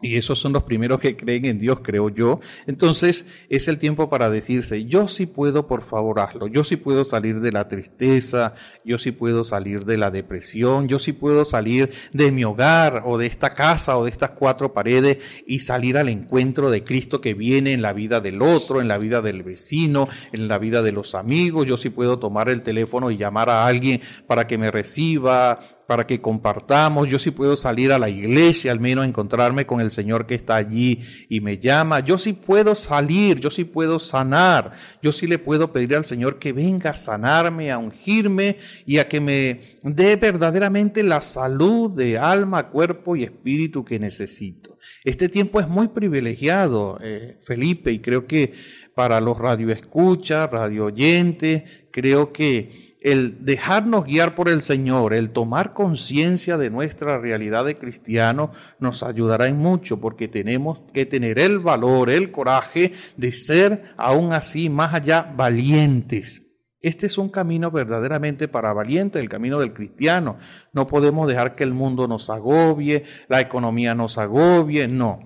y 0.03 0.17
esos 0.17 0.39
son 0.39 0.53
los 0.53 0.65
primeros 0.65 1.01
que 1.01 1.17
creen 1.17 1.45
en 1.45 1.61
Dios, 1.61 1.81
creo 1.83 2.09
yo. 2.09 2.41
Entonces 2.67 3.25
es 3.49 3.69
el 3.69 3.79
tiempo 3.79 4.11
para 4.11 4.29
decirse, 4.29 4.85
yo 4.85 5.09
sí 5.09 5.27
puedo, 5.27 5.67
por 5.67 5.83
favor, 5.83 6.21
hazlo. 6.21 6.49
Yo 6.49 6.65
sí 6.65 6.77
puedo 6.77 7.05
salir 7.05 7.41
de 7.41 7.53
la 7.53 7.69
tristeza, 7.69 8.55
yo 8.85 8.99
sí 8.99 9.13
puedo 9.13 9.45
salir 9.45 9.85
de 9.85 9.97
la 9.97 10.11
depresión, 10.11 10.89
yo 10.89 10.99
sí 10.99 11.13
puedo 11.13 11.45
salir 11.45 11.91
de 12.13 12.33
mi 12.33 12.45
hogar 12.45 13.03
o 13.07 13.17
de 13.17 13.27
esta 13.27 13.51
casa 13.51 13.97
o 13.97 14.05
de 14.05 14.11
estas 14.11 14.31
cuatro 14.31 14.73
paredes 14.73 15.19
y 15.47 15.61
salir 15.61 15.97
al 15.97 16.09
encuentro 16.09 16.71
de 16.71 16.83
Cristo 16.83 17.21
que 17.21 17.35
viene 17.35 17.73
en 17.73 17.83
la 17.83 17.93
vida 17.93 18.21
del 18.21 18.43
otro, 18.43 18.81
en 18.81 18.89
la 18.89 18.99
vida 18.99 19.23
del 19.23 19.43
vecino, 19.45 20.09
en 20.33 20.49
la 20.49 20.59
vida 20.59 20.83
de 20.83 20.93
los 20.93 21.15
amigos. 21.15 21.67
Yo 21.67 21.77
sí 21.77 21.91
puedo 21.91 22.19
tomar 22.19 22.49
el 22.49 22.63
teléfono 22.63 23.11
y 23.11 23.17
llamar 23.17 23.51
a 23.51 23.67
alguien 23.67 24.01
para 24.27 24.49
que 24.49 24.59
me 24.59 24.71
reciba 24.71 25.61
para 25.87 26.07
que 26.07 26.21
compartamos. 26.21 27.09
Yo 27.09 27.19
sí 27.19 27.31
puedo 27.31 27.57
salir 27.57 27.93
a 27.93 27.99
la 27.99 28.09
iglesia, 28.09 28.73
al 28.73 28.81
menos 28.81 29.07
encontrarme 29.07 29.67
con 29.67 29.81
el 29.81 29.91
Señor 29.91 30.27
que 30.27 30.35
está 30.35 30.57
allí 30.57 31.01
y 31.29 31.41
me 31.41 31.59
llama. 31.59 32.01
Yo 32.01 32.19
sí 32.19 32.33
puedo 32.33 32.75
salir, 32.75 33.41
yo 33.41 33.51
sí 33.51 33.65
puedo 33.65 33.99
sanar. 33.99 34.73
Yo 35.03 35.13
sí 35.13 35.27
le 35.27 35.39
puedo 35.39 35.73
pedir 35.73 35.97
al 35.97 36.05
Señor 36.05 36.39
que 36.39 36.53
venga 36.53 36.91
a 36.91 36.95
sanarme, 36.95 37.71
a 37.71 37.79
ungirme 37.79 38.57
y 38.87 38.99
a 38.99 39.09
que 39.09 39.21
me 39.21 39.61
dé 39.83 40.17
verdaderamente 40.17 41.03
la 41.03 41.21
salud 41.21 41.91
de 41.91 42.19
alma, 42.19 42.69
cuerpo 42.69 43.17
y 43.17 43.25
espíritu 43.25 43.85
que 43.85 43.99
necesito. 43.99 44.79
Este 45.05 45.29
tiempo 45.29 45.61
es 45.61 45.69
muy 45.69 45.89
privilegiado, 45.89 46.99
eh, 47.03 47.39
Felipe, 47.43 47.93
y 47.93 48.01
creo 48.01 48.27
que 48.27 48.53
para 48.95 49.21
los 49.21 49.39
radioescuchas, 49.39 50.51
radio 50.51 50.87
oyentes, 50.87 51.63
creo 51.91 52.33
que 52.33 52.92
el 53.03 53.45
dejarnos 53.45 54.05
guiar 54.05 54.35
por 54.35 54.49
el 54.49 54.63
Señor, 54.63 55.15
el 55.15 55.31
tomar 55.31 55.73
conciencia 55.73 56.57
de 56.57 56.71
nuestra 56.71 57.19
realidad 57.19 57.65
de 57.65 57.77
cristiano, 57.77 58.53
nos 58.79 59.03
ayudará 59.03 59.49
en 59.49 59.59
mucho 59.59 60.01
porque 60.01 60.29
tenemos 60.29 60.81
que 60.93 61.07
tener 61.07 61.39
el 61.39 61.59
valor, 61.59 62.11
el 62.11 62.31
coraje 62.31 62.93
de 63.17 63.33
ser 63.33 63.95
aún 63.97 64.33
así 64.33 64.71
más 64.71 64.95
allá 64.95 65.33
valientes. 65.37 66.43
Este 66.81 67.07
es 67.07 67.17
un 67.17 67.29
camino 67.29 67.71
verdaderamente 67.71 68.49
para 68.49 68.73
valientes, 68.73 69.23
el 69.23 69.29
camino 69.29 69.61
del 69.61 69.73
cristiano. 69.73 70.39
No 70.73 70.89
podemos 70.89 71.29
dejar 71.29 71.55
que 71.55 71.63
el 71.63 71.73
mundo 71.73 72.09
nos 72.09 72.29
agobie, 72.29 73.05
la 73.29 73.41
economía 73.41 73.95
nos 73.95 74.19
agobie, 74.19 74.89
no. 74.89 75.21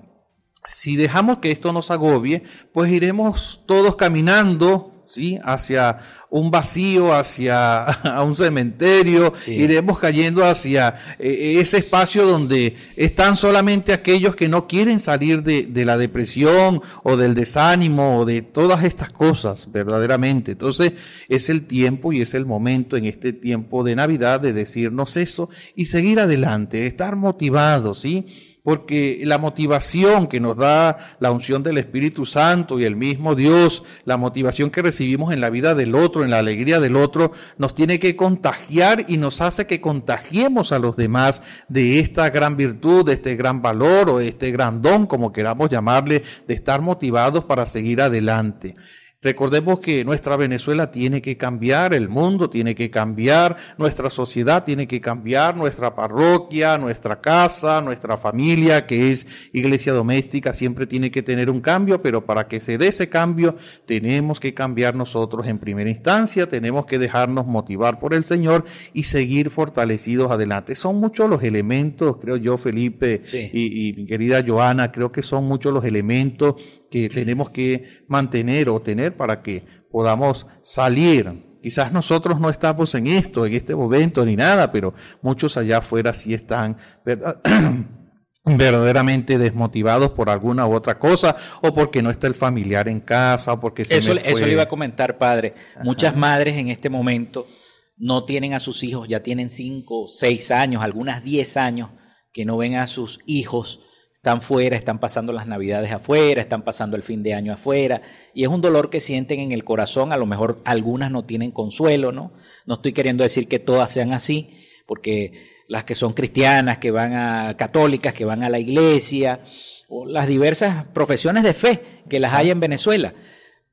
Si 0.67 0.97
dejamos 0.97 1.39
que 1.39 1.51
esto 1.51 1.73
nos 1.73 1.91
agobie, 1.91 2.43
pues 2.75 2.91
iremos 2.91 3.63
todos 3.67 3.97
caminando 3.97 4.96
¿sí? 5.07 5.39
Hacia 5.43 6.01
un 6.29 6.51
vacío, 6.51 7.15
hacia 7.15 7.85
a 8.17 8.23
un 8.23 8.37
cementerio, 8.37 9.33
iremos 9.47 9.99
cayendo 9.99 10.45
hacia 10.45 11.17
eh, 11.19 11.57
ese 11.61 11.79
espacio 11.79 12.27
donde 12.27 12.77
están 12.97 13.37
solamente 13.37 13.93
aquellos 13.93 14.37
que 14.37 14.49
no 14.49 14.67
quieren 14.67 15.01
salir 15.01 15.43
de, 15.43 15.65
de, 15.67 15.85
la 15.85 15.97
depresión 15.97 16.81
o 17.03 17.17
del 17.17 17.35
desánimo 17.35 18.19
o 18.19 18.25
de 18.25 18.43
todas 18.43 18.85
estas 18.85 19.11
cosas, 19.11 19.71
verdaderamente. 19.71 20.53
Entonces 20.53 20.93
es 21.29 21.49
el 21.49 21.67
tiempo 21.67 22.13
y 22.13 22.21
es 22.21 22.35
el 22.35 22.47
momento 22.47 22.97
en 22.97 23.07
este 23.07 23.33
tiempo 23.33 23.85
de 23.85 23.97
Navidad 23.97 24.41
de 24.41 24.53
decirnos 24.53 25.17
eso 25.17 25.49
y 25.75 25.87
seguir 25.87 26.21
adelante, 26.21 26.87
estar 26.87 27.17
motivados, 27.17 28.01
¿sí? 28.01 28.56
Porque 28.67 29.21
la 29.23 29.39
motivación 29.39 30.27
que 30.27 30.41
nos 30.41 30.57
da 30.57 30.99
la 31.21 31.31
unción 31.31 31.63
del 31.63 31.79
Espíritu 31.79 32.27
Santo 32.27 32.81
y 32.81 32.85
el 32.85 32.97
mismo 32.97 33.37
Dios, 33.37 33.85
la 34.05 34.17
motivación 34.17 34.71
que 34.71 34.83
recibimos 34.83 35.33
en 35.33 35.41
la 35.41 35.51
vida 35.51 35.77
del 35.77 35.95
otro, 35.95 36.25
en 36.25 36.31
la 36.31 36.41
alegría 36.41 36.81
del 36.81 36.97
otro, 36.97 37.31
nos 37.59 37.77
tiene 37.77 38.01
que 38.01 38.17
contagiar 38.17 39.05
y 39.07 39.19
nos 39.19 39.41
hace 39.41 39.69
que 39.69 39.81
contagiemos 39.81 40.73
a 40.73 40.81
los 40.81 40.97
demás 40.97 41.43
de 41.69 42.01
esta 42.01 42.29
gran 42.31 42.57
virtud, 42.57 43.07
de 43.07 43.13
este 43.13 43.37
gran 43.37 43.63
valor 43.63 44.11
o 44.11 44.19
este 44.19 44.51
gran 44.51 44.83
don, 44.83 45.07
como 45.07 45.33
queramos 45.33 45.71
llamarle, 45.71 46.25
de 46.49 46.55
estar 46.55 46.83
motivados 46.83 47.45
para 47.45 47.67
seguir 47.67 48.03
adelante. 48.03 48.75
Recordemos 49.23 49.81
que 49.81 50.05
nuestra 50.05 50.37
Venezuela 50.37 50.91
tiene 50.91 51.23
que 51.23 51.39
cambiar, 51.39 51.95
el 51.95 52.11
mundo 52.11 52.51
tiene 52.51 52.75
que 52.75 52.91
cambiar, 52.91 53.57
nuestra 53.79 54.11
sociedad 54.11 54.63
tiene 54.63 54.87
que 54.87 55.01
cambiar, 55.01 55.57
nuestra 55.57 55.95
parroquia, 55.95 56.77
nuestra 56.77 57.21
casa, 57.23 57.81
nuestra 57.81 58.19
familia, 58.19 58.87
que 58.87 59.11
es 59.11 59.27
iglesia 59.55 59.95
doméstica, 59.95 60.53
siempre 60.53 60.87
tiene 60.87 61.11
que 61.11 61.23
tener 61.23 61.49
un 61.49 61.63
cambio, 61.63 62.03
pero 62.03 62.27
para 62.27 62.47
que 62.47 62.61
se 62.61 62.77
dé 62.77 62.89
ese 62.89 63.09
cambio 63.09 63.57
tenemos 63.87 64.39
que 64.39 64.53
cambiar 64.53 64.95
nosotros 64.95 65.47
en 65.47 65.59
primera 65.59 65.89
instancia, 65.89 66.47
tenemos 66.47 66.85
que 66.85 66.99
dejarnos 66.99 67.47
motivar 67.47 67.99
por 67.99 68.13
el 68.13 68.27
Señor 68.27 68.67
y 68.93 69.05
seguir 69.05 69.49
fortalecidos 69.49 70.31
adelante. 70.31 70.75
Son 70.75 71.01
muchos 71.01 71.31
los 71.31 71.43
elementos, 71.43 72.19
creo 72.21 72.37
yo, 72.37 72.59
Felipe 72.59 73.23
y, 73.33 73.89
y 73.89 73.93
mi 73.95 74.07
querida 74.07 74.45
Joana, 74.47 74.93
creo 74.93 75.11
que 75.11 75.23
son 75.23 75.45
muchos 75.45 75.73
los 75.73 75.85
elementos 75.85 76.57
que 76.91 77.09
tenemos 77.09 77.51
que 77.51 78.05
mantener 78.09 78.69
o 78.69 78.81
tener 78.81 79.17
para 79.17 79.43
que 79.43 79.65
podamos 79.91 80.47
salir. 80.63 81.45
Quizás 81.63 81.93
nosotros 81.93 82.39
no 82.39 82.49
estamos 82.49 82.95
en 82.95 83.09
esto, 83.09 83.45
en 83.45 83.55
este 83.55 83.75
momento, 83.75 84.25
ni 84.25 84.37
nada, 84.37 84.71
pero 84.71 84.95
muchos 85.23 85.57
allá 85.57 85.79
afuera 85.79 86.15
sí 86.15 86.33
están 86.33 86.77
verdaderamente 88.45 89.39
desmotivados 89.39 90.11
por 90.11 90.31
alguna 90.31 90.67
u 90.67 90.75
otra 90.75 90.99
cosa, 90.99 91.37
o 91.63 91.75
porque 91.75 92.03
no 92.03 92.11
está 92.11 92.29
el 92.29 92.35
familiar 92.35 92.89
en 92.89 93.01
casa, 93.01 93.55
o 93.55 93.61
porque 93.61 93.85
se 93.85 93.97
eso, 93.97 94.13
eso 94.13 94.47
le 94.47 94.53
iba 94.53 94.63
a 94.63 94.69
comentar, 94.69 95.19
padre. 95.19 95.55
Muchas 95.83 96.17
madres 96.17 96.57
en 96.57 96.69
este 96.69 96.89
momento 96.89 97.49
no 97.97 98.25
tienen 98.25 98.55
a 98.55 98.61
sus 98.61 98.85
hijos, 98.85 99.09
ya 99.09 99.23
tienen 99.23 99.51
cinco, 99.51 100.07
seis 100.07 100.51
años, 100.53 100.83
algunas 100.83 101.25
diez 101.25 101.57
años, 101.57 101.91
que 102.33 102.45
no 102.45 102.57
ven 102.57 102.77
a 102.77 102.87
sus 102.87 103.19
hijos 103.27 103.81
están 104.27 104.43
fuera, 104.43 104.77
están 104.77 104.99
pasando 104.99 105.33
las 105.33 105.47
navidades 105.47 105.93
afuera, 105.93 106.41
están 106.41 106.63
pasando 106.63 106.97
el 106.97 107.05
fin 107.05 107.23
de 107.23 107.33
año 107.33 107.53
afuera, 107.53 108.03
y 108.35 108.43
es 108.43 108.49
un 108.49 108.61
dolor 108.61 108.91
que 108.91 108.99
sienten 108.99 109.39
en 109.39 109.53
el 109.53 109.63
corazón, 109.63 110.13
a 110.13 110.17
lo 110.17 110.27
mejor 110.27 110.61
algunas 110.65 111.13
no 111.13 111.25
tienen 111.25 111.53
consuelo, 111.53 112.11
¿no? 112.11 112.33
No 112.67 112.75
estoy 112.75 112.93
queriendo 112.93 113.23
decir 113.23 113.47
que 113.47 113.61
todas 113.61 113.93
sean 113.93 114.13
así, 114.13 114.51
porque 114.85 115.63
las 115.69 115.85
que 115.85 115.95
son 115.95 116.13
cristianas, 116.13 116.79
que 116.79 116.91
van 116.91 117.13
a 117.13 117.57
católicas, 117.57 118.15
que 118.15 118.25
van 118.25 118.43
a 118.43 118.51
la 118.51 118.59
iglesia, 118.59 119.45
o 119.89 120.07
las 120.07 120.27
diversas 120.27 120.87
profesiones 120.87 121.45
de 121.45 121.55
fe 121.55 121.83
que 122.09 122.19
las 122.19 122.33
hay 122.33 122.51
en 122.51 122.59
Venezuela. 122.59 123.15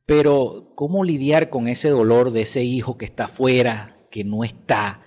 Pero, 0.06 0.74
¿cómo 0.76 1.04
lidiar 1.04 1.50
con 1.50 1.68
ese 1.68 1.90
dolor 1.90 2.30
de 2.30 2.42
ese 2.42 2.62
hijo 2.62 3.00
que 3.00 3.06
está 3.06 3.24
afuera, 3.26 3.98
que 4.12 4.24
no 4.24 4.44
está 4.44 5.02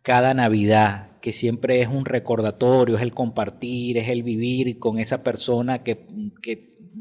cada 0.00 0.32
Navidad, 0.32 1.15
que 1.20 1.32
siempre 1.32 1.80
es 1.80 1.88
un 1.88 2.04
recordatorio, 2.04 2.96
es 2.96 3.02
el 3.02 3.12
compartir, 3.12 3.98
es 3.98 4.08
el 4.08 4.22
vivir 4.22 4.78
con 4.78 4.98
esa 4.98 5.22
persona 5.22 5.82
que, 5.82 6.06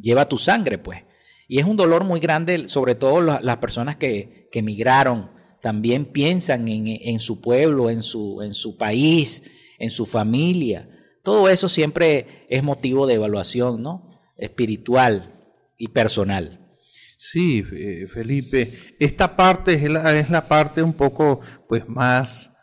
lleva 0.01 0.30
tu 0.30 0.38
sangre, 0.38 0.78
pues. 0.78 1.03
Y 1.47 1.59
es 1.59 1.66
un 1.66 1.78
dolor 1.78 2.03
muy 2.03 2.20
grande, 2.20 2.68
sobre 2.68 2.95
todo 2.95 3.22
las 3.22 3.57
personas 3.57 3.97
que, 3.97 4.49
que 4.51 4.59
emigraron, 4.59 5.32
también 5.61 6.05
piensan 6.05 6.68
en, 6.68 7.20
su 7.20 7.41
pueblo, 7.41 7.89
en 7.89 8.03
su, 8.03 8.41
en 8.43 8.53
su 8.53 8.78
país, 8.78 9.41
en 9.80 9.89
su 9.89 10.05
familia. 10.05 10.88
Todo 11.24 11.49
eso 11.49 11.68
siempre 11.68 12.45
es 12.49 12.61
motivo 12.61 13.07
de 13.07 13.16
evaluación, 13.16 13.82
¿no? 13.82 14.16
Espiritual 14.38 15.34
y 15.80 15.88
personal. 15.88 16.59
Sí, 17.18 17.63
eh, 17.74 18.05
Felipe, 18.07 18.78
esta 18.99 19.36
parte 19.36 19.74
es 19.74 19.89
la, 19.89 20.20
es 20.20 20.30
la 20.30 20.47
parte 20.47 20.84
un 20.84 20.93
poco 20.93 21.41
pues 21.68 21.89
más 21.89 22.54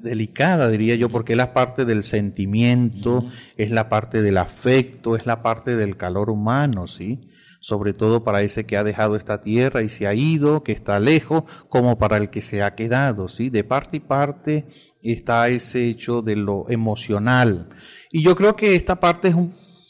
delicada, 0.00 0.68
diría 0.68 0.94
yo, 0.94 1.08
porque 1.08 1.32
es 1.32 1.36
la 1.36 1.52
parte 1.52 1.84
del 1.84 2.02
sentimiento, 2.02 3.26
es 3.56 3.70
la 3.70 3.88
parte 3.88 4.22
del 4.22 4.38
afecto, 4.38 5.16
es 5.16 5.26
la 5.26 5.42
parte 5.42 5.76
del 5.76 5.96
calor 5.96 6.30
humano, 6.30 6.88
¿sí? 6.88 7.28
Sobre 7.60 7.92
todo 7.92 8.24
para 8.24 8.42
ese 8.42 8.66
que 8.66 8.76
ha 8.76 8.84
dejado 8.84 9.16
esta 9.16 9.42
tierra 9.42 9.82
y 9.82 9.88
se 9.88 10.06
ha 10.06 10.14
ido, 10.14 10.62
que 10.64 10.72
está 10.72 10.98
lejos, 10.98 11.44
como 11.68 11.98
para 11.98 12.16
el 12.16 12.30
que 12.30 12.40
se 12.40 12.62
ha 12.62 12.74
quedado, 12.74 13.28
¿sí? 13.28 13.50
De 13.50 13.64
parte 13.64 13.98
y 13.98 14.00
parte 14.00 14.66
está 15.02 15.48
ese 15.48 15.88
hecho 15.88 16.22
de 16.22 16.36
lo 16.36 16.68
emocional. 16.70 17.68
Y 18.10 18.22
yo 18.22 18.36
creo 18.36 18.56
que 18.56 18.74
esta 18.74 19.00
parte 19.00 19.28
es 19.28 19.36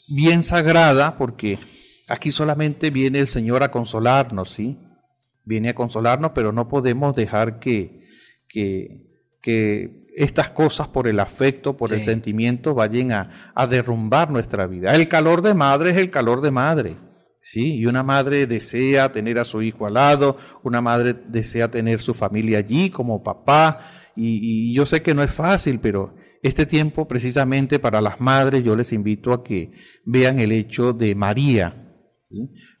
bien 0.07 0.43
sagrada 0.43 1.17
porque 1.17 1.59
aquí 2.07 2.31
solamente 2.31 2.89
viene 2.89 3.19
el 3.19 3.27
Señor 3.27 3.63
a 3.63 3.71
consolarnos, 3.71 4.51
¿sí? 4.51 4.77
Viene 5.45 5.69
a 5.69 5.75
consolarnos, 5.75 6.31
pero 6.33 6.51
no 6.51 6.67
podemos 6.67 7.15
dejar 7.15 7.59
que, 7.59 8.07
que 8.47 9.12
que 9.43 10.07
estas 10.15 10.49
cosas 10.49 10.87
por 10.87 11.07
el 11.07 11.19
afecto, 11.19 11.75
por 11.75 11.93
el 11.93 12.03
sentimiento, 12.03 12.73
vayan 12.73 13.11
a, 13.11 13.67
derrumbar 13.67 14.31
nuestra 14.31 14.65
vida. 14.65 14.95
El 14.95 15.07
calor 15.07 15.43
de 15.43 15.53
madre 15.53 15.91
es 15.91 15.97
el 15.97 16.09
calor 16.09 16.41
de 16.41 16.49
madre. 16.49 16.95
Sí, 17.41 17.75
y 17.75 17.85
una 17.85 18.03
madre 18.03 18.47
desea 18.47 19.11
tener 19.11 19.37
a 19.37 19.43
su 19.43 19.61
hijo 19.61 19.85
al 19.85 19.95
lado, 19.95 20.37
una 20.63 20.81
madre 20.81 21.13
desea 21.13 21.69
tener 21.69 21.99
su 21.99 22.13
familia 22.13 22.59
allí 22.59 22.89
como 22.89 23.21
papá, 23.21 23.81
y, 24.15 24.73
yo 24.73 24.85
sé 24.85 25.01
que 25.01 25.13
no 25.13 25.23
es 25.23 25.31
fácil, 25.31 25.79
pero 25.79 26.15
este 26.41 26.65
tiempo 26.65 27.05
precisamente 27.07 27.79
para 27.79 27.99
las 27.99 28.21
madres 28.21 28.63
yo 28.63 28.75
les 28.75 28.93
invito 28.93 29.33
a 29.33 29.43
que 29.43 29.71
vean 30.05 30.39
el 30.39 30.53
hecho 30.53 30.93
de 30.93 31.15
María. 31.15 31.79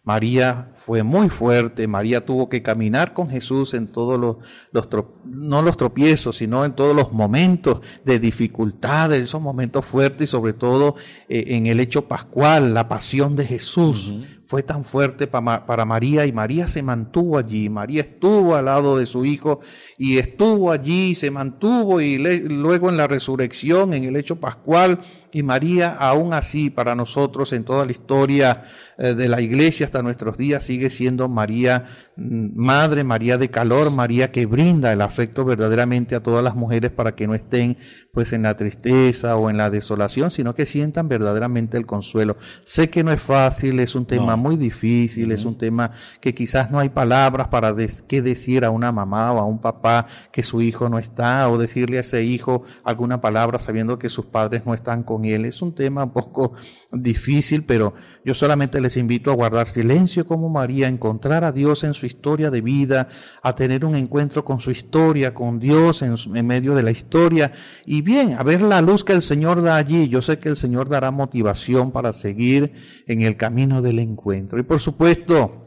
María 0.05 0.73
fue 0.75 1.01
muy 1.01 1.29
fuerte, 1.29 1.87
María 1.87 2.25
tuvo 2.25 2.49
que 2.49 2.61
caminar 2.61 3.13
con 3.13 3.29
Jesús 3.29 3.73
en 3.73 3.87
todos 3.87 4.19
los, 4.19 4.35
los 4.73 4.89
no 5.23 5.61
los 5.61 5.77
tropiezos, 5.77 6.35
sino 6.35 6.65
en 6.65 6.73
todos 6.73 6.93
los 6.93 7.13
momentos 7.13 7.79
de 8.03 8.19
dificultades, 8.19 9.21
esos 9.21 9.41
momentos 9.41 9.85
fuertes 9.85 10.27
y 10.27 10.31
sobre 10.31 10.51
todo 10.51 10.95
eh, 11.29 11.45
en 11.47 11.67
el 11.67 11.79
hecho 11.79 12.05
pascual, 12.05 12.73
la 12.73 12.89
pasión 12.89 13.37
de 13.37 13.45
Jesús. 13.45 14.13
Fue 14.45 14.61
tan 14.61 14.83
fuerte 14.83 15.25
para, 15.25 15.65
para 15.65 15.85
María 15.85 16.25
y 16.25 16.33
María 16.33 16.67
se 16.67 16.83
mantuvo 16.83 17.37
allí, 17.37 17.69
María 17.69 18.01
estuvo 18.01 18.55
al 18.55 18.65
lado 18.65 18.97
de 18.97 19.05
su 19.05 19.23
hijo 19.23 19.61
y 19.97 20.17
estuvo 20.17 20.71
allí, 20.71 21.15
se 21.15 21.31
mantuvo 21.31 22.01
y 22.01 22.17
luego 22.17 22.89
en 22.89 22.97
la 22.97 23.07
resurrección, 23.07 23.93
en 23.93 24.03
el 24.03 24.17
hecho 24.17 24.35
pascual, 24.35 24.99
y 25.31 25.41
María 25.41 25.95
aún 25.95 26.33
así 26.33 26.69
para 26.69 26.93
nosotros 26.93 27.53
en 27.53 27.63
toda 27.63 27.85
la 27.85 27.93
historia 27.93 28.65
de 28.97 29.29
la 29.29 29.41
iglesia 29.41 29.85
hasta 29.85 30.01
nuestros 30.01 30.37
días 30.37 30.63
sigue 30.63 30.89
siendo 30.89 31.29
María 31.29 31.85
mm, 32.15 32.51
Madre, 32.55 33.03
María 33.03 33.37
de 33.37 33.49
calor, 33.49 33.91
María 33.91 34.31
que 34.31 34.45
brinda 34.45 34.93
el 34.93 35.01
afecto 35.01 35.45
verdaderamente 35.45 36.15
a 36.15 36.21
todas 36.21 36.43
las 36.43 36.55
mujeres 36.55 36.91
para 36.91 37.15
que 37.15 37.27
no 37.27 37.33
estén 37.33 37.77
pues 38.13 38.31
en 38.33 38.43
la 38.43 38.55
tristeza 38.55 39.35
o 39.37 39.49
en 39.49 39.57
la 39.57 39.71
desolación, 39.71 40.29
sino 40.29 40.53
que 40.53 40.67
sientan 40.67 41.07
verdaderamente 41.07 41.77
el 41.77 41.87
consuelo. 41.87 42.37
Sé 42.63 42.89
que 42.89 43.03
no 43.03 43.11
es 43.11 43.21
fácil, 43.21 43.79
es 43.79 43.95
un 43.95 44.05
tema 44.05 44.35
muy 44.35 44.55
difícil, 44.55 45.31
es 45.31 45.45
un 45.45 45.57
tema 45.57 45.91
que 46.21 46.35
quizás 46.35 46.69
no 46.69 46.79
hay 46.79 46.89
palabras 46.89 47.47
para 47.47 47.75
qué 48.07 48.21
decir 48.21 48.65
a 48.65 48.69
una 48.69 48.91
mamá 48.91 49.31
o 49.31 49.39
a 49.39 49.45
un 49.45 49.59
papá 49.59 50.05
que 50.31 50.43
su 50.43 50.61
hijo 50.61 50.89
no 50.89 50.99
está 50.99 51.49
o 51.49 51.57
decirle 51.57 51.97
a 51.97 52.01
ese 52.01 52.23
hijo 52.23 52.63
alguna 52.83 53.19
palabra 53.21 53.57
sabiendo 53.57 53.97
que 53.97 54.09
sus 54.09 54.25
padres 54.25 54.63
no 54.65 54.73
están 54.73 55.03
con 55.03 55.25
él. 55.25 55.45
Es 55.45 55.61
un 55.61 55.73
tema 55.73 56.03
un 56.03 56.13
poco 56.13 56.53
difícil, 56.93 57.63
pero 57.65 57.93
yo 58.23 58.35
solamente 58.35 58.79
les 58.79 58.97
invito 58.97 59.31
a 59.31 59.35
guardar 59.35 59.67
silencio 59.67 60.25
como 60.25 60.49
María, 60.49 60.85
a 60.85 60.89
encontrar 60.89 61.43
a 61.43 61.51
Dios 61.51 61.83
en 61.83 61.93
su 61.93 62.05
historia 62.05 62.51
de 62.51 62.61
vida, 62.61 63.09
a 63.41 63.55
tener 63.55 63.83
un 63.83 63.95
encuentro 63.95 64.45
con 64.45 64.59
su 64.59 64.71
historia, 64.71 65.33
con 65.33 65.59
Dios 65.59 66.01
en, 66.01 66.45
medio 66.45 66.75
de 66.75 66.83
la 66.83 66.91
historia 66.91 67.51
y 67.85 68.01
bien, 68.01 68.33
a 68.33 68.43
ver 68.43 68.61
la 68.61 68.81
luz 68.81 69.03
que 69.03 69.13
el 69.13 69.21
Señor 69.21 69.61
da 69.61 69.75
allí. 69.75 70.07
Yo 70.07 70.21
sé 70.21 70.39
que 70.39 70.49
el 70.49 70.55
Señor 70.55 70.89
dará 70.89 71.11
motivación 71.11 71.91
para 71.91 72.13
seguir 72.13 72.73
en 73.07 73.21
el 73.21 73.37
camino 73.37 73.81
del 73.81 73.99
encuentro. 73.99 74.59
Y 74.59 74.63
por 74.63 74.79
supuesto, 74.79 75.59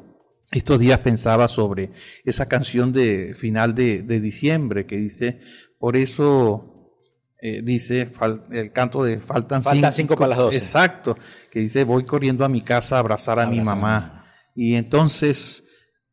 estos 0.52 0.78
días 0.78 0.98
pensaba 0.98 1.48
sobre 1.48 1.90
esa 2.24 2.46
canción 2.46 2.92
de 2.92 3.34
final 3.36 3.74
de 3.74 4.20
diciembre 4.20 4.86
que 4.86 4.96
dice, 4.96 5.40
por 5.78 5.96
eso 5.96 6.75
eh, 7.48 7.62
dice 7.62 8.10
el 8.50 8.72
canto 8.72 9.04
de 9.04 9.20
faltan, 9.20 9.62
faltan 9.62 9.92
cinco, 9.92 10.16
para 10.16 10.30
las 10.30 10.38
doce. 10.38 10.56
Exacto, 10.56 11.16
que 11.48 11.60
dice 11.60 11.84
voy 11.84 12.04
corriendo 12.04 12.44
a 12.44 12.48
mi 12.48 12.60
casa 12.60 12.96
a 12.96 12.98
abrazar 12.98 13.38
a 13.38 13.46
mi 13.46 13.60
mamá. 13.60 14.26
Y 14.56 14.74
entonces 14.74 15.62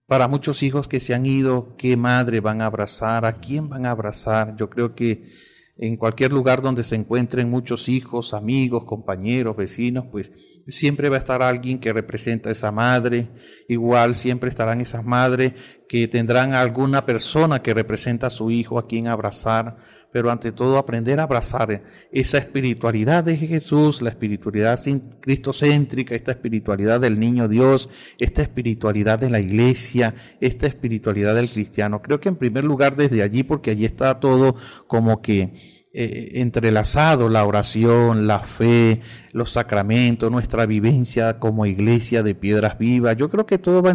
Para 0.05 0.27
muchos 0.27 0.61
hijos 0.61 0.87
que 0.87 0.99
se 0.99 1.15
han 1.15 1.25
ido, 1.25 1.75
¿qué 1.75 1.97
madre 1.97 2.39
van 2.39 2.61
a 2.61 2.67
abrazar? 2.67 3.25
¿A 3.25 3.39
quién 3.39 3.67
van 3.67 3.87
a 3.87 3.91
abrazar? 3.91 4.55
Yo 4.57 4.69
creo 4.69 4.93
que 4.93 5.31
en 5.77 5.97
cualquier 5.97 6.31
lugar 6.31 6.61
donde 6.61 6.83
se 6.83 6.95
encuentren 6.95 7.49
muchos 7.49 7.89
hijos, 7.89 8.35
amigos, 8.35 8.83
compañeros, 8.83 9.55
vecinos, 9.55 10.05
pues 10.11 10.31
siempre 10.67 11.09
va 11.09 11.15
a 11.15 11.19
estar 11.19 11.41
alguien 11.41 11.79
que 11.79 11.93
representa 11.93 12.49
a 12.49 12.51
esa 12.51 12.71
madre, 12.71 13.29
igual 13.67 14.13
siempre 14.13 14.49
estarán 14.49 14.81
esas 14.81 15.03
madres 15.03 15.53
que 15.89 16.07
tendrán 16.07 16.53
alguna 16.53 17.05
persona 17.05 17.63
que 17.63 17.73
representa 17.73 18.27
a 18.27 18.29
su 18.29 18.51
hijo 18.51 18.77
a 18.77 18.87
quien 18.87 19.07
abrazar, 19.07 19.77
pero 20.13 20.29
ante 20.29 20.51
todo 20.51 20.77
aprender 20.77 21.19
a 21.19 21.23
abrazar 21.23 21.81
esa 22.11 22.37
espiritualidad 22.37 23.23
de 23.23 23.35
Jesús, 23.35 24.01
la 24.03 24.11
espiritualidad 24.11 24.79
cristocéntrica, 25.19 26.13
esta 26.13 26.31
espiritualidad 26.31 27.01
del 27.01 27.19
niño 27.19 27.47
Dios, 27.47 27.89
esta 28.19 28.43
espiritualidad 28.43 29.17
de 29.17 29.31
la 29.31 29.39
iglesia, 29.39 30.13
esta 30.39 30.67
espiritualidad 30.67 31.33
del 31.33 31.49
cristiano. 31.49 32.03
Creo 32.03 32.19
que 32.19 32.29
en 32.29 32.35
primer 32.35 32.63
lugar 32.63 32.95
desde 32.95 33.23
allí, 33.23 33.41
porque 33.41 33.71
allí 33.71 33.85
está 33.85 34.19
todo 34.19 34.55
como 34.85 35.23
que 35.23 35.73
eh, 35.95 36.41
entrelazado 36.41 37.29
la 37.29 37.45
oración, 37.45 38.25
la 38.25 38.39
fe, 38.39 39.01
los 39.31 39.51
sacramentos, 39.51 40.31
nuestra 40.31 40.65
vivencia 40.65 41.37
como 41.37 41.67
iglesia 41.67 42.23
de 42.23 42.33
piedras 42.33 42.79
vivas. 42.79 43.15
Yo 43.15 43.29
creo 43.29 43.45
que 43.45 43.59
todo 43.59 43.83
va 43.83 43.91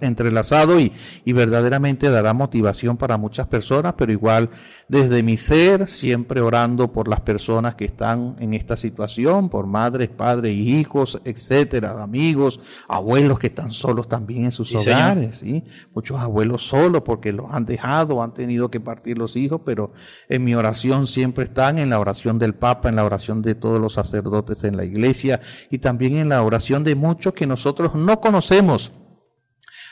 entrelazado 0.00 0.78
y, 0.78 0.92
y 1.24 1.32
verdaderamente 1.32 2.08
dará 2.08 2.34
motivación 2.34 2.96
para 2.96 3.16
muchas 3.16 3.48
personas, 3.48 3.94
pero 3.96 4.12
igual 4.12 4.50
desde 4.90 5.22
mi 5.22 5.36
ser, 5.36 5.88
siempre 5.88 6.40
orando 6.40 6.90
por 6.90 7.06
las 7.06 7.20
personas 7.20 7.76
que 7.76 7.84
están 7.84 8.34
en 8.40 8.54
esta 8.54 8.76
situación, 8.76 9.48
por 9.48 9.68
madres, 9.68 10.08
padres 10.08 10.52
hijos, 10.52 11.22
etcétera, 11.24 12.02
amigos, 12.02 12.58
abuelos 12.88 13.38
que 13.38 13.46
están 13.46 13.70
solos 13.70 14.08
también 14.08 14.46
en 14.46 14.50
sus 14.50 14.74
hogares, 14.74 15.38
¿sí? 15.38 15.62
Muchos 15.94 16.18
abuelos 16.18 16.66
solos 16.66 17.02
porque 17.02 17.32
los 17.32 17.46
han 17.52 17.66
dejado, 17.66 18.20
han 18.20 18.34
tenido 18.34 18.68
que 18.68 18.80
partir 18.80 19.16
los 19.16 19.36
hijos, 19.36 19.60
pero 19.64 19.92
en 20.28 20.42
mi 20.42 20.56
oración 20.56 21.06
siempre 21.06 21.44
están 21.44 21.78
en 21.78 21.90
la 21.90 22.00
oración 22.00 22.40
del 22.40 22.56
Papa, 22.56 22.88
en 22.88 22.96
la 22.96 23.04
oración 23.04 23.42
de 23.42 23.54
todos 23.54 23.80
los 23.80 23.92
sacerdotes 23.92 24.64
en 24.64 24.76
la 24.76 24.84
iglesia 24.84 25.40
y 25.70 25.78
también 25.78 26.16
en 26.16 26.30
la 26.30 26.42
oración 26.42 26.82
de 26.82 26.96
muchos 26.96 27.32
que 27.32 27.46
nosotros 27.46 27.94
no 27.94 28.20
conocemos 28.20 28.92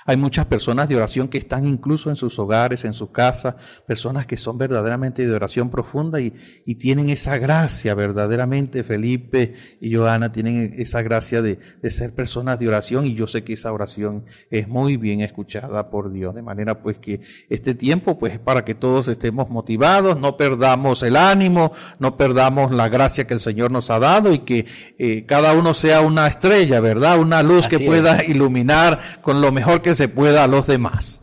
hay 0.08 0.16
muchas 0.16 0.46
personas 0.46 0.88
de 0.88 0.96
oración 0.96 1.28
que 1.28 1.36
están 1.36 1.66
incluso 1.66 2.08
en 2.08 2.16
sus 2.16 2.38
hogares, 2.38 2.86
en 2.86 2.94
su 2.94 3.12
casa, 3.12 3.56
personas 3.86 4.24
que 4.24 4.38
son 4.38 4.56
verdaderamente 4.56 5.26
de 5.26 5.34
oración 5.34 5.68
profunda 5.68 6.18
y, 6.18 6.32
y 6.64 6.76
tienen 6.76 7.10
esa 7.10 7.36
gracia 7.36 7.94
verdaderamente, 7.94 8.84
Felipe 8.84 9.52
y 9.82 9.94
Joana 9.94 10.32
tienen 10.32 10.72
esa 10.78 11.02
gracia 11.02 11.42
de, 11.42 11.58
de 11.82 11.90
ser 11.90 12.14
personas 12.14 12.58
de 12.58 12.68
oración 12.68 13.04
y 13.04 13.16
yo 13.16 13.26
sé 13.26 13.44
que 13.44 13.52
esa 13.52 13.70
oración 13.70 14.24
es 14.50 14.66
muy 14.66 14.96
bien 14.96 15.20
escuchada 15.20 15.90
por 15.90 16.10
Dios, 16.10 16.34
de 16.34 16.40
manera 16.40 16.82
pues 16.82 16.96
que 16.96 17.20
este 17.50 17.74
tiempo 17.74 18.18
pues 18.18 18.32
es 18.32 18.38
para 18.38 18.64
que 18.64 18.74
todos 18.74 19.08
estemos 19.08 19.50
motivados, 19.50 20.18
no 20.18 20.38
perdamos 20.38 21.02
el 21.02 21.16
ánimo, 21.16 21.72
no 21.98 22.16
perdamos 22.16 22.72
la 22.72 22.88
gracia 22.88 23.26
que 23.26 23.34
el 23.34 23.40
Señor 23.40 23.70
nos 23.70 23.90
ha 23.90 23.98
dado 23.98 24.32
y 24.32 24.38
que 24.38 24.64
eh, 24.98 25.26
cada 25.26 25.52
uno 25.52 25.74
sea 25.74 26.00
una 26.00 26.28
estrella, 26.28 26.80
¿verdad? 26.80 27.18
Una 27.18 27.42
luz 27.42 27.68
que 27.68 27.78
pueda 27.78 28.24
iluminar 28.24 29.00
con 29.20 29.42
lo 29.42 29.52
mejor 29.52 29.82
que 29.82 29.97
se 29.98 30.08
pueda 30.08 30.44
a 30.44 30.46
los 30.46 30.68
demás. 30.68 31.22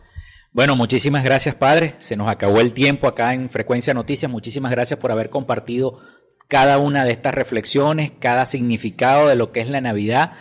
Bueno, 0.52 0.76
muchísimas 0.76 1.24
gracias, 1.24 1.54
Padre. 1.54 1.94
Se 1.98 2.14
nos 2.14 2.28
acabó 2.28 2.60
el 2.60 2.74
tiempo 2.74 3.08
acá 3.08 3.32
en 3.32 3.48
Frecuencia 3.48 3.94
Noticias. 3.94 4.30
Muchísimas 4.30 4.70
gracias 4.70 5.00
por 5.00 5.10
haber 5.10 5.30
compartido 5.30 5.98
cada 6.46 6.76
una 6.76 7.06
de 7.06 7.12
estas 7.12 7.34
reflexiones, 7.34 8.12
cada 8.20 8.44
significado 8.44 9.28
de 9.28 9.34
lo 9.34 9.50
que 9.50 9.60
es 9.60 9.70
la 9.70 9.80
Navidad. 9.80 10.32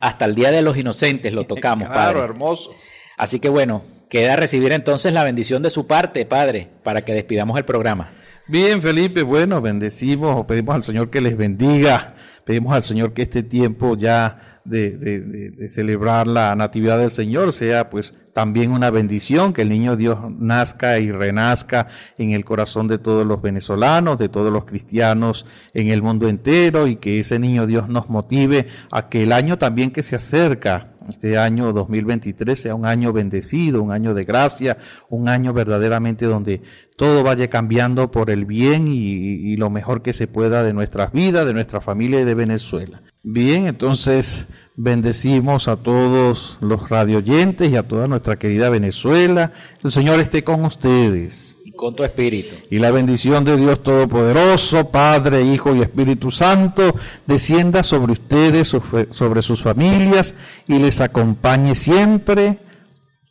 Hasta 0.00 0.24
el 0.24 0.34
Día 0.34 0.50
de 0.50 0.62
los 0.62 0.78
Inocentes 0.78 1.34
lo 1.34 1.44
tocamos, 1.44 1.88
claro, 1.92 2.24
hermoso. 2.24 2.70
Así 3.18 3.40
que 3.40 3.50
bueno, 3.50 3.84
queda 4.08 4.36
recibir 4.36 4.72
entonces 4.72 5.12
la 5.12 5.22
bendición 5.22 5.62
de 5.62 5.68
su 5.68 5.86
parte, 5.86 6.24
Padre, 6.24 6.70
para 6.82 7.04
que 7.04 7.12
despidamos 7.12 7.58
el 7.58 7.66
programa. 7.66 8.10
Bien, 8.48 8.80
Felipe, 8.80 9.22
bueno, 9.22 9.60
bendecimos 9.60 10.46
pedimos 10.46 10.74
al 10.74 10.82
Señor 10.82 11.10
que 11.10 11.20
les 11.20 11.36
bendiga, 11.36 12.14
pedimos 12.44 12.74
al 12.74 12.84
Señor 12.84 13.12
que 13.12 13.22
este 13.22 13.42
tiempo 13.42 13.98
ya 13.98 14.55
de, 14.68 14.90
de, 14.96 15.68
celebrar 15.70 16.26
la 16.26 16.54
Natividad 16.56 16.98
del 16.98 17.10
Señor 17.10 17.52
sea 17.52 17.88
pues 17.88 18.14
también 18.32 18.70
una 18.70 18.90
bendición, 18.90 19.52
que 19.52 19.62
el 19.62 19.70
niño 19.70 19.96
Dios 19.96 20.18
nazca 20.38 20.98
y 20.98 21.10
renazca 21.10 21.88
en 22.18 22.32
el 22.32 22.44
corazón 22.44 22.86
de 22.86 22.98
todos 22.98 23.26
los 23.26 23.40
venezolanos, 23.40 24.18
de 24.18 24.28
todos 24.28 24.52
los 24.52 24.64
cristianos 24.66 25.46
en 25.72 25.88
el 25.88 26.02
mundo 26.02 26.28
entero 26.28 26.86
y 26.86 26.96
que 26.96 27.20
ese 27.20 27.38
niño 27.38 27.66
Dios 27.66 27.88
nos 27.88 28.10
motive 28.10 28.66
a 28.90 29.08
que 29.08 29.22
el 29.22 29.32
año 29.32 29.56
también 29.56 29.90
que 29.90 30.02
se 30.02 30.16
acerca, 30.16 30.95
este 31.08 31.38
año 31.38 31.72
2023 31.72 32.60
sea 32.60 32.74
un 32.74 32.86
año 32.86 33.12
bendecido, 33.12 33.82
un 33.82 33.92
año 33.92 34.14
de 34.14 34.24
gracia, 34.24 34.78
un 35.08 35.28
año 35.28 35.52
verdaderamente 35.52 36.26
donde 36.26 36.62
todo 36.96 37.22
vaya 37.22 37.48
cambiando 37.48 38.10
por 38.10 38.30
el 38.30 38.44
bien 38.44 38.88
y, 38.88 39.56
lo 39.56 39.70
mejor 39.70 40.02
que 40.02 40.12
se 40.12 40.26
pueda 40.26 40.62
de 40.62 40.72
nuestras 40.72 41.12
vidas, 41.12 41.46
de 41.46 41.54
nuestra 41.54 41.80
familia 41.80 42.20
y 42.20 42.24
de 42.24 42.34
Venezuela. 42.34 43.02
Bien, 43.22 43.66
entonces 43.66 44.48
bendecimos 44.76 45.68
a 45.68 45.76
todos 45.76 46.58
los 46.60 46.88
radioyentes 46.88 47.70
y 47.70 47.76
a 47.76 47.86
toda 47.86 48.08
nuestra 48.08 48.38
querida 48.38 48.70
Venezuela. 48.70 49.52
El 49.82 49.90
Señor 49.90 50.20
esté 50.20 50.44
con 50.44 50.64
ustedes. 50.64 51.55
Con 51.76 51.94
tu 51.94 52.04
espíritu. 52.04 52.56
Y 52.70 52.78
la 52.78 52.90
bendición 52.90 53.44
de 53.44 53.56
Dios 53.56 53.82
Todopoderoso, 53.82 54.90
Padre, 54.90 55.42
Hijo 55.42 55.74
y 55.76 55.82
Espíritu 55.82 56.30
Santo, 56.30 56.94
descienda 57.26 57.82
sobre 57.82 58.12
ustedes, 58.12 58.74
sobre 59.10 59.42
sus 59.42 59.62
familias 59.62 60.34
y 60.66 60.78
les 60.78 61.00
acompañe 61.00 61.74
siempre. 61.74 62.58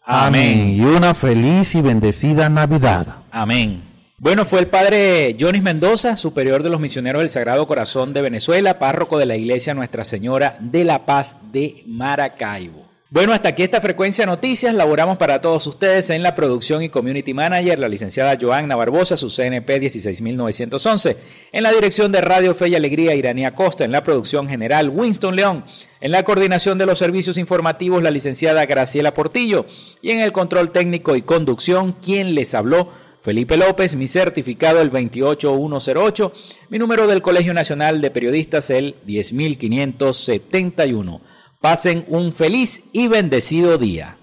Amén. 0.03 0.69
Y 0.69 0.81
una 0.81 1.13
feliz 1.13 1.75
y 1.75 1.81
bendecida 1.81 2.47
Navidad. 2.49 3.23
Amén. 3.31 3.81
Bueno, 4.17 4.45
fue 4.45 4.59
el 4.59 4.67
padre 4.67 5.35
Jonis 5.37 5.61
Mendoza, 5.61 6.15
superior 6.15 6.63
de 6.63 6.69
los 6.69 6.79
misioneros 6.79 7.19
del 7.19 7.29
Sagrado 7.29 7.67
Corazón 7.67 8.13
de 8.13 8.21
Venezuela, 8.21 8.79
párroco 8.79 9.17
de 9.17 9.25
la 9.25 9.35
iglesia 9.35 9.73
Nuestra 9.73 10.05
Señora 10.05 10.57
de 10.61 10.85
la 10.85 11.05
Paz 11.05 11.37
de 11.51 11.83
Maracaibo. 11.85 12.84
Bueno, 13.11 13.33
hasta 13.33 13.49
aquí 13.49 13.61
esta 13.61 13.81
frecuencia 13.81 14.25
noticias. 14.25 14.73
Laboramos 14.73 15.17
para 15.17 15.39
todos 15.39 15.67
ustedes 15.67 16.09
en 16.09 16.23
la 16.23 16.33
producción 16.33 16.81
y 16.81 16.89
community 16.89 17.35
manager, 17.35 17.77
la 17.77 17.87
licenciada 17.87 18.35
Joanna 18.41 18.75
Barbosa, 18.75 19.15
su 19.15 19.29
CNP 19.29 19.79
16911. 19.79 21.15
En 21.51 21.61
la 21.61 21.71
dirección 21.71 22.11
de 22.11 22.21
Radio 22.21 22.55
Fe 22.55 22.69
y 22.69 22.75
Alegría, 22.75 23.13
Iranía 23.13 23.53
Costa. 23.53 23.85
En 23.85 23.91
la 23.91 24.01
producción 24.01 24.49
general, 24.49 24.89
Winston 24.89 25.35
León. 25.35 25.65
En 26.01 26.11
la 26.11 26.23
coordinación 26.23 26.79
de 26.79 26.87
los 26.87 26.97
servicios 26.97 27.37
informativos, 27.37 28.01
la 28.01 28.09
licenciada 28.09 28.65
Graciela 28.65 29.13
Portillo. 29.13 29.67
Y 30.01 30.09
en 30.09 30.21
el 30.21 30.31
control 30.31 30.71
técnico 30.71 31.15
y 31.15 31.21
conducción, 31.21 31.93
quien 31.93 32.33
les 32.33 32.55
habló, 32.55 32.89
Felipe 33.21 33.55
López, 33.55 33.95
mi 33.95 34.07
certificado 34.07 34.81
el 34.81 34.89
28108, 34.89 36.33
mi 36.69 36.79
número 36.79 37.05
del 37.05 37.21
Colegio 37.21 37.53
Nacional 37.53 38.01
de 38.01 38.09
Periodistas 38.09 38.71
el 38.71 38.95
10571. 39.05 41.21
Pasen 41.65 42.05
un 42.09 42.31
feliz 42.31 42.83
y 42.91 43.07
bendecido 43.07 43.79
día. 43.79 44.17